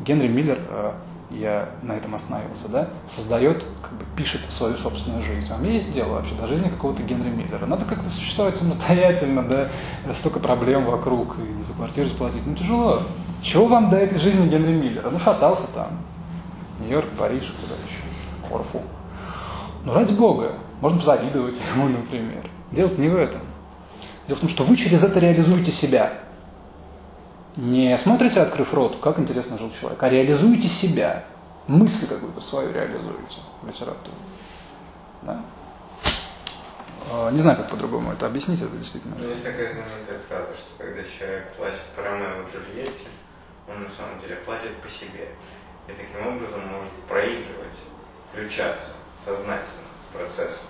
[0.00, 0.92] Генри Миллер, э,
[1.30, 5.48] я на этом остановился, да, создает, как бы пишет свою собственную жизнь.
[5.48, 7.66] Вам есть дело вообще до жизни какого-то Генри Миллера?
[7.66, 9.68] Надо как-то существовать самостоятельно, да,
[10.12, 12.46] столько проблем вокруг, и за квартиру заплатить.
[12.46, 13.02] Ну тяжело.
[13.42, 15.10] Чего вам до этой жизни Генри Миллера?
[15.10, 15.98] Ну шатался там.
[16.80, 18.50] Нью-Йорк, Париж, куда еще?
[18.50, 18.82] Корфу.
[19.84, 22.48] Ну ради бога, можно позавидовать ему, например.
[22.70, 23.40] Дело не в этом.
[24.26, 26.12] Дело в том, что вы через это реализуете себя.
[27.56, 31.24] Не смотрите, открыв рот, как интересно жил человек, а реализуете себя.
[31.66, 34.16] Мысль какую-то свою реализуете в литературе.
[35.22, 35.42] Да?
[37.10, 39.16] А, не знаю, как по-другому это объяснить, это действительно.
[39.18, 43.08] Ну, есть такая знаменитая фраза, что когда человек плачет по Ромео и Джульетте,
[43.68, 45.28] он на самом деле плачет по себе.
[45.88, 47.78] И таким образом может проигрывать,
[48.30, 48.92] включаться
[49.24, 50.68] сознательно в процесс.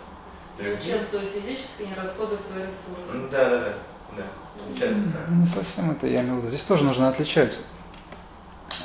[0.58, 3.12] Не участвуя физически, не расходуя свои ресурсы.
[3.12, 3.74] Ну, да, да, да.
[4.66, 5.28] Получается так.
[5.30, 6.48] Не совсем это я имел в виду.
[6.48, 7.56] Здесь тоже нужно отличать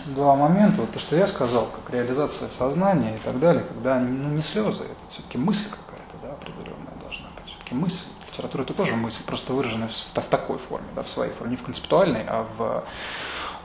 [0.08, 0.82] два момента.
[0.82, 4.84] Вот то, что я сказал, как реализация сознания и так далее, когда ну, не слезы,
[4.84, 7.46] это все-таки мысль какая-то, да, определенная должна быть.
[7.54, 8.06] Все-таки мысль.
[8.32, 11.58] Литература это тоже мысль, просто выраженная в, в такой форме, да, в своей форме, не
[11.58, 12.84] в концептуальной, а в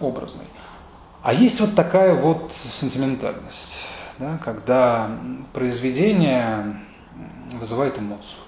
[0.00, 0.46] образной.
[1.22, 3.78] А есть вот такая вот сентиментальность,
[4.18, 5.10] да, когда
[5.52, 6.80] произведение
[7.52, 8.45] вызывает эмоцию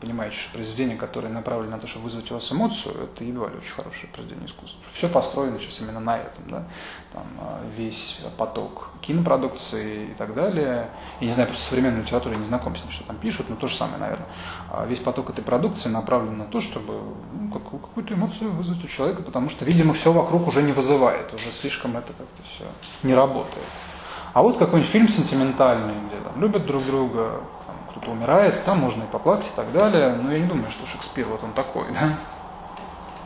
[0.00, 3.56] понимаете, что произведение, которое направлено на то, чтобы вызвать у вас эмоцию, это едва ли
[3.56, 4.80] очень хорошее произведение искусства.
[4.92, 6.44] Все построено сейчас именно на этом.
[6.48, 6.64] Да?
[7.12, 10.88] Там, а, весь поток кинопродукции и так далее.
[11.20, 13.68] Я не знаю, просто современной литературы не знаком с ним, что там пишут, но то
[13.68, 14.26] же самое, наверное.
[14.70, 17.00] А весь поток этой продукции направлен на то, чтобы
[17.32, 21.50] ну, какую-то эмоцию вызвать у человека, потому что, видимо, все вокруг уже не вызывает, уже
[21.52, 22.64] слишком это как-то все
[23.02, 23.66] не работает.
[24.32, 27.40] А вот какой-нибудь фильм сентиментальный, где там любят друг друга,
[27.98, 30.12] кто-то умирает, там можно и поплакать и так далее.
[30.12, 32.14] Но я не думаю, что Шекспир вот он такой, да?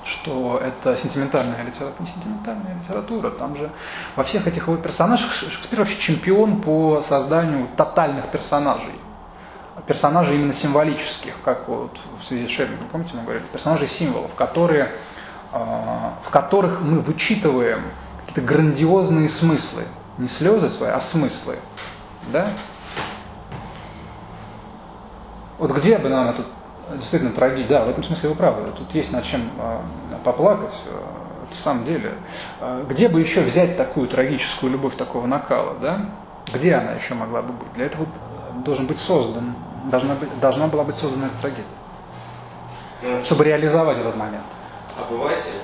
[0.04, 1.94] что это сентиментальная литература.
[2.00, 3.70] Не сентиментальная литература, там же
[4.16, 8.94] во всех этих его персонажах Шекспир вообще чемпион по созданию тотальных персонажей.
[9.86, 14.96] Персонажей именно символических, как вот в связи с Шеллингом, помните, мы говорили, персонажей символов, которые,
[15.50, 17.82] а, в которых мы вычитываем
[18.20, 19.84] какие-то грандиозные смыслы.
[20.18, 21.56] Не слезы свои, а смыслы.
[22.32, 22.48] Да?
[25.58, 26.46] Вот где бы нам этот
[26.90, 29.80] действительно трагедия, да, в этом смысле вы правы, тут есть над чем э,
[30.24, 31.00] поплакать, э,
[31.50, 32.14] в самом деле.
[32.60, 36.06] Э, где бы еще взять такую трагическую любовь такого накала, да?
[36.52, 37.72] Где она еще могла бы быть?
[37.74, 38.06] Для этого
[38.64, 39.54] должен быть создан,
[39.84, 41.64] должна, быть, должна была быть создана эта трагедия,
[43.02, 44.44] ну, чтобы реализовать этот момент.
[44.98, 45.58] Обыватель,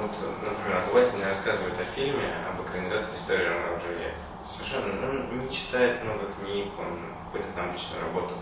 [0.00, 0.10] вот,
[0.42, 4.20] например, обыватель мне рассказывает о фильме об экранизации истории Ромео и Джульетты.
[4.48, 8.34] Совершенно, он не читает много книг, он какую-то там личную работу.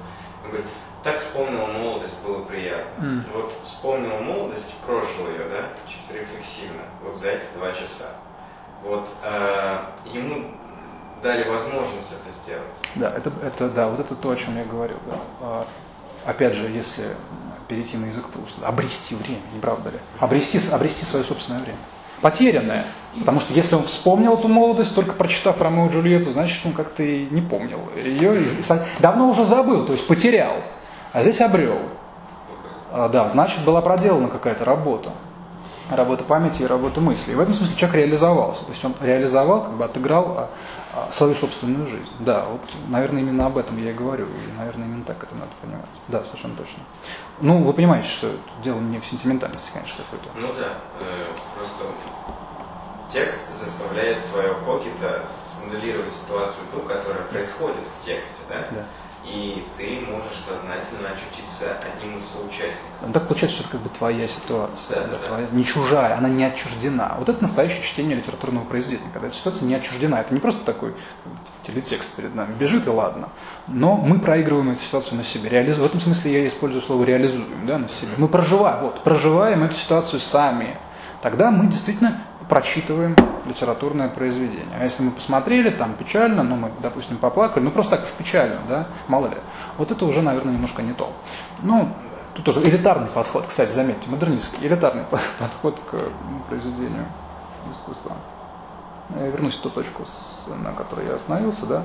[0.42, 0.66] Он говорит,
[1.02, 3.02] так вспомнил молодость, было приятно.
[3.02, 3.24] Mm.
[3.34, 8.16] Вот вспомнил молодость, прожил ее, да, чисто рефлексивно, вот за эти два часа.
[8.82, 10.50] Вот э, ему
[11.22, 12.64] дали возможность это сделать.
[12.94, 14.96] Да, это, это, да, вот это то, о чем я говорил.
[15.06, 15.16] Да.
[15.40, 15.66] А,
[16.24, 17.08] опять же, если
[17.68, 19.98] перейти на язык Пруста, обрести время, не правда ли?
[20.18, 21.78] Обрести, обрести свое собственное время
[22.20, 22.84] потерянное.
[23.18, 27.02] Потому что если он вспомнил эту молодость, только прочитав Ромео и Джульетту, значит, он как-то
[27.02, 28.44] и не помнил ее.
[29.00, 30.54] Давно уже забыл, то есть потерял.
[31.12, 31.78] А здесь обрел.
[32.92, 35.10] А, да, значит, была проделана какая-то работа.
[35.90, 37.32] Работа памяти и работа мысли.
[37.32, 38.64] И в этом смысле человек реализовался.
[38.64, 40.50] То есть он реализовал, как бы отыграл а,
[40.94, 42.08] а, свою собственную жизнь.
[42.20, 44.26] Да, вот, наверное, именно об этом я и говорю.
[44.26, 45.86] И, наверное, именно так это надо понимать.
[46.06, 46.78] Да, совершенно точно.
[47.40, 50.30] Ну, вы понимаете, что дело не в сентиментальности, конечно, какой-то.
[50.36, 51.26] Ну да, э,
[51.56, 51.96] просто
[53.08, 58.68] текст заставляет твое кокета смоделировать ситуацию ту, которая происходит в тексте, да?
[58.70, 58.86] Да
[59.32, 63.12] и ты можешь сознательно очутиться одним из соучастников.
[63.12, 65.26] Так получается, что это как бы твоя ситуация, да, да, да.
[65.28, 67.16] Твоя, не чужая, она не отчуждена.
[67.18, 70.20] Вот это настоящее чтение литературного произведения, когда эта ситуация не отчуждена.
[70.20, 70.94] Это не просто такой
[71.66, 73.28] телетекст перед нами, бежит и ладно.
[73.68, 75.48] Но мы проигрываем эту ситуацию на себе.
[75.48, 75.82] Реализу...
[75.82, 78.12] В этом смысле я использую слово реализуем да, на себе.
[78.16, 80.76] Мы проживаем, вот, проживаем эту ситуацию сами.
[81.22, 83.14] Тогда мы действительно прочитываем
[83.46, 84.76] литературное произведение.
[84.78, 88.58] А если мы посмотрели, там печально, ну мы, допустим, поплакали, ну просто так уж печально,
[88.68, 89.36] да, мало ли.
[89.78, 91.12] Вот это уже, наверное, немножко не то.
[91.62, 91.88] Ну,
[92.34, 95.04] тут тоже элитарный подход, кстати, заметьте, модернистский, элитарный
[95.38, 95.96] подход к
[96.48, 97.06] произведению
[97.70, 98.16] искусства.
[99.16, 100.04] Я вернусь в ту точку,
[100.62, 101.82] на которой я остановился, да.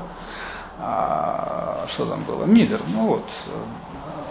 [0.79, 2.43] А, что там было?
[2.45, 3.29] Миллер, ну вот,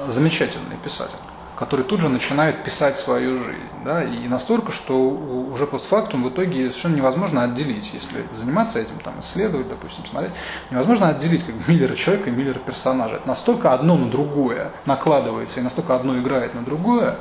[0.09, 1.19] замечательный писатель
[1.57, 3.61] который тут же начинает писать свою жизнь.
[3.85, 9.21] Да, и настолько, что уже постфактум в итоге совершенно невозможно отделить, если заниматься этим, там,
[9.21, 10.33] исследовать, допустим, смотреть,
[10.71, 13.17] невозможно отделить как Миллера человека и Миллера персонажа.
[13.17, 17.17] Это настолько одно на другое накладывается, и настолько одно играет на другое,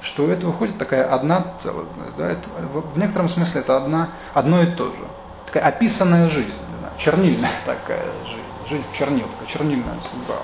[0.00, 2.16] что это выходит такая одна целостность.
[2.16, 2.30] Да?
[2.30, 5.08] Это, в некотором смысле это одна, одно и то же.
[5.46, 6.92] Такая описанная жизнь, да?
[6.98, 8.40] чернильная такая жизнь.
[8.68, 10.36] Жизнь в чернил, такая чернильная судьба.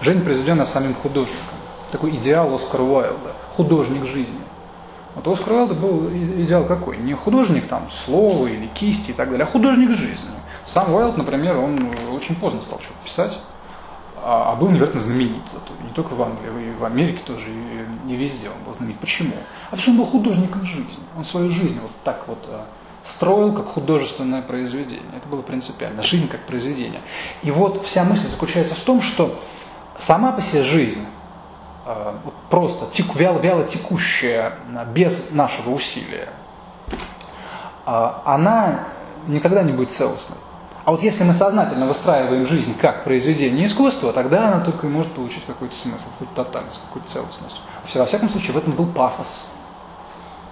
[0.00, 1.58] Жизнь, произведенная самим художником
[1.92, 4.40] такой идеал Оскара Уайлда, художник жизни.
[5.14, 6.98] Вот у Оскара был идеал какой?
[6.98, 10.30] Не художник там слова или кисти и так далее, а художник жизни.
[10.64, 13.38] Сам Уайлд, например, он очень поздно стал что-то писать,
[14.18, 15.42] а, а был невероятно знаменит.
[15.52, 15.72] Зато.
[15.86, 18.98] Не только в Англии, и в Америке тоже, и не везде он был знаменит.
[19.00, 19.34] Почему?
[19.70, 21.04] А что он был художником жизни.
[21.16, 22.66] Он свою жизнь вот так вот а,
[23.04, 25.06] строил как художественное произведение.
[25.16, 26.02] Это было принципиально.
[26.02, 27.00] Жизнь как произведение.
[27.42, 29.40] И вот вся мысль заключается в том, что
[29.96, 31.06] сама по себе жизнь
[32.50, 34.52] просто тек, вяло, вяло текущая,
[34.92, 36.28] без нашего усилия,
[37.86, 38.84] э, она
[39.26, 40.38] никогда не будет целостной.
[40.84, 45.12] А вот если мы сознательно выстраиваем жизнь как произведение искусства, тогда она только и может
[45.12, 47.60] получить какой-то смысл, какую-то тотальность, какую-то целостность.
[47.92, 49.48] Во всяком случае, в этом был пафос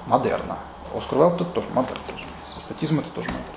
[0.06, 0.59] модерна.
[0.93, 2.01] Оскар Уайлд это тоже модерн.
[2.61, 3.55] Статизм это тоже модерн.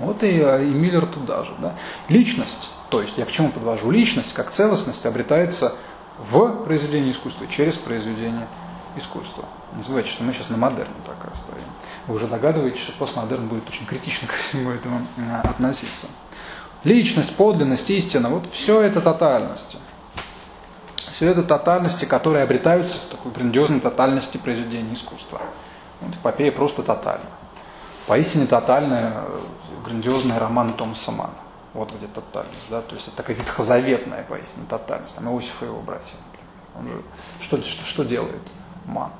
[0.00, 1.52] Вот и, э, и Миллер туда же.
[1.58, 1.74] Да?
[2.08, 3.90] Личность, то есть я к чему подвожу?
[3.90, 5.74] Личность как целостность обретается
[6.18, 8.46] в произведении искусства через произведение
[8.96, 9.44] искусства.
[9.74, 11.64] Не забывайте, что мы сейчас на модерне пока стоим.
[12.06, 16.06] Вы уже догадываетесь, что постмодерн будет очень критично ко всему этому э, относиться.
[16.84, 19.78] Личность, подлинность, истина, вот все это тотальности.
[20.96, 25.40] Все это тотальности, которые обретаются в такой грандиозной тотальности произведения искусства.
[26.00, 27.26] Вот эпопея просто тотальна.
[28.06, 29.24] Поистине тотальная,
[29.84, 31.34] грандиозная роман Томаса Мана.
[31.74, 35.14] Вот где тотальность, да, то есть это такая ветхозаветная поистине тотальность.
[35.14, 36.14] Там Иосиф и его братья,
[36.78, 37.02] Он же
[37.40, 38.42] что, что, что делает
[38.86, 39.10] Ман?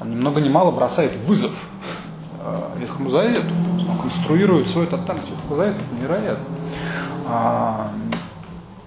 [0.00, 1.52] Он ни много ни мало бросает вызов
[2.40, 3.52] э, Ветхому Завету.
[3.88, 5.30] Он конструирует свою тотальность.
[5.30, 6.44] Ветхому Завету это невероятно.
[7.26, 7.90] А,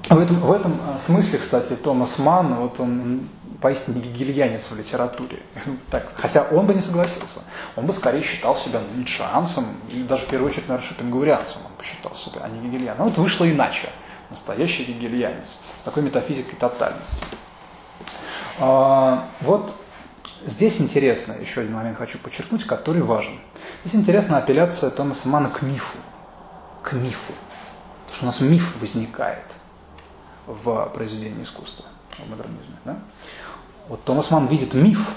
[0.09, 3.29] в этом, в этом смысле, кстати, Томас Ман, вот он
[3.61, 5.39] поистине гегельянец в литературе.
[5.91, 7.41] Так, хотя он бы не согласился.
[7.75, 12.41] Он бы скорее считал себя ницшеанцем, и даже в первую очередь, наверное, шопенгаурианцем посчитал себя,
[12.43, 12.95] а не гегельян.
[12.97, 13.89] Но вот вышло иначе.
[14.29, 15.57] Настоящий гегельянец.
[15.79, 17.23] С такой метафизикой тотальности.
[18.59, 19.73] А, вот
[20.45, 23.39] здесь интересно, еще один момент хочу подчеркнуть, который важен.
[23.83, 25.97] Здесь интересна апелляция Томаса Мана к мифу.
[26.83, 27.33] К мифу.
[28.05, 29.45] Потому что у нас миф возникает
[30.45, 31.85] в произведении искусства,
[32.19, 32.75] в модернизме.
[32.85, 32.99] Да?
[33.87, 35.09] Вот Томас Ман видит миф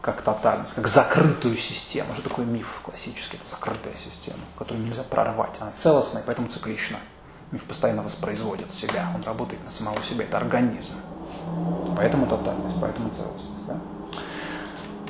[0.00, 2.14] как тотальность, как закрытую систему.
[2.14, 3.36] Что такое миф классический?
[3.36, 5.56] Это закрытая система, которую нельзя прорвать.
[5.60, 6.98] Она целостная, поэтому циклична.
[7.50, 10.92] Миф постоянно воспроизводит себя, он работает на самого себя, это организм.
[11.96, 13.66] Поэтому тотальность, поэтому целостность.
[13.66, 13.80] Да?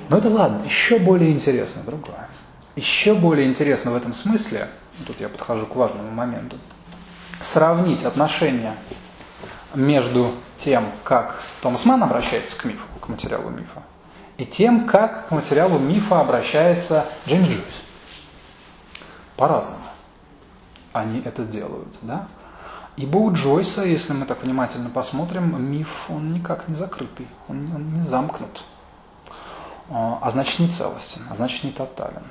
[0.09, 2.29] Но это ладно, еще более интересно другое.
[2.77, 4.69] Еще более интересно в этом смысле,
[5.07, 6.57] тут я подхожу к важному моменту,
[7.43, 8.75] сравнить отношения
[9.75, 13.83] между тем, как Томас Ман обращается к мифу, к материалу мифа,
[14.39, 17.65] и тем, как к материалу мифа обращается Джеймс Джойс.
[19.37, 19.83] По-разному
[20.93, 21.89] они это делают.
[22.03, 22.27] Да?
[22.97, 27.95] Ибо у Джойса, если мы так внимательно посмотрим, миф, он никак не закрытый, он, он
[27.95, 28.65] не замкнут,
[29.91, 32.25] а, а значит не целостен, а значит не тотален.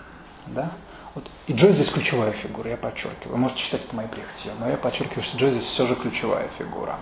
[0.47, 0.71] Да?
[1.15, 1.29] Вот.
[1.47, 3.33] И Джойс здесь ключевая фигура, я подчеркиваю.
[3.33, 6.49] Вы можете считать это моей прихотью, но я подчеркиваю, что Джойс здесь все же ключевая
[6.57, 6.97] фигура.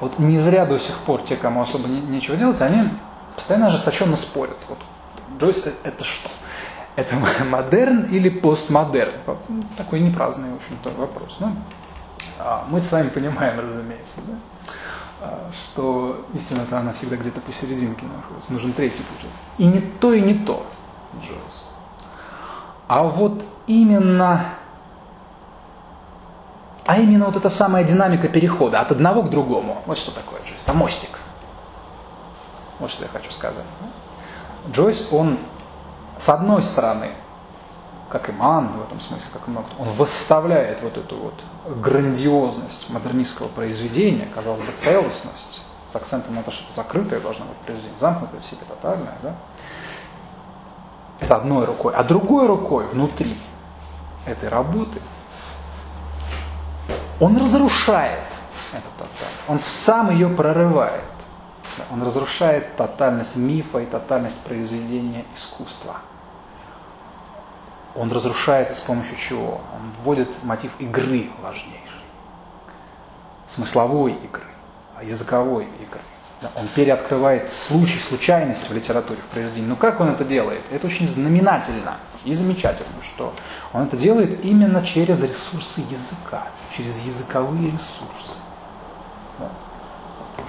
[0.00, 2.88] Вот не зря до сих пор те, кому особо не, нечего делать, они
[3.34, 4.56] постоянно ожесточенно спорят.
[4.68, 4.78] Вот
[5.38, 6.30] Джойс это что?
[6.96, 9.14] Это модерн или постмодерн?
[9.76, 11.36] Такой непраздный, в общем-то, вопрос.
[11.40, 11.54] Ну,
[12.38, 14.34] а мы с вами понимаем, разумеется, да?
[15.20, 18.52] А, что истина-то она всегда где-то посерединке находится.
[18.52, 19.30] Нужен третий путь.
[19.58, 20.66] И не то, и не то,
[21.20, 21.68] Джойс.
[22.88, 24.44] А вот именно
[26.84, 29.82] а именно вот эта самая динамика перехода от одного к другому.
[29.86, 30.60] Вот что такое Джойс.
[30.64, 31.21] Это мостик.
[32.78, 33.64] Вот что я хочу сказать.
[34.70, 35.38] Джойс, он
[36.18, 37.12] с одной стороны,
[38.08, 41.34] как и Ман в этом смысле, как много он восставляет вот эту вот
[41.80, 47.56] грандиозность модернистского произведения, казалось бы, целостность, с акцентом на то, что это закрытое должно быть
[47.58, 49.34] произведение, замкнутое в себе, тотальное, да?
[51.20, 51.94] Это одной рукой.
[51.94, 53.36] А другой рукой внутри
[54.26, 55.00] этой работы–
[57.22, 58.26] он разрушает
[58.72, 59.44] эту тотальность.
[59.46, 61.04] Он сам ее прорывает.
[61.90, 65.96] Он разрушает тотальность мифа и тотальность произведения искусства.
[67.94, 69.60] Он разрушает с помощью чего?
[69.74, 71.78] Он вводит мотив игры важнейший.
[73.54, 74.44] Смысловой игры,
[75.02, 76.00] языковой игры.
[76.56, 79.68] Он переоткрывает случай, случайность в литературе, в произведении.
[79.68, 80.62] Но как он это делает?
[80.70, 83.32] Это очень знаменательно и замечательно, что
[83.72, 88.38] он это делает именно через ресурсы языка, через языковые ресурсы.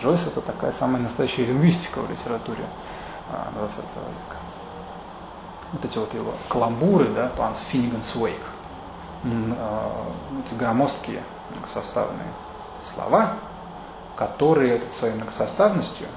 [0.02, 2.66] Джойс это такая самая настоящая лингвистика в литературе
[3.56, 4.38] 20 а, века.
[5.72, 8.42] Вот эти вот его каламбуры, да, план Финниганс Уэйк,
[9.24, 11.24] эти громоздкие
[11.66, 12.28] составные
[12.84, 13.36] слова,
[14.16, 16.08] которые своей многосоставностью,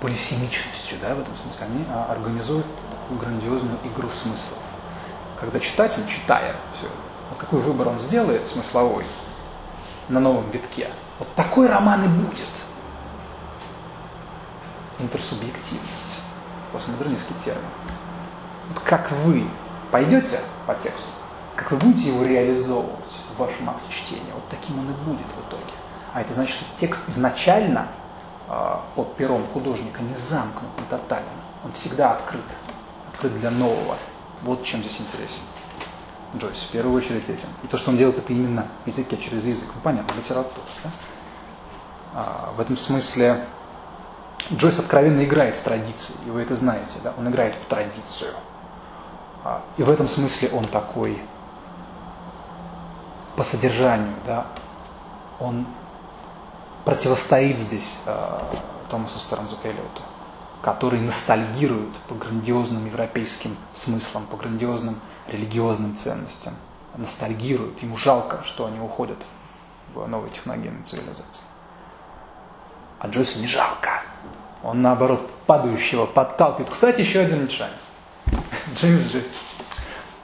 [0.00, 2.66] полисемичностью, да, в этом смысле, они а, организуют
[3.10, 4.58] грандиозную игру смыслов.
[5.38, 6.94] Когда читатель, читая все это,
[7.30, 9.04] вот какой выбор он сделает смысловой
[10.08, 10.88] на новом витке,
[11.22, 12.48] вот такой роман и будет.
[14.98, 16.18] Интерсубъективность.
[16.72, 17.62] Постмодернистский термин.
[18.68, 19.46] Вот как вы
[19.92, 21.10] пойдете по тексту,
[21.54, 25.48] как вы будете его реализовывать в вашем акте чтения, вот таким он и будет в
[25.48, 25.72] итоге.
[26.12, 27.86] А это значит, что текст изначально
[28.48, 31.24] э, под пером художника не замкнут, не тотален.
[31.64, 32.42] Он всегда открыт,
[33.12, 33.96] открыт для нового.
[34.42, 35.42] Вот чем здесь интересен
[36.36, 37.48] Джойс, в первую очередь этим.
[37.62, 39.68] И то, что он делает, это именно языке, через язык.
[39.74, 40.66] Ну, понятно, литература.
[40.82, 40.90] Да?
[42.14, 43.44] А, в этом смысле
[44.52, 46.96] Джойс откровенно играет с традицией, и вы это знаете.
[47.02, 47.14] Да?
[47.16, 48.32] Он играет в традицию.
[49.44, 51.22] А, и в этом смысле он такой
[53.36, 54.46] по содержанию, да,
[55.40, 55.66] он
[56.84, 58.40] противостоит здесь э,
[58.90, 60.02] Томасу Стернзу Эллиоту,
[60.60, 66.54] который ностальгирует по грандиозным европейским смыслам, по грандиозным религиозным ценностям,
[66.96, 69.18] ностальгирует, ему жалко, что они уходят
[69.94, 71.44] в новую техногенную цивилизацию.
[73.02, 74.00] А Джойсу не жалко.
[74.62, 76.70] Он, наоборот, падающего подталкивает.
[76.70, 77.90] Кстати, еще один шанс.
[78.76, 79.26] Джеймс Джойс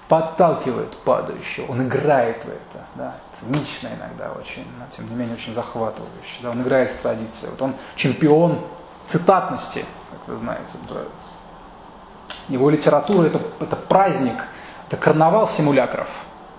[0.06, 5.52] подталкивает падающего, он играет в это, да, цинично иногда очень, но тем не менее очень
[5.52, 8.64] захватывающе, да, он играет с традицией, вот он чемпион
[9.06, 11.08] цитатности, как вы знаете, Джойс.
[12.48, 14.36] Его литература это, это праздник,
[14.86, 16.08] это карнавал симулякров.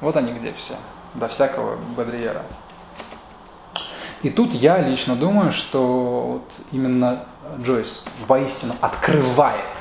[0.01, 0.75] Вот они где все,
[1.15, 2.43] до всякого Бадриера.
[4.21, 7.25] И тут я лично думаю, что вот именно
[7.61, 9.77] Джойс воистину открывает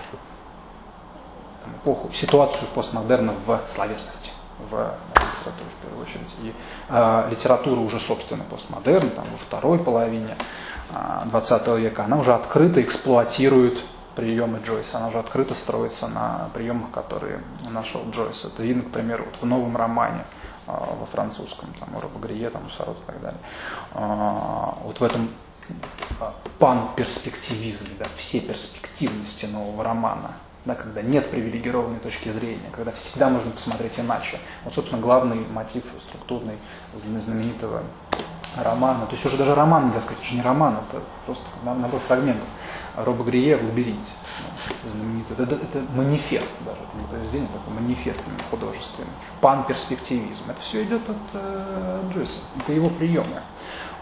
[1.82, 4.30] эпоху, ситуацию постмодерна в словесности,
[4.70, 6.28] в литературе в первую очередь.
[6.42, 6.54] И
[6.88, 10.36] э, литература уже, собственно, постмодерн, там, во второй половине
[10.90, 13.82] э, 20 века, она уже открыто эксплуатирует
[14.14, 17.40] приемы Джойса, она уже открыто строится на приемах, которые
[17.70, 18.44] нашел Джойс.
[18.44, 20.24] Это видно, к примеру, вот в новом романе
[20.68, 23.40] во французском, там, у Робогрие, там, у Сарот и так далее.
[23.94, 25.28] Э, вот в этом
[26.58, 30.32] пан-перспективизме, да, все перспективности нового романа,
[30.64, 34.38] да, когда нет привилегированной точки зрения, когда всегда можно посмотреть иначе.
[34.64, 36.58] Вот, собственно, главный мотив структурный
[36.96, 37.82] знаменитого
[38.56, 39.06] романа.
[39.06, 42.48] То есть уже даже роман, нельзя сказать, уже не роман, это просто набор фрагментов.
[43.04, 44.12] Роба Грие в «Лабиринте».
[44.84, 45.36] Знаменитый.
[45.38, 49.08] Это, это манифест даже, это не произведение, это манифест именно художественный.
[49.40, 50.44] Пан-перспективизм.
[50.48, 52.42] Это все идет от э, Джойса.
[52.60, 53.42] Это его приемы.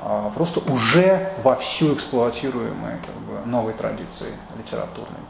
[0.00, 5.20] А, просто уже вовсю эксплуатируемые как бы, новой традиции литературной.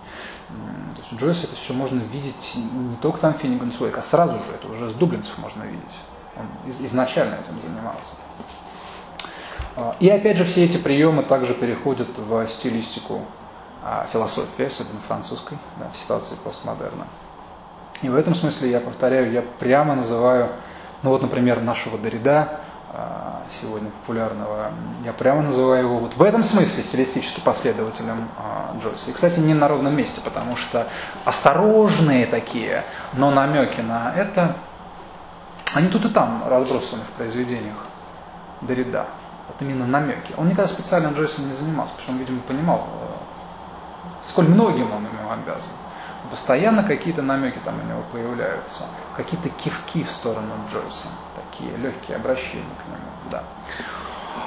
[0.48, 4.52] То есть Джойс это все можно видеть не только там Финниган Суэйк, а сразу же,
[4.52, 6.00] это уже с дублинцев можно видеть.
[6.36, 6.46] Он
[6.86, 8.10] изначально этим занимался.
[9.76, 13.22] А, и опять же все эти приемы также переходят в стилистику
[14.12, 17.06] философии, особенно французской, да, в ситуации постмодерна.
[18.02, 20.48] И в этом смысле я повторяю, я прямо называю,
[21.02, 22.60] ну вот, например, нашего Дорида,
[22.92, 24.70] а, сегодня популярного,
[25.04, 29.10] я прямо называю его вот в этом смысле стилистически последователем а, Джойса.
[29.10, 30.86] И, кстати, не на ровном месте, потому что
[31.24, 34.56] осторожные такие, но намеки на это,
[35.74, 37.76] они тут и там разбросаны в произведениях
[38.62, 39.06] Дорида.
[39.48, 40.32] Вот именно намеки.
[40.36, 43.25] Он никогда специально Джойсом не занимался, потому что он, видимо, понимал, э,
[44.26, 45.62] сколь многим он ему обязан.
[46.30, 48.84] Постоянно какие-то намеки там у него появляются,
[49.16, 53.44] какие-то кивки в сторону Джойса, такие легкие обращения к нему, да.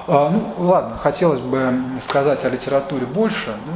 [0.08, 3.74] А, ну, ладно, хотелось бы сказать о литературе больше, ну,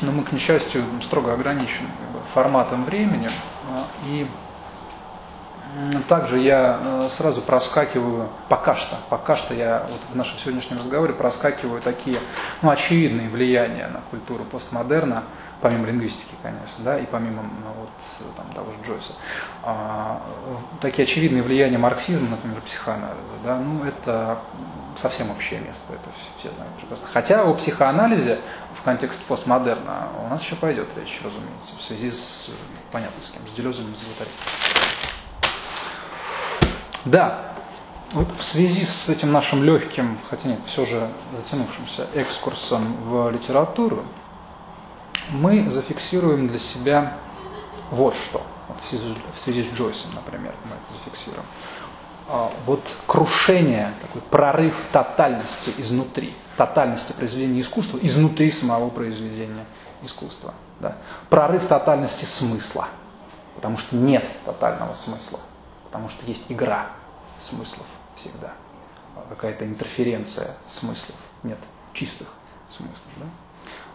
[0.00, 1.88] но мы, к несчастью, строго ограничены
[2.34, 3.28] форматом времени.
[3.70, 4.26] А, и
[6.08, 11.12] также я э, сразу проскакиваю, пока что, пока что я вот в нашем сегодняшнем разговоре
[11.12, 12.18] проскакиваю такие
[12.62, 15.24] ну, очевидные влияния на культуру постмодерна,
[15.60, 17.90] помимо лингвистики, конечно, да, и помимо ну, вот,
[18.36, 19.12] там, того же Джойса,
[19.62, 20.22] а,
[20.80, 24.38] такие очевидные влияния марксизма, например, психоанализа, да, ну, это
[25.00, 27.08] совсем общее место, это все, все знают прекрасно.
[27.12, 28.38] Хотя о психоанализе
[28.74, 32.50] в контексте постмодерна у нас еще пойдет речь, разумеется, в связи с,
[32.90, 34.00] понятно с кем, с Делезом и с
[37.04, 37.52] Да,
[38.12, 44.04] вот в связи с этим нашим легким, хотя нет, все же затянувшимся экскурсом в литературу,
[45.30, 47.14] мы зафиксируем для себя
[47.90, 48.42] вот что.
[48.68, 51.44] Вот в, связи, в связи с Джойсом, например, мы это зафиксируем.
[52.28, 59.66] А, вот крушение, такой прорыв тотальности изнутри, тотальности произведения искусства изнутри самого произведения
[60.02, 60.54] искусства.
[60.80, 60.96] Да.
[61.28, 62.88] Прорыв тотальности смысла,
[63.56, 65.40] потому что нет тотального смысла,
[65.90, 66.86] потому что есть игра
[67.40, 68.52] смыслов всегда,
[69.28, 71.58] какая-то интерференция смыслов, нет
[71.94, 72.28] чистых
[72.68, 73.00] смыслов.
[73.16, 73.26] Да?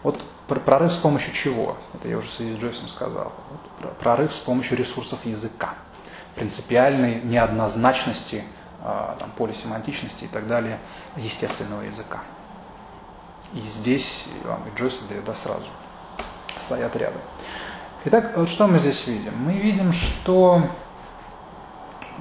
[0.02, 1.78] Вот прорыв с помощью чего?
[1.94, 3.32] Это я уже в связи с Джойсом сказал.
[3.80, 5.74] Вот прорыв с помощью ресурсов языка,
[6.34, 8.44] принципиальной неоднозначности,
[8.82, 10.78] а, там, полисемантичности и так далее
[11.16, 12.20] естественного языка.
[13.54, 15.66] И здесь и Джойс и Derrida сразу
[16.60, 17.22] стоят рядом.
[18.04, 19.34] Итак, вот что мы здесь видим?
[19.38, 20.68] Мы видим, что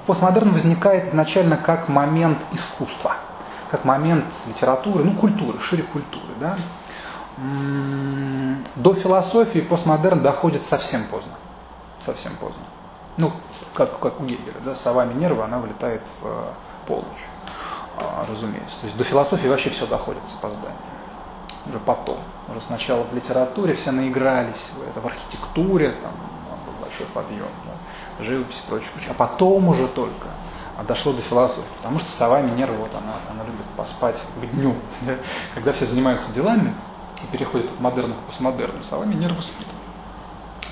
[0.06, 3.16] постмодерн возникает изначально как момент искусства,
[3.72, 6.34] как момент литературы, ну, культуры, шире культуры.
[6.40, 6.56] Да?
[7.38, 11.34] до философии постмодерн доходит совсем поздно.
[12.00, 12.64] Совсем поздно.
[13.18, 13.32] Ну,
[13.74, 16.54] как, как у Гегеля, да, сова Минерва, она вылетает в э,
[16.86, 17.26] полночь,
[17.98, 18.80] а, разумеется.
[18.82, 20.78] То есть до философии вообще все доходит с опозданием.
[21.68, 22.20] Уже потом.
[22.50, 26.12] Уже сначала в литературе все наигрались, это в архитектуре, там,
[26.82, 27.48] большой подъем.
[28.20, 29.12] Живопись и прочее, прочее.
[29.12, 30.28] А потом уже только
[30.84, 31.68] дошло до философии.
[31.78, 34.76] Потому что сова Минерва, вот она, она любит поспать к дню.
[35.02, 35.16] Да?
[35.54, 36.74] Когда все занимаются делами
[37.24, 39.68] и переходят от модерна к постмодерну, сова Минерва спит.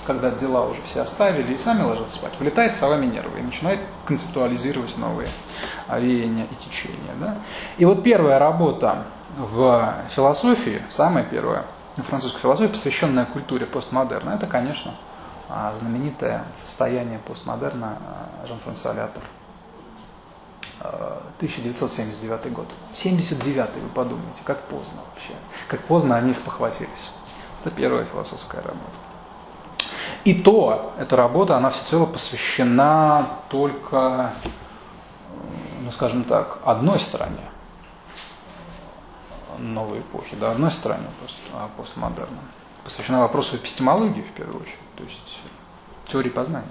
[0.05, 4.97] Когда дела уже все оставили и сами ложатся спать, вылетает сова Минерва и начинает концептуализировать
[4.97, 5.29] новые
[5.89, 7.13] веяния и течения.
[7.19, 7.37] Да?
[7.77, 9.03] И вот первая работа
[9.37, 11.63] в философии, самая первая,
[11.95, 15.12] французской философии, посвященная культуре постмодерна, это, конечно, а,
[15.79, 19.21] знаменитое состояние постмодерна а, Жан-Франсуа Леатер.
[21.37, 22.67] 1979 год.
[22.93, 25.33] 79 вы подумайте, как поздно вообще.
[25.67, 27.11] Как поздно они спохватились.
[27.61, 28.97] Это первая философская работа.
[30.25, 34.33] И то, эта работа, она всецело посвящена только,
[35.81, 37.49] ну скажем так, одной стороне
[39.59, 42.39] новой эпохи, да, одной стороне пост, а, постмодерна.
[42.83, 45.39] Посвящена вопросу эпистемологии, в первую очередь, то есть
[46.05, 46.67] теории познания.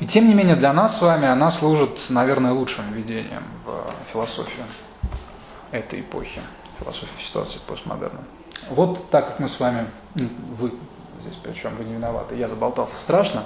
[0.00, 4.66] И тем не менее для нас с вами она служит, наверное, лучшим введением в философию
[5.70, 6.42] этой эпохи,
[6.78, 8.20] философию ситуации постмодерна.
[8.68, 10.74] Вот так как мы с вами, вы
[11.22, 13.44] здесь причем вы не виноваты, я заболтался страшно,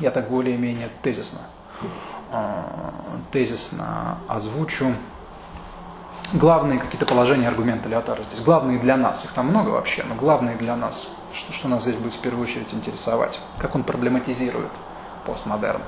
[0.00, 1.40] я так более-менее тезисно,
[2.32, 2.94] а,
[3.30, 4.94] тезисно озвучу
[6.32, 8.40] главные какие-то положения, аргументы Леотара здесь.
[8.40, 11.96] Главные для нас, их там много вообще, но главные для нас, что, что нас здесь
[11.96, 14.70] будет в первую очередь интересовать, как он проблематизирует
[15.24, 15.82] постмодерн.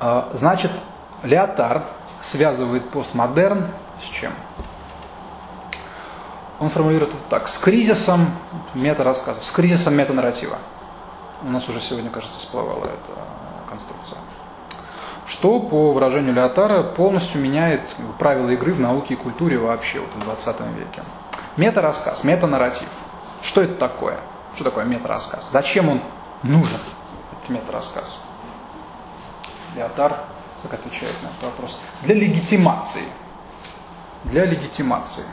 [0.00, 0.72] А, значит,
[1.22, 1.84] Леотар
[2.20, 3.68] связывает постмодерн
[4.02, 4.32] с чем?
[6.58, 7.48] Он формулирует это так.
[7.48, 8.26] С кризисом
[8.74, 10.58] мета-рассказов, с кризисом метанарратива.
[11.42, 13.18] У нас уже сегодня, кажется, всплывала эта
[13.68, 14.18] конструкция.
[15.26, 17.82] Что, по выражению Леотара, полностью меняет
[18.18, 21.02] правила игры в науке и культуре вообще вот в 20 веке.
[21.56, 22.88] Мета-рассказ, мета-нарратив.
[23.44, 24.18] Что это такое?
[24.54, 25.48] Что такое мета-рассказ?
[25.52, 26.00] Зачем он
[26.42, 26.80] нужен,
[27.32, 28.18] этот мета-рассказ?
[29.76, 30.16] Леотар
[30.62, 31.78] как отвечает на этот вопрос?
[32.02, 33.04] Для легитимации.
[34.24, 35.24] Для легитимации.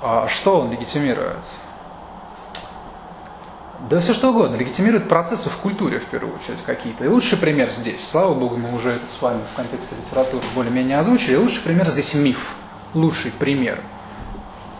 [0.00, 1.44] А что он легитимирует?
[3.90, 4.56] Да все что угодно.
[4.56, 7.04] Легитимирует процессы в культуре, в первую очередь, какие-то.
[7.04, 10.98] И лучший пример здесь, слава богу, мы уже это с вами в контексте литературы более-менее
[10.98, 12.54] озвучили, лучший пример здесь миф.
[12.94, 13.82] Лучший пример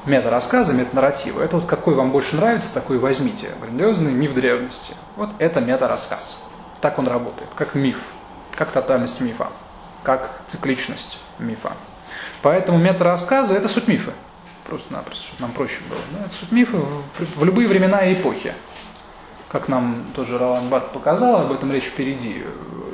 [0.09, 1.43] мета-рассказа, мета-нарратива.
[1.43, 3.51] Это вот какой вам больше нравится, такой возьмите.
[3.61, 4.95] Грандиозный миф древности.
[5.17, 6.45] Вот это мета-рассказ.
[6.81, 7.99] Так он работает, как миф,
[8.55, 9.49] как тотальность мифа,
[10.03, 11.73] как цикличность мифа.
[12.43, 14.13] Поэтому мета-рассказы– это суть мифа
[14.69, 15.99] просто-напросто, нам проще было.
[16.13, 16.27] Да?
[16.27, 17.05] Это суть мифа в,
[17.37, 18.55] в любые времена и эпохи.
[19.49, 22.45] Как нам тот же Ролан Барт показал, об этом речь впереди.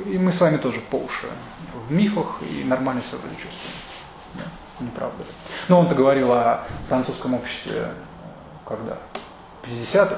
[0.05, 1.27] И мы с вами тоже по уши
[1.87, 3.75] в мифах и нормально себя чувствуем.
[4.35, 4.43] Да?
[4.79, 5.29] Не правда ли?
[5.69, 7.91] Но он-то говорил о французском обществе
[8.65, 8.97] когда?
[9.63, 10.17] 50-х.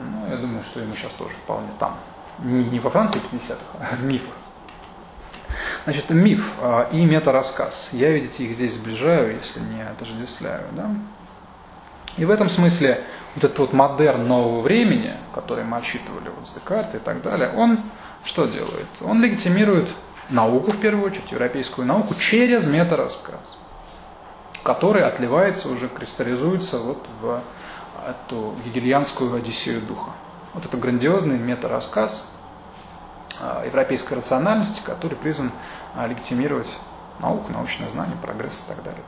[0.00, 1.98] Ну, я думаю, что мы сейчас тоже вполне там.
[2.38, 4.34] Не, не во Франции 50-х, а в мифах.
[5.84, 7.90] Значит, миф а, и мета-рассказ.
[7.92, 10.64] Я, видите, их здесь сближаю, если не отождествляю.
[10.72, 10.90] Да?
[12.16, 13.02] И в этом смысле
[13.34, 17.52] вот этот вот модерн нового времени, который мы отчитывали вот с Декарта и так далее,
[17.52, 17.80] он
[18.24, 18.86] что делает?
[19.00, 19.88] Он легитимирует
[20.30, 23.58] науку, в первую очередь, европейскую науку, через мета-рассказ,
[24.62, 27.42] который отливается, уже кристаллизуется вот в
[28.06, 30.12] эту гегельянскую Одиссею духа.
[30.54, 32.32] Вот это грандиозный мета-рассказ
[33.40, 35.52] а, европейской рациональности, который призван
[35.94, 36.76] а, легитимировать
[37.20, 39.02] науку, научное знание, прогресс и так далее.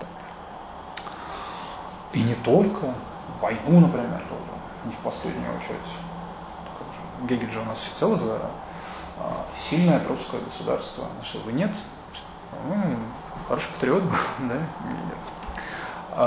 [2.13, 2.95] И, не только
[3.41, 4.43] войну, например, тоже,
[4.85, 5.79] не в последнюю очередь.
[7.29, 8.51] Гегель же у нас всецело за
[9.69, 11.07] сильное прусское государство.
[11.21, 11.77] А что вы нет?
[12.67, 12.97] Ну,
[13.49, 14.17] хороший патриот был,
[14.49, 14.57] да?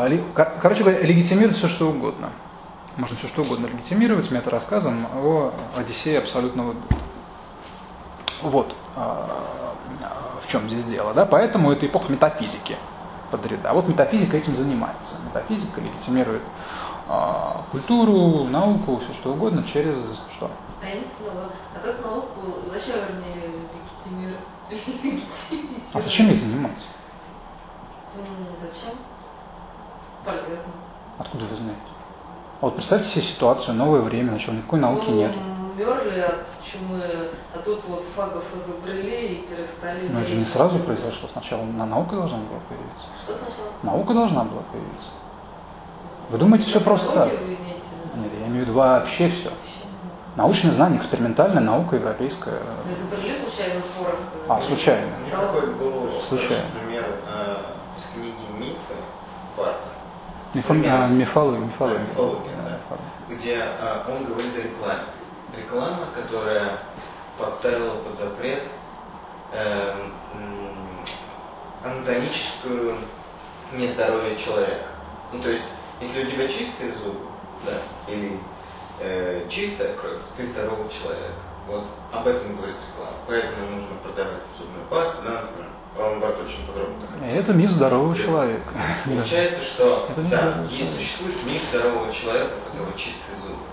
[0.09, 0.23] Нет.
[0.33, 2.29] Короче говоря, легитимировать все, что угодно.
[2.97, 6.95] Можно все, что угодно легитимировать мета-рассказом о Одиссее абсолютного духа.
[8.41, 8.75] Вот
[10.45, 11.13] в чем здесь дело.
[11.13, 11.25] Да?
[11.25, 12.77] Поэтому это эпоха метафизики
[13.31, 13.73] подряда.
[13.73, 15.15] Вот метафизика этим занимается.
[15.25, 16.41] Метафизика легитимирует
[17.07, 20.49] а, культуру, науку, все что угодно через что?
[20.85, 23.49] А поняла, а как науку, зачем вернее
[24.69, 25.19] легитимировать?
[25.93, 26.83] А зачем ей заниматься?
[28.61, 28.97] Зачем?
[30.23, 30.73] Полезно.
[31.17, 31.81] Откуда вы знаете?
[32.61, 35.31] Вот представьте себе ситуацию, новое время, начало, никакой науки ну, нет.
[35.75, 40.07] Мерли от чумы, а тут вот фагов изобрели и перестали.
[40.07, 41.27] Но это же не сразу произошло.
[41.31, 43.07] Сначала на наука должна была появиться.
[43.23, 43.71] Что сначала?
[43.81, 45.07] Наука должна была появиться.
[46.29, 47.31] Вы думаете, все просто так?
[47.31, 49.51] Нет, я имею в виду вообще все.
[50.35, 52.59] Научное знание, экспериментальная наука европейская.
[52.85, 54.15] Но изобрели случайно порох?
[54.49, 55.07] А, случайно.
[55.21, 56.63] Мне приходит в голову Случайно.
[56.73, 57.55] например, э,
[57.97, 58.95] с книги «Мифы»
[59.55, 59.79] Барта.
[60.53, 61.99] Мифо- а, мифология, Да, мифология.
[61.99, 62.77] мифология, Да, да.
[62.77, 63.11] мифология.
[63.29, 65.03] где а, он говорит о рекламе.
[65.57, 66.79] Реклама, которая
[67.37, 68.63] подставила под запрет
[69.53, 70.11] м,
[71.83, 72.95] анатомическую
[73.73, 74.89] нездоровье человека.
[75.31, 75.63] Ну, то есть,
[76.01, 77.19] если у тебя чистые зубы,
[77.65, 77.77] да,
[78.11, 78.37] или
[78.99, 81.33] э, чистая кровь, ты здоровый человек.
[81.67, 83.17] Вот об этом говорит реклама.
[83.27, 85.69] Поэтому нужно продавать зубную пасту, да, например.
[85.97, 88.69] Алан Барт очень подробно так И Это миф здорового человека.
[88.73, 89.11] Да.
[89.11, 93.63] Получается, что Это да, есть существует миф здорового человека, у которого чистые зубы.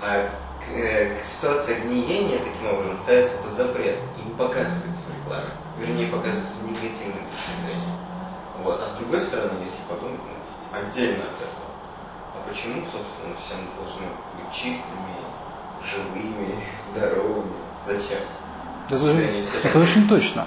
[0.00, 0.28] А
[0.60, 5.50] к, э, к ситуации гниения таким образом ставится под запрет и не показывается в рекламе.
[5.78, 7.98] Вернее, показывается с негативной точки зрения.
[8.62, 8.80] Вот.
[8.80, 11.51] А с другой стороны, если подумать, ну, отдельно от этого,
[12.48, 14.06] почему, собственно, все мы должны
[14.36, 15.16] быть чистыми,
[15.84, 16.54] живыми,
[16.90, 17.52] здоровыми?
[17.86, 18.18] Зачем?
[18.86, 19.44] Это, Вселенной.
[19.64, 20.46] это очень точно.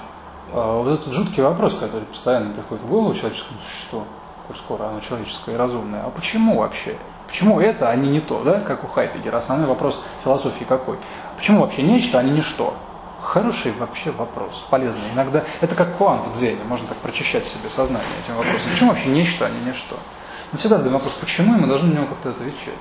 [0.52, 4.04] А, Вот этот жуткий вопрос, который постоянно приходит в голову человеческому существу,
[4.46, 6.02] коль скоро оно человеческое и разумное.
[6.02, 6.96] А почему вообще?
[7.26, 9.38] Почему это, а не не то, да, как у Хайдегера?
[9.38, 10.98] Основной вопрос философии какой?
[11.36, 12.74] Почему вообще нечто, а не ничто?
[13.20, 15.02] Хороший вообще вопрос, полезный.
[15.12, 18.70] Иногда это как квант в дзене, можно так прочищать себе сознание этим вопросом.
[18.70, 19.96] Почему вообще нечто, а не ничто?
[20.52, 22.74] Мы всегда задаем вопрос, почему, и мы должны на него как-то отвечать.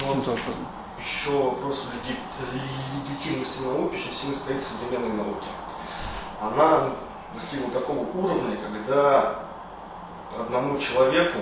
[0.00, 0.66] Ну, Каким-то образом.
[1.00, 2.62] Еще вопрос леги-
[3.06, 5.46] легитимности науки очень сильно стоит современной науке.
[6.40, 6.90] Она
[7.34, 9.36] достигла такого уровня, когда
[10.38, 11.38] одному человеку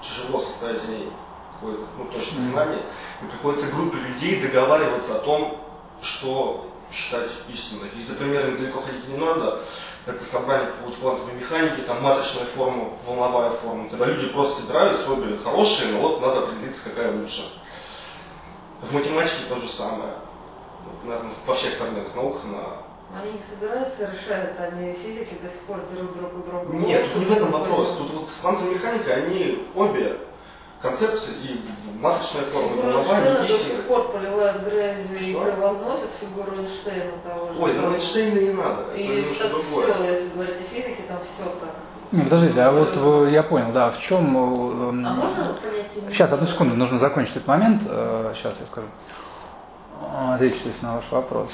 [0.00, 1.12] тяжело составить о ней
[1.54, 2.82] какое-то ну, точное знание,
[3.22, 5.58] и приходится группе людей договариваться о том,
[6.00, 7.90] что считать истиной.
[7.96, 9.60] И за примером далеко ходить не надо.
[10.06, 13.88] Это собрание по квантовой механики, там маточная форма, волновая форма.
[13.90, 17.60] Когда люди просто собираются, обе хорошие, но вот надо определиться, какая лучше.
[18.80, 20.14] В математике то же самое.
[20.84, 23.18] Вот, наверное, во всех современных науках на...
[23.20, 26.76] Они не собираются, решают, они физики до сих пор дерут друг у друга.
[26.76, 27.96] Нет, тут не в этом вопрос.
[27.98, 30.18] Тут вот с квантовой механикой они обе
[30.80, 31.60] концепции, и
[32.00, 37.52] маточная форма, волновая, Эйнштейна они до сих пор поливают грязью и превозносят фигуру Эйнштейна того
[37.52, 37.58] же.
[37.60, 39.62] Ой, ну Эйнштейна не надо, это И другое.
[39.64, 41.70] все, если говорить о физике, там все так.
[42.12, 44.34] Не, подождите, а вот вы- я понял, да, в чем...
[44.36, 45.56] А можно?
[46.08, 47.82] Сейчас, одну секунду, нужно закончить этот момент.
[47.86, 48.86] Э, Сейчас я скажу.
[50.00, 51.50] Э, Ответить то есть, на ваш вопрос.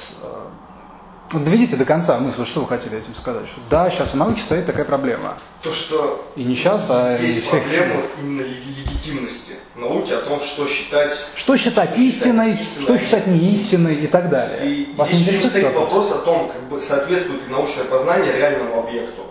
[1.41, 3.47] Доведите до конца мысль, что вы хотели этим сказать.
[3.49, 5.37] Что да, сейчас в науке стоит такая проблема.
[5.63, 7.63] То, что И не сейчас, а и есть всех...
[7.63, 13.27] проблема именно леги- легитимности науки, о том, что считать Что считать истиной, истиной, что считать
[13.27, 14.67] неистиной и так далее.
[14.71, 18.33] И Вас здесь интересует стоит этот вопрос о том, как бы соответствует ли научное познание
[18.33, 19.23] реальному объекту.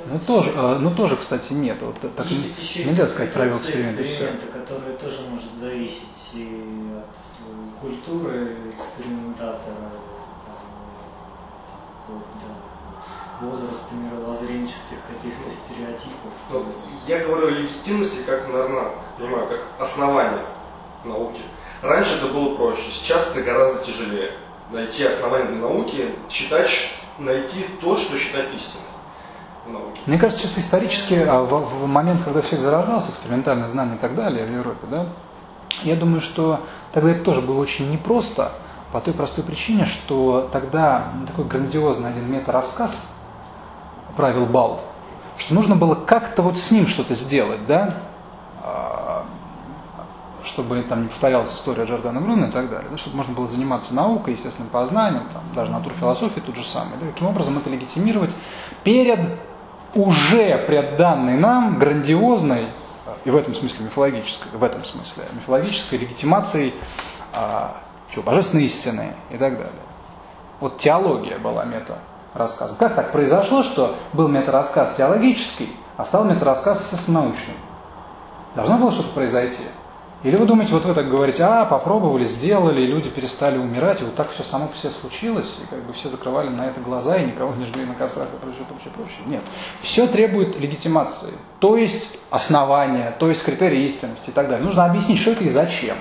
[0.06, 1.82] Ну тоже, э, ну тоже, кстати, нет.
[1.82, 4.02] Вот так Есть не- нельзя сказать правил эксперимента.
[4.02, 7.16] эксперимента, которая тоже может зависеть и от
[7.46, 9.90] э, культуры экспериментатора,
[10.46, 10.56] там,
[12.04, 16.32] вплоть до возраста мировоззренческих каких-то стереотипов.
[16.50, 16.66] Ну,
[17.06, 20.42] Я говорю о легитимности как, как понимаю, как основание
[21.04, 21.40] науки.
[21.82, 24.32] Раньше это было проще, сейчас это гораздо тяжелее.
[24.70, 26.68] Найти основание для науки, считать,
[27.20, 28.84] найти то, что считать истиной.
[30.06, 33.98] Мне кажется, чисто исторически, а в, в момент, когда все это зарождалось, экспериментальное знание и
[33.98, 35.06] так далее в Европе, да,
[35.82, 36.60] я думаю, что
[36.92, 38.52] тогда это тоже было очень непросто,
[38.92, 43.06] по той простой причине, что тогда такой грандиозный один мета-рассказ
[44.16, 44.80] правил Балд,
[45.36, 47.94] что нужно было как-то вот с ним что-то сделать, да,
[48.64, 49.19] а,
[50.44, 53.94] чтобы там не повторялась история Джордана Бруно и так далее, да, чтобы можно было заниматься
[53.94, 56.96] наукой, естественным познанием, там, даже натурфилософией тут же самое.
[57.00, 58.30] Да, таким образом это легитимировать
[58.84, 59.20] перед
[59.94, 62.66] уже предданной нам грандиозной,
[63.06, 66.74] а, и в этом смысле мифологической, в этом смысле мифологической легитимацией
[67.32, 67.76] а,
[68.12, 69.72] чего, божественной истины и так далее.
[70.60, 72.76] Вот теология была мета-рассказом.
[72.76, 77.56] Как так произошло, что был мета-рассказ теологический, а стал мета-рассказ естественно-научным?
[78.54, 79.64] Должно было что-то произойти.
[80.22, 84.04] Или вы думаете, вот вы так говорите, а, попробовали, сделали, и люди перестали умирать, и
[84.04, 87.16] вот так все само по себе случилось, и как бы все закрывали на это глаза,
[87.16, 89.18] и никого не жгли на кострах и прочее, прочее, прочее.
[89.24, 89.40] Нет.
[89.80, 94.64] Все требует легитимации, то есть основания, то есть критерии истинности и так далее.
[94.64, 95.96] Нужно объяснить, что это и зачем.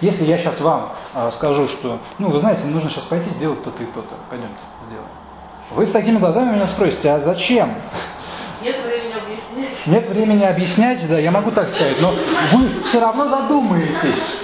[0.00, 3.82] Если я сейчас вам э, скажу, что, ну, вы знаете, нужно сейчас пойти сделать то-то
[3.82, 4.54] и то-то, пойдемте,
[4.86, 5.08] сделаем.
[5.74, 7.74] Вы с такими глазами меня спросите, а зачем?
[9.86, 11.06] Нет времени объяснять.
[11.08, 12.14] Да, я могу так сказать, но
[12.52, 14.38] вы все равно задумаетесь.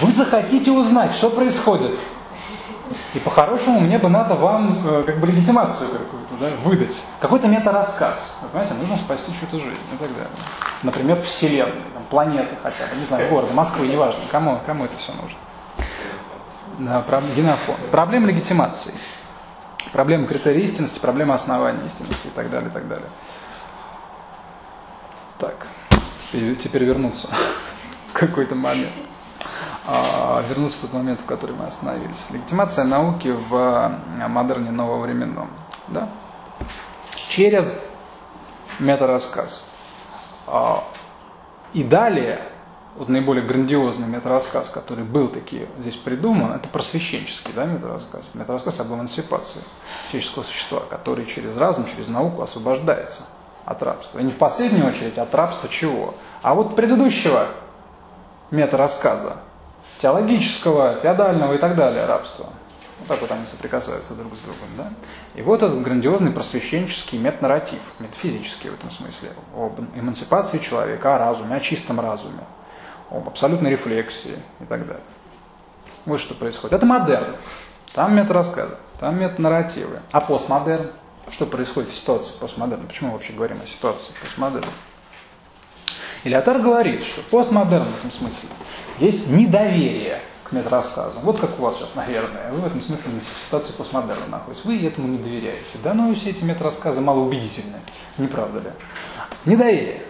[0.00, 1.92] Вы захотите узнать, что происходит.
[3.14, 7.04] И по-хорошему мне бы надо вам э, как бы легитимацию какую-то да, выдать.
[7.20, 8.38] Какой-то мета-рассказ.
[8.42, 10.30] Вы понимаете, нужно спасти чью-то жизнь и так далее.
[10.82, 14.20] Например, Вселенной, там, планеты хотя бы, не знаю, города, Москвы, неважно.
[14.30, 15.38] Кому, кому это все нужно?
[16.78, 17.22] Да, проб...
[17.36, 17.76] генофон.
[17.90, 18.94] Проблема легитимации.
[19.92, 23.08] Проблема критерия истинности, проблема основания истинности и так далее, и так далее.
[25.42, 25.66] Так,
[26.30, 27.26] теперь вернуться
[28.10, 28.92] в какой-то момент.
[29.88, 32.26] А, вернуться в тот момент, в который мы остановились.
[32.30, 35.50] Легитимация науки в а, модерне нововременном.
[35.88, 36.08] Да?
[37.28, 37.76] Через
[38.78, 39.64] метарассказ.
[40.46, 40.84] А,
[41.72, 42.40] и далее,
[42.94, 48.36] вот наиболее грандиозный метарассказ, который был таки здесь придуман, это просвещенческий да, метарассказ.
[48.36, 49.62] Метарассказ об эмансипации
[50.12, 53.24] человеческого существа, который через разум, через науку освобождается
[53.64, 54.18] от рабства.
[54.18, 56.14] И не в последнюю очередь от рабства чего?
[56.42, 57.48] А вот предыдущего
[58.50, 59.36] метарассказа,
[59.98, 62.46] теологического, феодального и так далее рабства.
[62.98, 64.68] Вот так вот они соприкасаются друг с другом.
[64.76, 64.90] Да?
[65.34, 71.56] И вот этот грандиозный просвещенческий метанарратив, метафизический в этом смысле, об эмансипации человека, о разуме,
[71.56, 72.44] о чистом разуме,
[73.10, 75.02] об абсолютной рефлексии и так далее.
[76.04, 76.74] Вот что происходит.
[76.74, 77.36] Это модерн.
[77.94, 80.00] Там метарассказы, там метанарративы.
[80.12, 80.90] А постмодерн?
[81.30, 82.86] Что происходит в ситуации постмодерна?
[82.86, 84.70] Почему мы вообще говорим о ситуации постмодерна?
[86.24, 88.48] Илиатар говорит, что постмодерн в этом смысле
[88.98, 91.22] есть недоверие к метарассказам.
[91.22, 92.50] Вот как у вас сейчас, наверное.
[92.52, 94.64] Вы в этом смысле в ситуации постмодерна находитесь.
[94.64, 95.78] Вы этому не доверяете.
[95.82, 97.78] Да, но все эти метарассказы малоубедительны.
[98.18, 98.70] Не правда ли?
[99.46, 100.02] Недоверие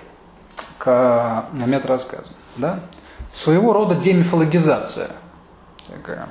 [0.79, 2.35] к метарассказам.
[2.57, 2.81] Да?
[3.33, 5.11] Своего рода демифологизация
[5.87, 6.29] такая.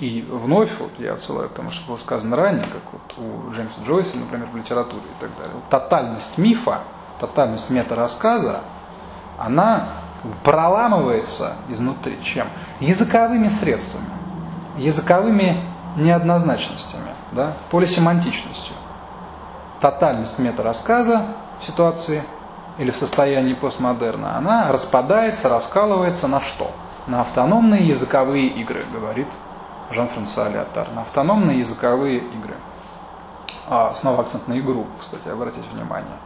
[0.00, 3.82] И вновь вот я отсылаю к тому, что было сказано ранее, как вот у Джеймса
[3.86, 5.54] Джойса, например, в литературе и так далее.
[5.68, 6.78] Тотальность мифа,
[7.20, 8.60] тотальность метарассказа,
[9.38, 9.88] она
[10.42, 12.46] проламывается изнутри чем?
[12.80, 14.06] Языковыми средствами,
[14.78, 15.62] языковыми
[15.96, 18.74] неоднозначностями, да, полисемантичностью.
[19.82, 21.24] Тотальность метарассказа
[21.60, 22.22] в ситуации
[22.78, 26.70] или в состоянии постмодерна, она распадается, раскалывается на что?
[27.06, 29.26] На автономные языковые игры, говорит
[29.90, 32.54] Жан-Франсуа Леотар, на автономные языковые игры.
[33.66, 36.16] А, снова акцент на игру, кстати, обратите внимание.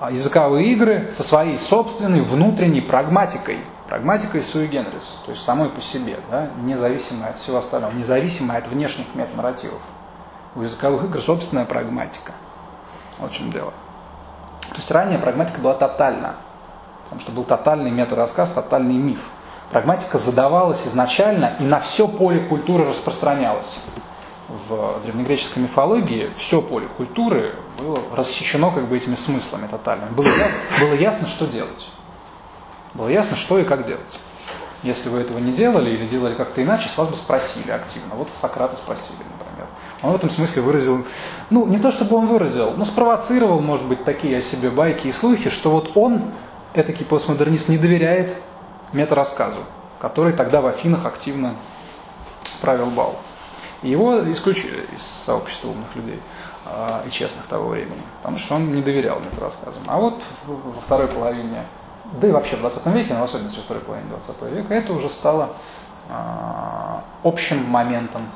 [0.00, 3.58] А, языковые игры со своей собственной внутренней прагматикой,
[3.88, 8.68] прагматикой sui generis, то есть самой по себе, да, независимой от всего остального, независимой от
[8.68, 9.80] внешних метанарративов.
[10.54, 12.32] У языковых игр собственная прагматика.
[13.18, 13.72] В чем дело.
[14.70, 16.36] То есть ранее прагматика была тотальна,
[17.04, 19.20] потому что был тотальный метарассказ, тотальный миф.
[19.70, 23.76] Прагматика задавалась изначально и на все поле культуры распространялась
[24.68, 30.10] в древнегреческой мифологии все поле культуры было рассечено как бы этими смыслами тотальными.
[30.10, 30.26] Было,
[30.80, 31.88] было ясно, что делать.
[32.94, 34.18] Было ясно, что и как делать.
[34.82, 38.14] Если вы этого не делали или делали как-то иначе, с вас бы спросили активно.
[38.14, 39.68] Вот Сократа спросили, например.
[40.02, 41.04] Он в этом смысле выразил,
[41.50, 45.12] ну, не то чтобы он выразил, но спровоцировал, может быть, такие о себе байки и
[45.12, 46.22] слухи, что вот он,
[46.74, 48.36] этакий постмодернист, не доверяет
[48.92, 49.60] метарассказу,
[49.98, 51.54] который тогда в Афинах активно
[52.60, 53.16] правил бал.
[53.82, 56.20] Его исключили из сообщества умных людей
[56.66, 59.82] э, и честных того времени, потому что он не доверял мне рассказам.
[59.86, 61.66] А вот во второй половине,
[62.20, 64.92] да и вообще в 20 веке, но в особенности во второй половине 20 века, это
[64.92, 65.50] уже стало
[66.08, 66.12] э,
[67.24, 68.28] общим моментом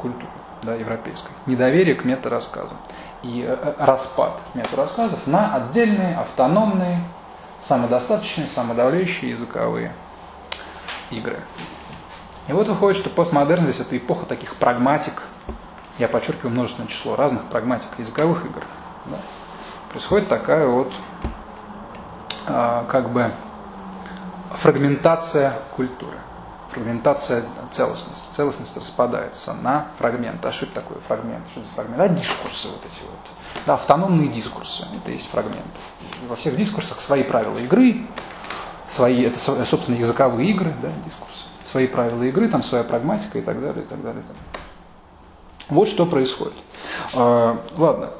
[0.00, 0.30] культуры
[0.62, 1.30] да, европейской.
[1.46, 2.76] Недоверие к метарассказам
[3.22, 7.00] и э, распад метарассказов на отдельные, автономные,
[7.64, 9.92] самодостаточные, самодавляющие языковые
[11.10, 11.40] игры.
[12.46, 15.22] И вот выходит, что постмодерн здесь это эпоха таких прагматик,
[15.98, 18.62] я подчеркиваю множественное число разных прагматик языковых игр.
[19.06, 19.16] Да.
[19.90, 20.92] Происходит такая вот
[22.46, 23.30] а, как бы
[24.56, 26.18] фрагментация культуры,
[26.70, 28.26] фрагментация целостности.
[28.32, 30.48] Целостность распадается на фрагменты.
[30.48, 31.46] А что это такое фрагмент?
[31.52, 32.00] Что это фрагмент?
[32.00, 33.20] А дискурсы вот эти вот.
[33.66, 35.60] Да, автономные дискурсы, это есть фрагменты.
[36.28, 38.06] Во всех дискурсах свои правила игры,
[38.88, 41.44] свои, это, собственно, языковые игры, да, дискурсы
[41.74, 44.22] свои правила игры, там своя прагматика и так далее, и так далее.
[44.22, 44.60] И так далее.
[45.70, 46.54] Вот что происходит.
[47.14, 48.10] А, ладно,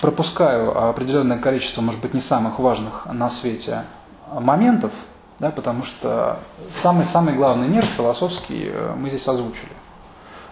[0.00, 3.84] пропускаю определенное количество, может быть, не самых важных на свете
[4.30, 4.92] моментов,
[5.40, 6.38] да, потому что
[6.82, 9.72] самый-самый главный нерв философский э, мы здесь озвучили.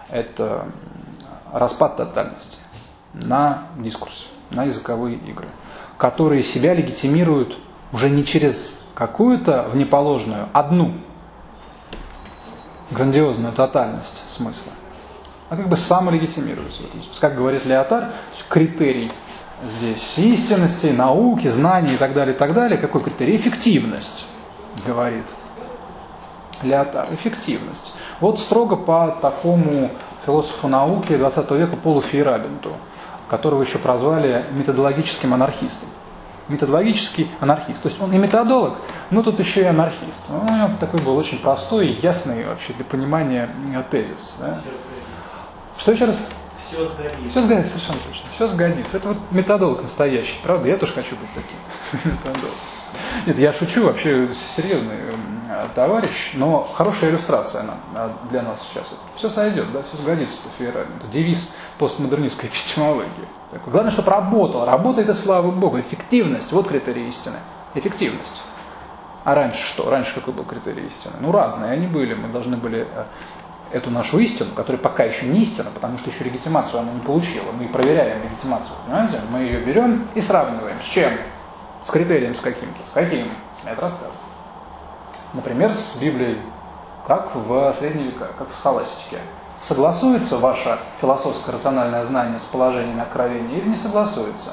[0.09, 0.65] Это
[1.53, 2.57] распад тотальности
[3.13, 5.47] на дискурс, на языковые игры,
[5.97, 7.57] которые себя легитимируют
[7.91, 10.93] уже не через какую-то внеположную, одну
[12.91, 14.71] грандиозную тотальность смысла,
[15.49, 15.75] а как бы
[16.85, 17.01] этом.
[17.19, 18.11] Как говорит Леотар,
[18.47, 19.11] критерий
[19.63, 22.77] здесь истинности, науки, знаний и так далее, и так далее.
[22.77, 23.35] Какой критерий?
[23.35, 24.27] Эффективность,
[24.85, 25.25] говорит
[26.63, 27.13] Леотар.
[27.13, 27.93] Эффективность.
[28.19, 29.91] Вот строго по такому
[30.25, 32.73] философу науки 20 века Полу Фейрабенту,
[33.29, 35.89] которого еще прозвали методологическим анархистом.
[36.47, 37.81] Методологический анархист.
[37.83, 38.73] То есть он и методолог,
[39.11, 40.25] но тут еще и анархист.
[40.29, 43.49] Ну, у него такой был очень простой и ясный вообще для понимания
[43.91, 44.37] тезис.
[44.39, 44.59] Да?
[45.77, 46.27] Что еще раз?
[46.57, 47.29] Все сгодится.
[47.29, 48.25] Все сгодится, совершенно точно.
[48.33, 48.97] Все сгодится.
[48.97, 50.67] Это вот методолог настоящий, правда?
[50.67, 52.53] Я тоже хочу быть таким методолог.
[53.25, 54.95] Нет, я шучу, вообще серьезный
[55.75, 58.93] товарищ, но хорошая иллюстрация она для нас сейчас.
[59.15, 60.95] Все сойдет, да, все сгодится по Фейерабелю.
[60.97, 63.27] Это девиз постмодернистской эпистемологии.
[63.65, 64.65] Главное, чтобы работало.
[64.65, 65.79] Работает и слава Богу.
[65.79, 67.37] Эффективность, вот критерий истины.
[67.73, 68.41] Эффективность.
[69.23, 69.89] А раньше что?
[69.89, 71.15] Раньше какой был критерий истины?
[71.19, 72.13] Ну, разные они были.
[72.13, 72.87] Мы должны были
[73.71, 77.51] эту нашу истину, которая пока еще не истина, потому что еще легитимацию она не получила.
[77.51, 79.21] Мы проверяем легитимацию, понимаете?
[79.31, 80.77] Мы ее берем и сравниваем.
[80.81, 81.13] С чем?
[81.83, 82.85] С критерием с каким-то.
[82.85, 83.31] С каким?
[83.65, 84.11] Это расскажу.
[85.33, 86.41] Например, с Библией,
[87.07, 89.19] как в средние века, как в схоластике.
[89.61, 94.51] Согласуется ваше философское рациональное знание с положением откровения или не согласуется?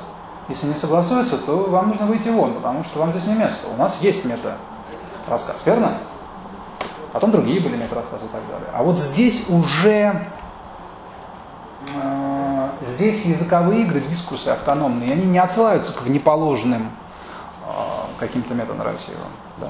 [0.48, 3.68] Если не согласуется, то вам нужно выйти вон, потому что вам здесь не место.
[3.68, 5.98] У нас есть мета-рассказ, верно?
[7.12, 8.68] Потом другие были мета-рассказы и так далее.
[8.72, 10.26] А вот здесь уже
[11.94, 16.90] э, здесь языковые игры, дискурсы автономные, они не отсылаются к внеположным
[18.18, 19.30] каким-то метанарративам.
[19.58, 19.68] Да?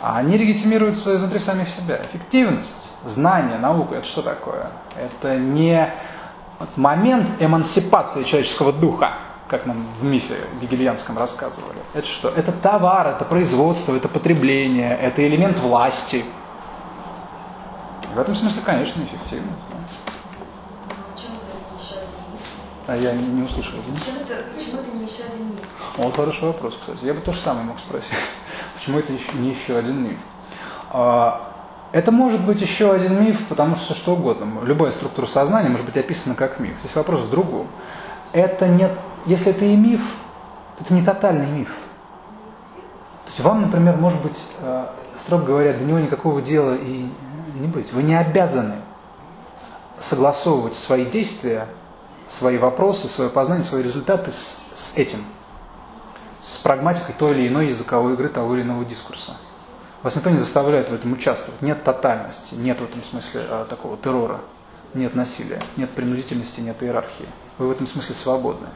[0.00, 2.02] А они легитимируются изнутри самих себя.
[2.02, 4.70] Эффективность, знание, наука– это что такое?
[4.96, 5.94] Это не
[6.76, 9.12] момент эмансипации человеческого духа,
[9.48, 11.78] как нам в мифе гегельянском рассказывали.
[11.94, 12.28] Это что?
[12.28, 16.24] Это товар, это производство, это потребление, это элемент власти.
[18.14, 19.52] В этом смысле, конечно, эффективно.
[22.88, 23.78] А я не, не услышал.
[23.78, 25.61] Почему это, почему это не еще один миф?
[25.96, 27.04] Вот хороший вопрос, кстати.
[27.04, 28.10] Я бы то же самое мог спросить.
[28.74, 30.18] Почему это еще, не еще один миф?
[30.90, 31.52] А,
[31.92, 34.64] это может быть еще один миф, потому что что угодно.
[34.64, 36.78] Любая структура сознания может быть описана как миф.
[36.80, 37.66] Здесь вопрос в другом.
[38.32, 38.88] Это не,
[39.26, 40.00] если это и миф,
[40.80, 41.68] это не тотальный миф.
[43.24, 44.86] То есть вам, например, может быть, э,
[45.18, 47.06] строго говоря, до него никакого дела и
[47.54, 47.92] не быть.
[47.92, 48.76] Вы не обязаны
[50.00, 51.68] согласовывать свои действия,
[52.28, 55.18] свои вопросы, свое познание, свои результаты с, с этим
[56.42, 59.36] с прагматикой той или иной языковой игры того или иного дискурса.
[60.02, 61.62] Вас никто не заставляет в этом участвовать.
[61.62, 64.40] Нет тотальности, нет в этом смысле а, такого террора,
[64.94, 67.26] нет насилия, нет принудительности, нет иерархии.
[67.58, 68.66] Вы в этом смысле свободны.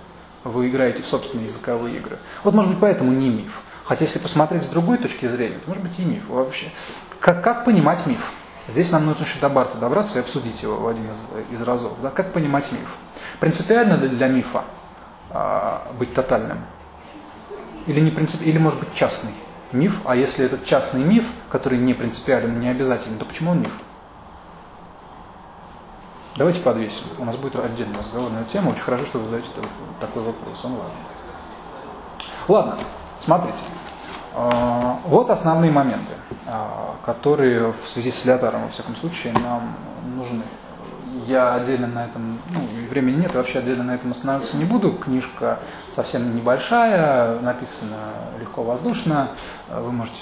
[0.45, 2.19] Вы играете в собственные языковые игры.
[2.45, 3.61] Вот, может быть, поэтому не миф.
[3.85, 6.71] Хотя, если посмотреть с другой точки зрения, то, может быть, и миф вообще.
[7.19, 8.33] Как, как понимать миф?
[8.69, 11.21] Здесь нам нужно еще до Барта добраться и обсудить его в один из,
[11.51, 11.93] из разов.
[12.01, 12.11] Да?
[12.11, 12.97] Как понимать миф?
[13.41, 14.63] Принципиально для, для мифа
[15.31, 16.59] а, быть тотальным–
[17.87, 18.43] или, не принцип...
[18.43, 19.33] или может быть частный
[19.73, 23.73] миф, а если этот частный миф, который не принципиален, не обязателен, то почему он миф?
[26.37, 27.05] Давайте подвесим.
[27.19, 28.71] У нас будет отдельный разговор тему.
[28.71, 29.49] Очень хорошо, что вы задаете
[30.01, 30.61] такой вопрос.
[30.65, 30.93] Он важен.
[32.47, 32.79] Ладно,
[33.25, 33.59] смотрите.
[34.35, 36.13] А, вот основные моменты,
[36.47, 39.77] а, которые в связи с Леотаром, во всяком случае, нам
[40.15, 40.43] нужны
[41.27, 44.93] я отдельно на этом, ну, времени нет, вообще отдельно на этом останавливаться не буду.
[44.93, 45.59] Книжка
[45.91, 47.97] совсем небольшая, написана
[48.39, 49.31] легко, воздушно.
[49.69, 50.19] Вы можете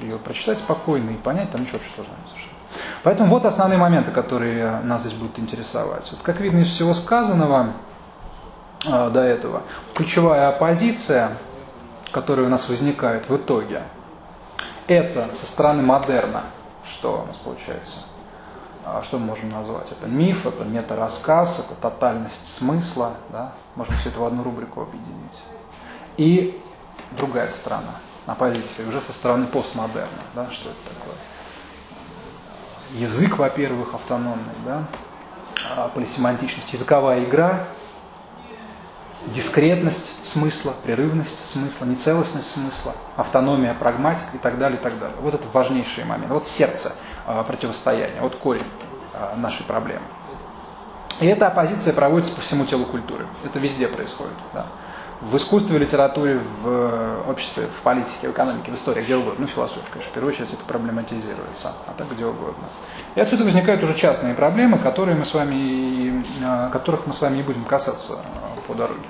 [0.00, 2.54] ее прочитать спокойно и понять, там ничего очень сложного совершенно.
[3.02, 6.08] Поэтому вот основные моменты, которые нас здесь будут интересовать.
[6.10, 7.68] Вот, как видно из всего сказанного
[8.86, 9.62] э, до этого,
[9.94, 11.30] ключевая оппозиция,
[12.12, 13.82] которая у нас возникает в итоге,
[14.86, 16.42] это со стороны модерна,
[16.84, 18.00] что у нас получается–
[19.02, 19.90] что мы можем назвать?
[19.90, 23.52] Это миф, это мета-рассказ, это тотальность смысла, да?
[23.74, 25.42] можно все это в одну рубрику объединить.
[26.16, 26.60] И
[27.12, 27.96] другая сторона,
[28.26, 30.50] на позиции уже со стороны постмодерна, да?
[30.50, 31.16] что это такое?
[32.92, 34.84] Язык, во-первых, автономный, да?
[35.76, 37.64] А полисемантичность, языковая игра,
[39.34, 45.16] дискретность смысла, прерывность смысла, нецелостность смысла, автономия, прагматика и так далее, и так далее.
[45.20, 46.32] Вот это важнейшие моменты.
[46.32, 46.96] Вот сердце а,
[47.26, 48.62] противостояния, вот корень
[49.14, 50.04] а, нашей проблемы.
[51.20, 53.26] И эта оппозиция проводится по всему телу культуры.
[53.44, 54.34] Это везде происходит.
[54.52, 54.66] Да.
[55.22, 59.36] В искусстве, в литературе, в э, обществе, в политике, в экономике, в истории, где угодно.
[59.40, 62.66] Ну, философия, конечно, в первую очередь это проблематизируется, а так где угодно.
[63.14, 67.38] И отсюда возникают уже частные проблемы, которые мы с вами, а, которых мы с вами
[67.38, 68.18] и будем касаться
[68.66, 69.06] по дороге.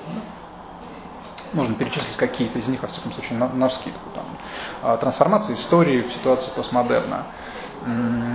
[1.53, 4.11] Можно перечислить какие-то из них, во всяком случае, на, на вскидку.
[4.15, 4.99] Там.
[4.99, 7.25] Трансформация истории в ситуации постмодерна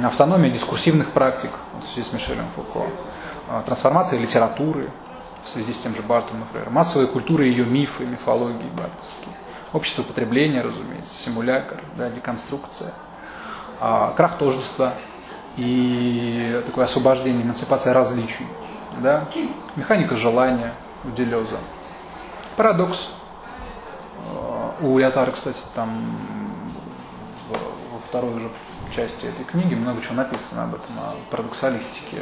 [0.04, 1.52] автономия дискурсивных практик
[1.82, 2.88] в связи с Мишелем Фуко,
[3.50, 4.90] а, трансформация литературы
[5.44, 9.36] в связи с тем же Бартом, например, массовая культура ее мифы, мифологии бартовские,
[9.74, 12.94] общество потребления, разумеется, симулякр, да, деконструкция,
[13.80, 14.94] а, крах тождества
[15.58, 18.48] и такое освобождение, эмансипация различий.
[19.00, 19.26] Да?
[19.76, 20.74] Механика желания
[21.04, 21.58] у Делеза.
[22.56, 23.10] Парадокс.
[24.30, 26.06] А, у Леотара, кстати, там
[27.50, 28.50] во второй уже
[28.92, 32.18] части этой книги много чего написано об этом, о парадоксалистике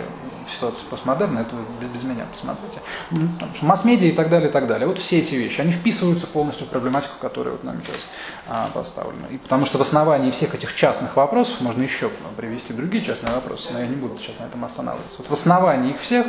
[0.48, 2.82] в ситуации постмодерна, это без, без меня посмотрите.
[3.10, 4.88] Потому что масс-медиа и так далее, и так далее.
[4.88, 8.08] Вот все эти вещи, они вписываются полностью в проблематику, которая вот нам сейчас
[8.48, 9.28] а, поставлена.
[9.28, 13.70] И потому что в основании всех этих частных вопросов можно еще привести другие частные вопросы,
[13.72, 15.18] но я не буду сейчас на этом останавливаться.
[15.20, 16.28] Вот в основании их всех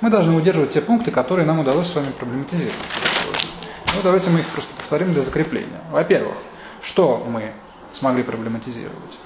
[0.00, 2.74] мы должны удерживать те пункты, которые нам удалось с вами проблематизировать.
[3.94, 5.80] Ну, давайте мы их просто повторим для закрепления.
[5.90, 6.36] Во-первых,
[6.82, 7.52] что мы
[7.92, 9.18] смогли проблематизировать?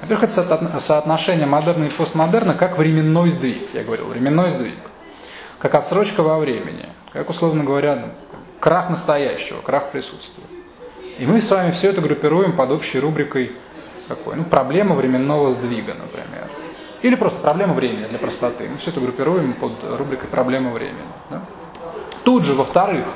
[0.00, 4.78] Во-первых, это соотношение модерна и постмодерна как временной сдвиг, я говорил, временной сдвиг,
[5.58, 8.14] как отсрочка во времени, как, условно говоря,
[8.60, 10.44] крах настоящего, крах присутствия.
[11.18, 13.52] И мы с вами все это группируем под общей рубрикой
[14.08, 14.36] какой?
[14.36, 16.48] Ну, проблема временного сдвига, например.
[17.02, 18.68] Или просто проблема времени для простоты.
[18.68, 21.06] Мы все это группируем под рубрикой проблема времени.
[21.30, 21.42] Да?
[22.24, 23.06] Тут же, во-вторых,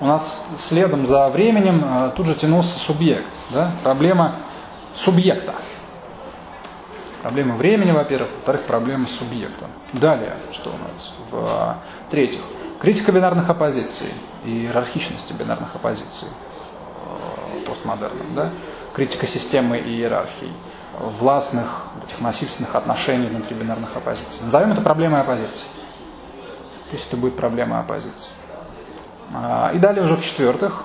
[0.00, 3.26] у нас следом за временем э, тут же тянулся субъект.
[3.50, 3.72] Да?
[3.82, 4.36] Проблема
[4.94, 5.54] субъекта.
[7.22, 9.66] Проблема времени, во-первых, во-вторых, проблема субъекта.
[9.92, 11.14] Далее, что у нас?
[11.30, 12.40] В-третьих,
[12.80, 14.12] критика бинарных оппозиций
[14.44, 18.50] и иерархичности бинарных оппозиций э, постмодерном, да?
[18.94, 20.52] критика системы и иерархий,
[20.98, 24.40] властных, этих насильственных отношений внутри бинарных оппозиций.
[24.42, 25.66] Назовем это проблемой оппозиции.
[26.90, 28.30] Пусть это будет проблема оппозиции.
[29.34, 30.84] А, и далее уже в-четвертых,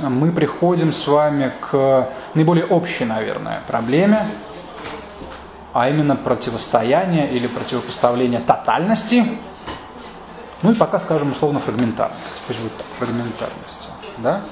[0.00, 4.26] мы приходим с вами к наиболее общей, наверное, проблеме,
[5.72, 9.38] а именно противостояние или противопоставление тотальности,
[10.62, 13.88] ну и пока скажем условно фрагментарности, пусть будет так, фрагментарности,
[14.18, 14.42] да?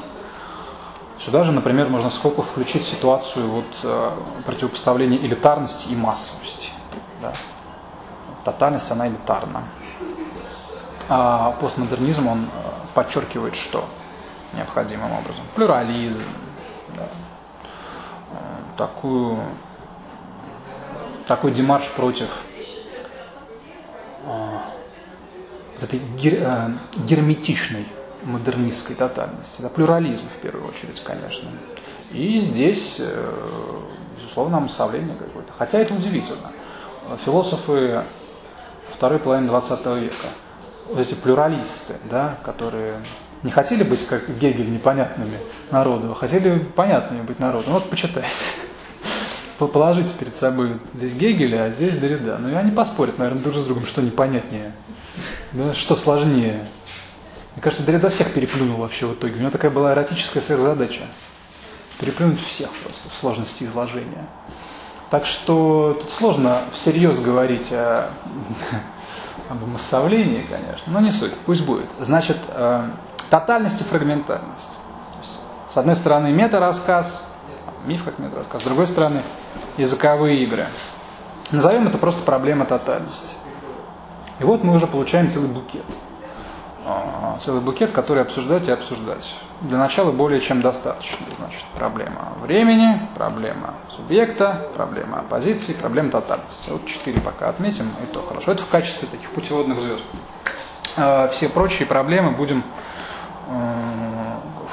[1.19, 4.11] Сюда же, например, можно сколько включить ситуацию вот, э,
[4.47, 6.71] противопоставления элитарности и массовости.
[7.21, 7.35] Да?
[8.43, 9.65] Тотальность, она элитарна.
[11.11, 12.49] А постмодернизм, он э,
[12.95, 13.85] подчеркивает что?
[14.55, 15.45] Необходимым образом.
[15.55, 16.23] Плюрализм,
[16.97, 17.03] да?
[17.03, 19.41] Э, такую
[21.31, 22.27] такой демарш против
[24.27, 24.65] а,
[25.81, 26.73] этой гер, а,
[27.07, 27.87] герметичной
[28.25, 29.63] модернистской тотальности.
[29.63, 31.49] Да, плюрализм в первую очередь, конечно.
[32.11, 33.33] И здесь, э,
[34.19, 35.53] безусловно, обособление какое-то.
[35.57, 36.51] Хотя это удивительно.
[37.25, 38.03] Философы
[38.93, 40.27] второй половины 20 века,
[40.89, 42.97] вот эти плюралисты, да, которые
[43.45, 45.39] не хотели быть, как Гегель, непонятными
[45.71, 47.67] народу, а хотели понятными быть народу.
[47.69, 48.35] Ну, вот почитайте
[49.69, 52.39] положите перед собой здесь Гегеля, а здесь Derrida.
[52.39, 54.73] Ну и они поспорят, наверное, друг с другом, что непонятнее,
[55.53, 56.67] да, что сложнее.
[57.55, 59.35] Мне кажется, Derrida всех переплюнул вообще в итоге.
[59.37, 61.03] У него такая была эротическая сверхзадача.
[61.99, 64.27] Переплюнуть всех просто в сложности изложения.
[65.11, 68.11] Так что тут сложно всерьез говорить о,
[69.49, 71.87] об массовлении, конечно, но не суть, пусть будет.
[71.99, 72.91] Значит, э,
[73.29, 74.71] тотальность и фрагментальность.
[75.69, 77.30] С одной стороны, мета-рассказ,
[77.85, 79.23] миф как мета-рассказ, с другой стороны,
[79.77, 80.67] языковые игры.
[81.51, 83.35] Назовем это просто проблема тотальности.
[84.39, 85.85] И вот мы уже получаем целый букет.
[86.87, 89.37] А, целый букет, который обсуждать и обсуждать.
[89.61, 91.27] Для начала более чем достаточно.
[91.37, 96.71] Значит, проблема времени, проблема субъекта, проблема оппозиции, проблема тотальности.
[96.71, 98.53] Вот четыре пока отметим, и то хорошо.
[98.53, 100.05] Это в качестве таких путеводных звезд.
[100.97, 102.65] А, все прочие проблемы будем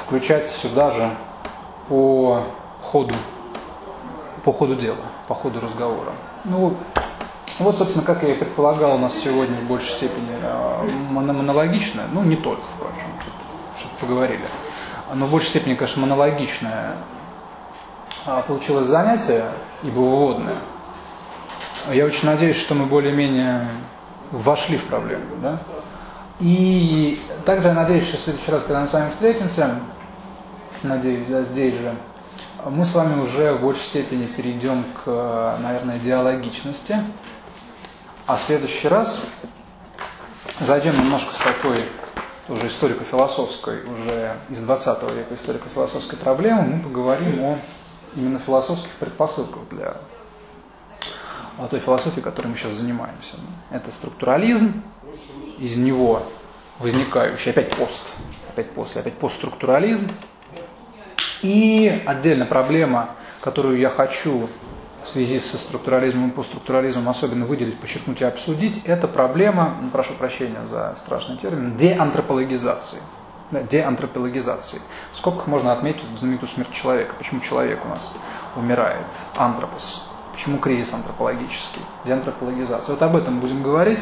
[0.08, 1.10] включать сюда же
[1.88, 2.44] по
[2.90, 3.14] ходу
[4.44, 4.96] по ходу дела,
[5.26, 6.12] по ходу разговора.
[6.44, 6.74] Ну,
[7.58, 12.22] вот, собственно, как я и предполагал, у нас сегодня в большей степени э, монологичное, ну,
[12.22, 13.08] не только, впрочем,
[13.76, 14.44] что-то поговорили,
[15.14, 16.94] но в большей степени, конечно, монологичное
[18.26, 19.44] а, получилось занятие,
[19.82, 20.56] ибо вводное.
[21.92, 23.66] Я очень надеюсь, что мы более-менее
[24.30, 25.58] вошли в проблему, да?
[26.40, 29.80] И также я надеюсь, что в следующий раз, когда мы с вами встретимся,
[30.82, 31.94] надеюсь, да, здесь же,
[32.70, 37.02] мы с вами уже в большей степени перейдем к, наверное, диалогичности.
[38.26, 39.22] А в следующий раз
[40.60, 41.84] зайдем немножко с такой
[42.48, 47.58] уже историко-философской, уже из 20 века историко-философской проблемы, мы поговорим о
[48.16, 49.96] именно философских предпосылках для
[51.58, 53.36] о той философии, которой мы сейчас занимаемся.
[53.70, 54.82] Это структурализм,
[55.58, 56.22] из него
[56.78, 58.12] возникающий, опять пост,
[58.50, 60.08] опять после, опять постструктурализм,
[61.42, 63.10] и отдельно проблема,
[63.40, 64.48] которую я хочу
[65.02, 70.14] в связи со структурализмом и постструктурализмом особенно выделить, подчеркнуть и обсудить, это проблема, ну, прошу
[70.14, 72.98] прощения за страшный термин, деантропологизации.
[73.50, 74.80] да, деантропологизации.
[75.14, 77.14] Сколько можно отметить знаменитую смерть человека?
[77.16, 78.12] Почему человек у нас
[78.56, 79.06] умирает?
[79.36, 80.04] Антропос.
[80.32, 81.82] Почему кризис антропологический?
[82.04, 82.94] Деантропологизация.
[82.94, 84.00] Вот об этом будем говорить.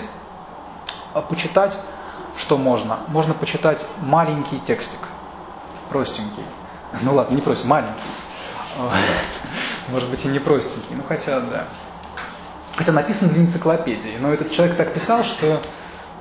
[1.14, 1.72] А почитать
[2.36, 2.98] что можно?
[3.08, 5.00] Можно почитать маленький текстик,
[5.88, 6.44] простенький.
[7.02, 7.92] Ну ладно, не простенький, маленький.
[9.88, 11.64] Может быть и не простенький, ну хотя да.
[12.76, 15.62] Хотя написан для энциклопедии, но этот человек так писал, что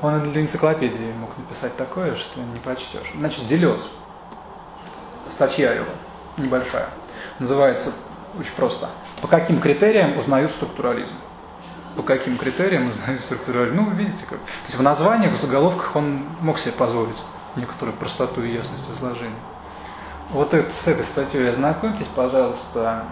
[0.02, 3.12] он и для энциклопедии мог написать такое, что не прочтешь.
[3.18, 3.82] Значит, Делез,
[5.30, 5.90] статья его,
[6.38, 6.90] небольшая,
[7.40, 7.92] называется
[8.40, 8.90] очень просто.
[9.22, 11.14] По каким критериям узнают структурализм?
[11.96, 13.76] По каким критериям узнают структурализм?
[13.78, 14.40] Ну, вы видите, как.
[14.40, 17.18] То есть в названиях, в заголовках он мог себе позволить
[17.56, 19.40] некоторую простоту и ясность изложения.
[20.36, 23.06] Вот с этой статьей ознакомьтесь, пожалуйста,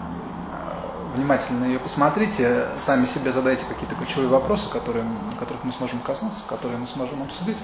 [1.14, 5.06] внимательно ее посмотрите, сами себе задайте какие-то ключевые вопросы, которые,
[5.38, 7.56] которых мы сможем коснуться, которые мы сможем обсудить.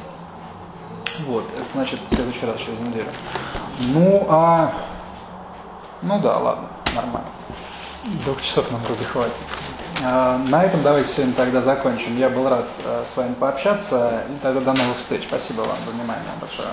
[1.27, 3.11] Вот, это значит в следующий раз, через неделю.
[3.81, 4.73] Ну, а...
[6.01, 7.29] Ну да, ладно, нормально.
[8.25, 9.37] Двух часов нам вроде хватит.
[10.03, 12.17] А, на этом давайте сегодня тогда закончим.
[12.17, 14.23] Я был рад а, с вами пообщаться.
[14.31, 15.25] И тогда до новых встреч.
[15.25, 16.69] Спасибо вам за внимание большое.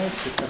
[0.00, 0.48] genética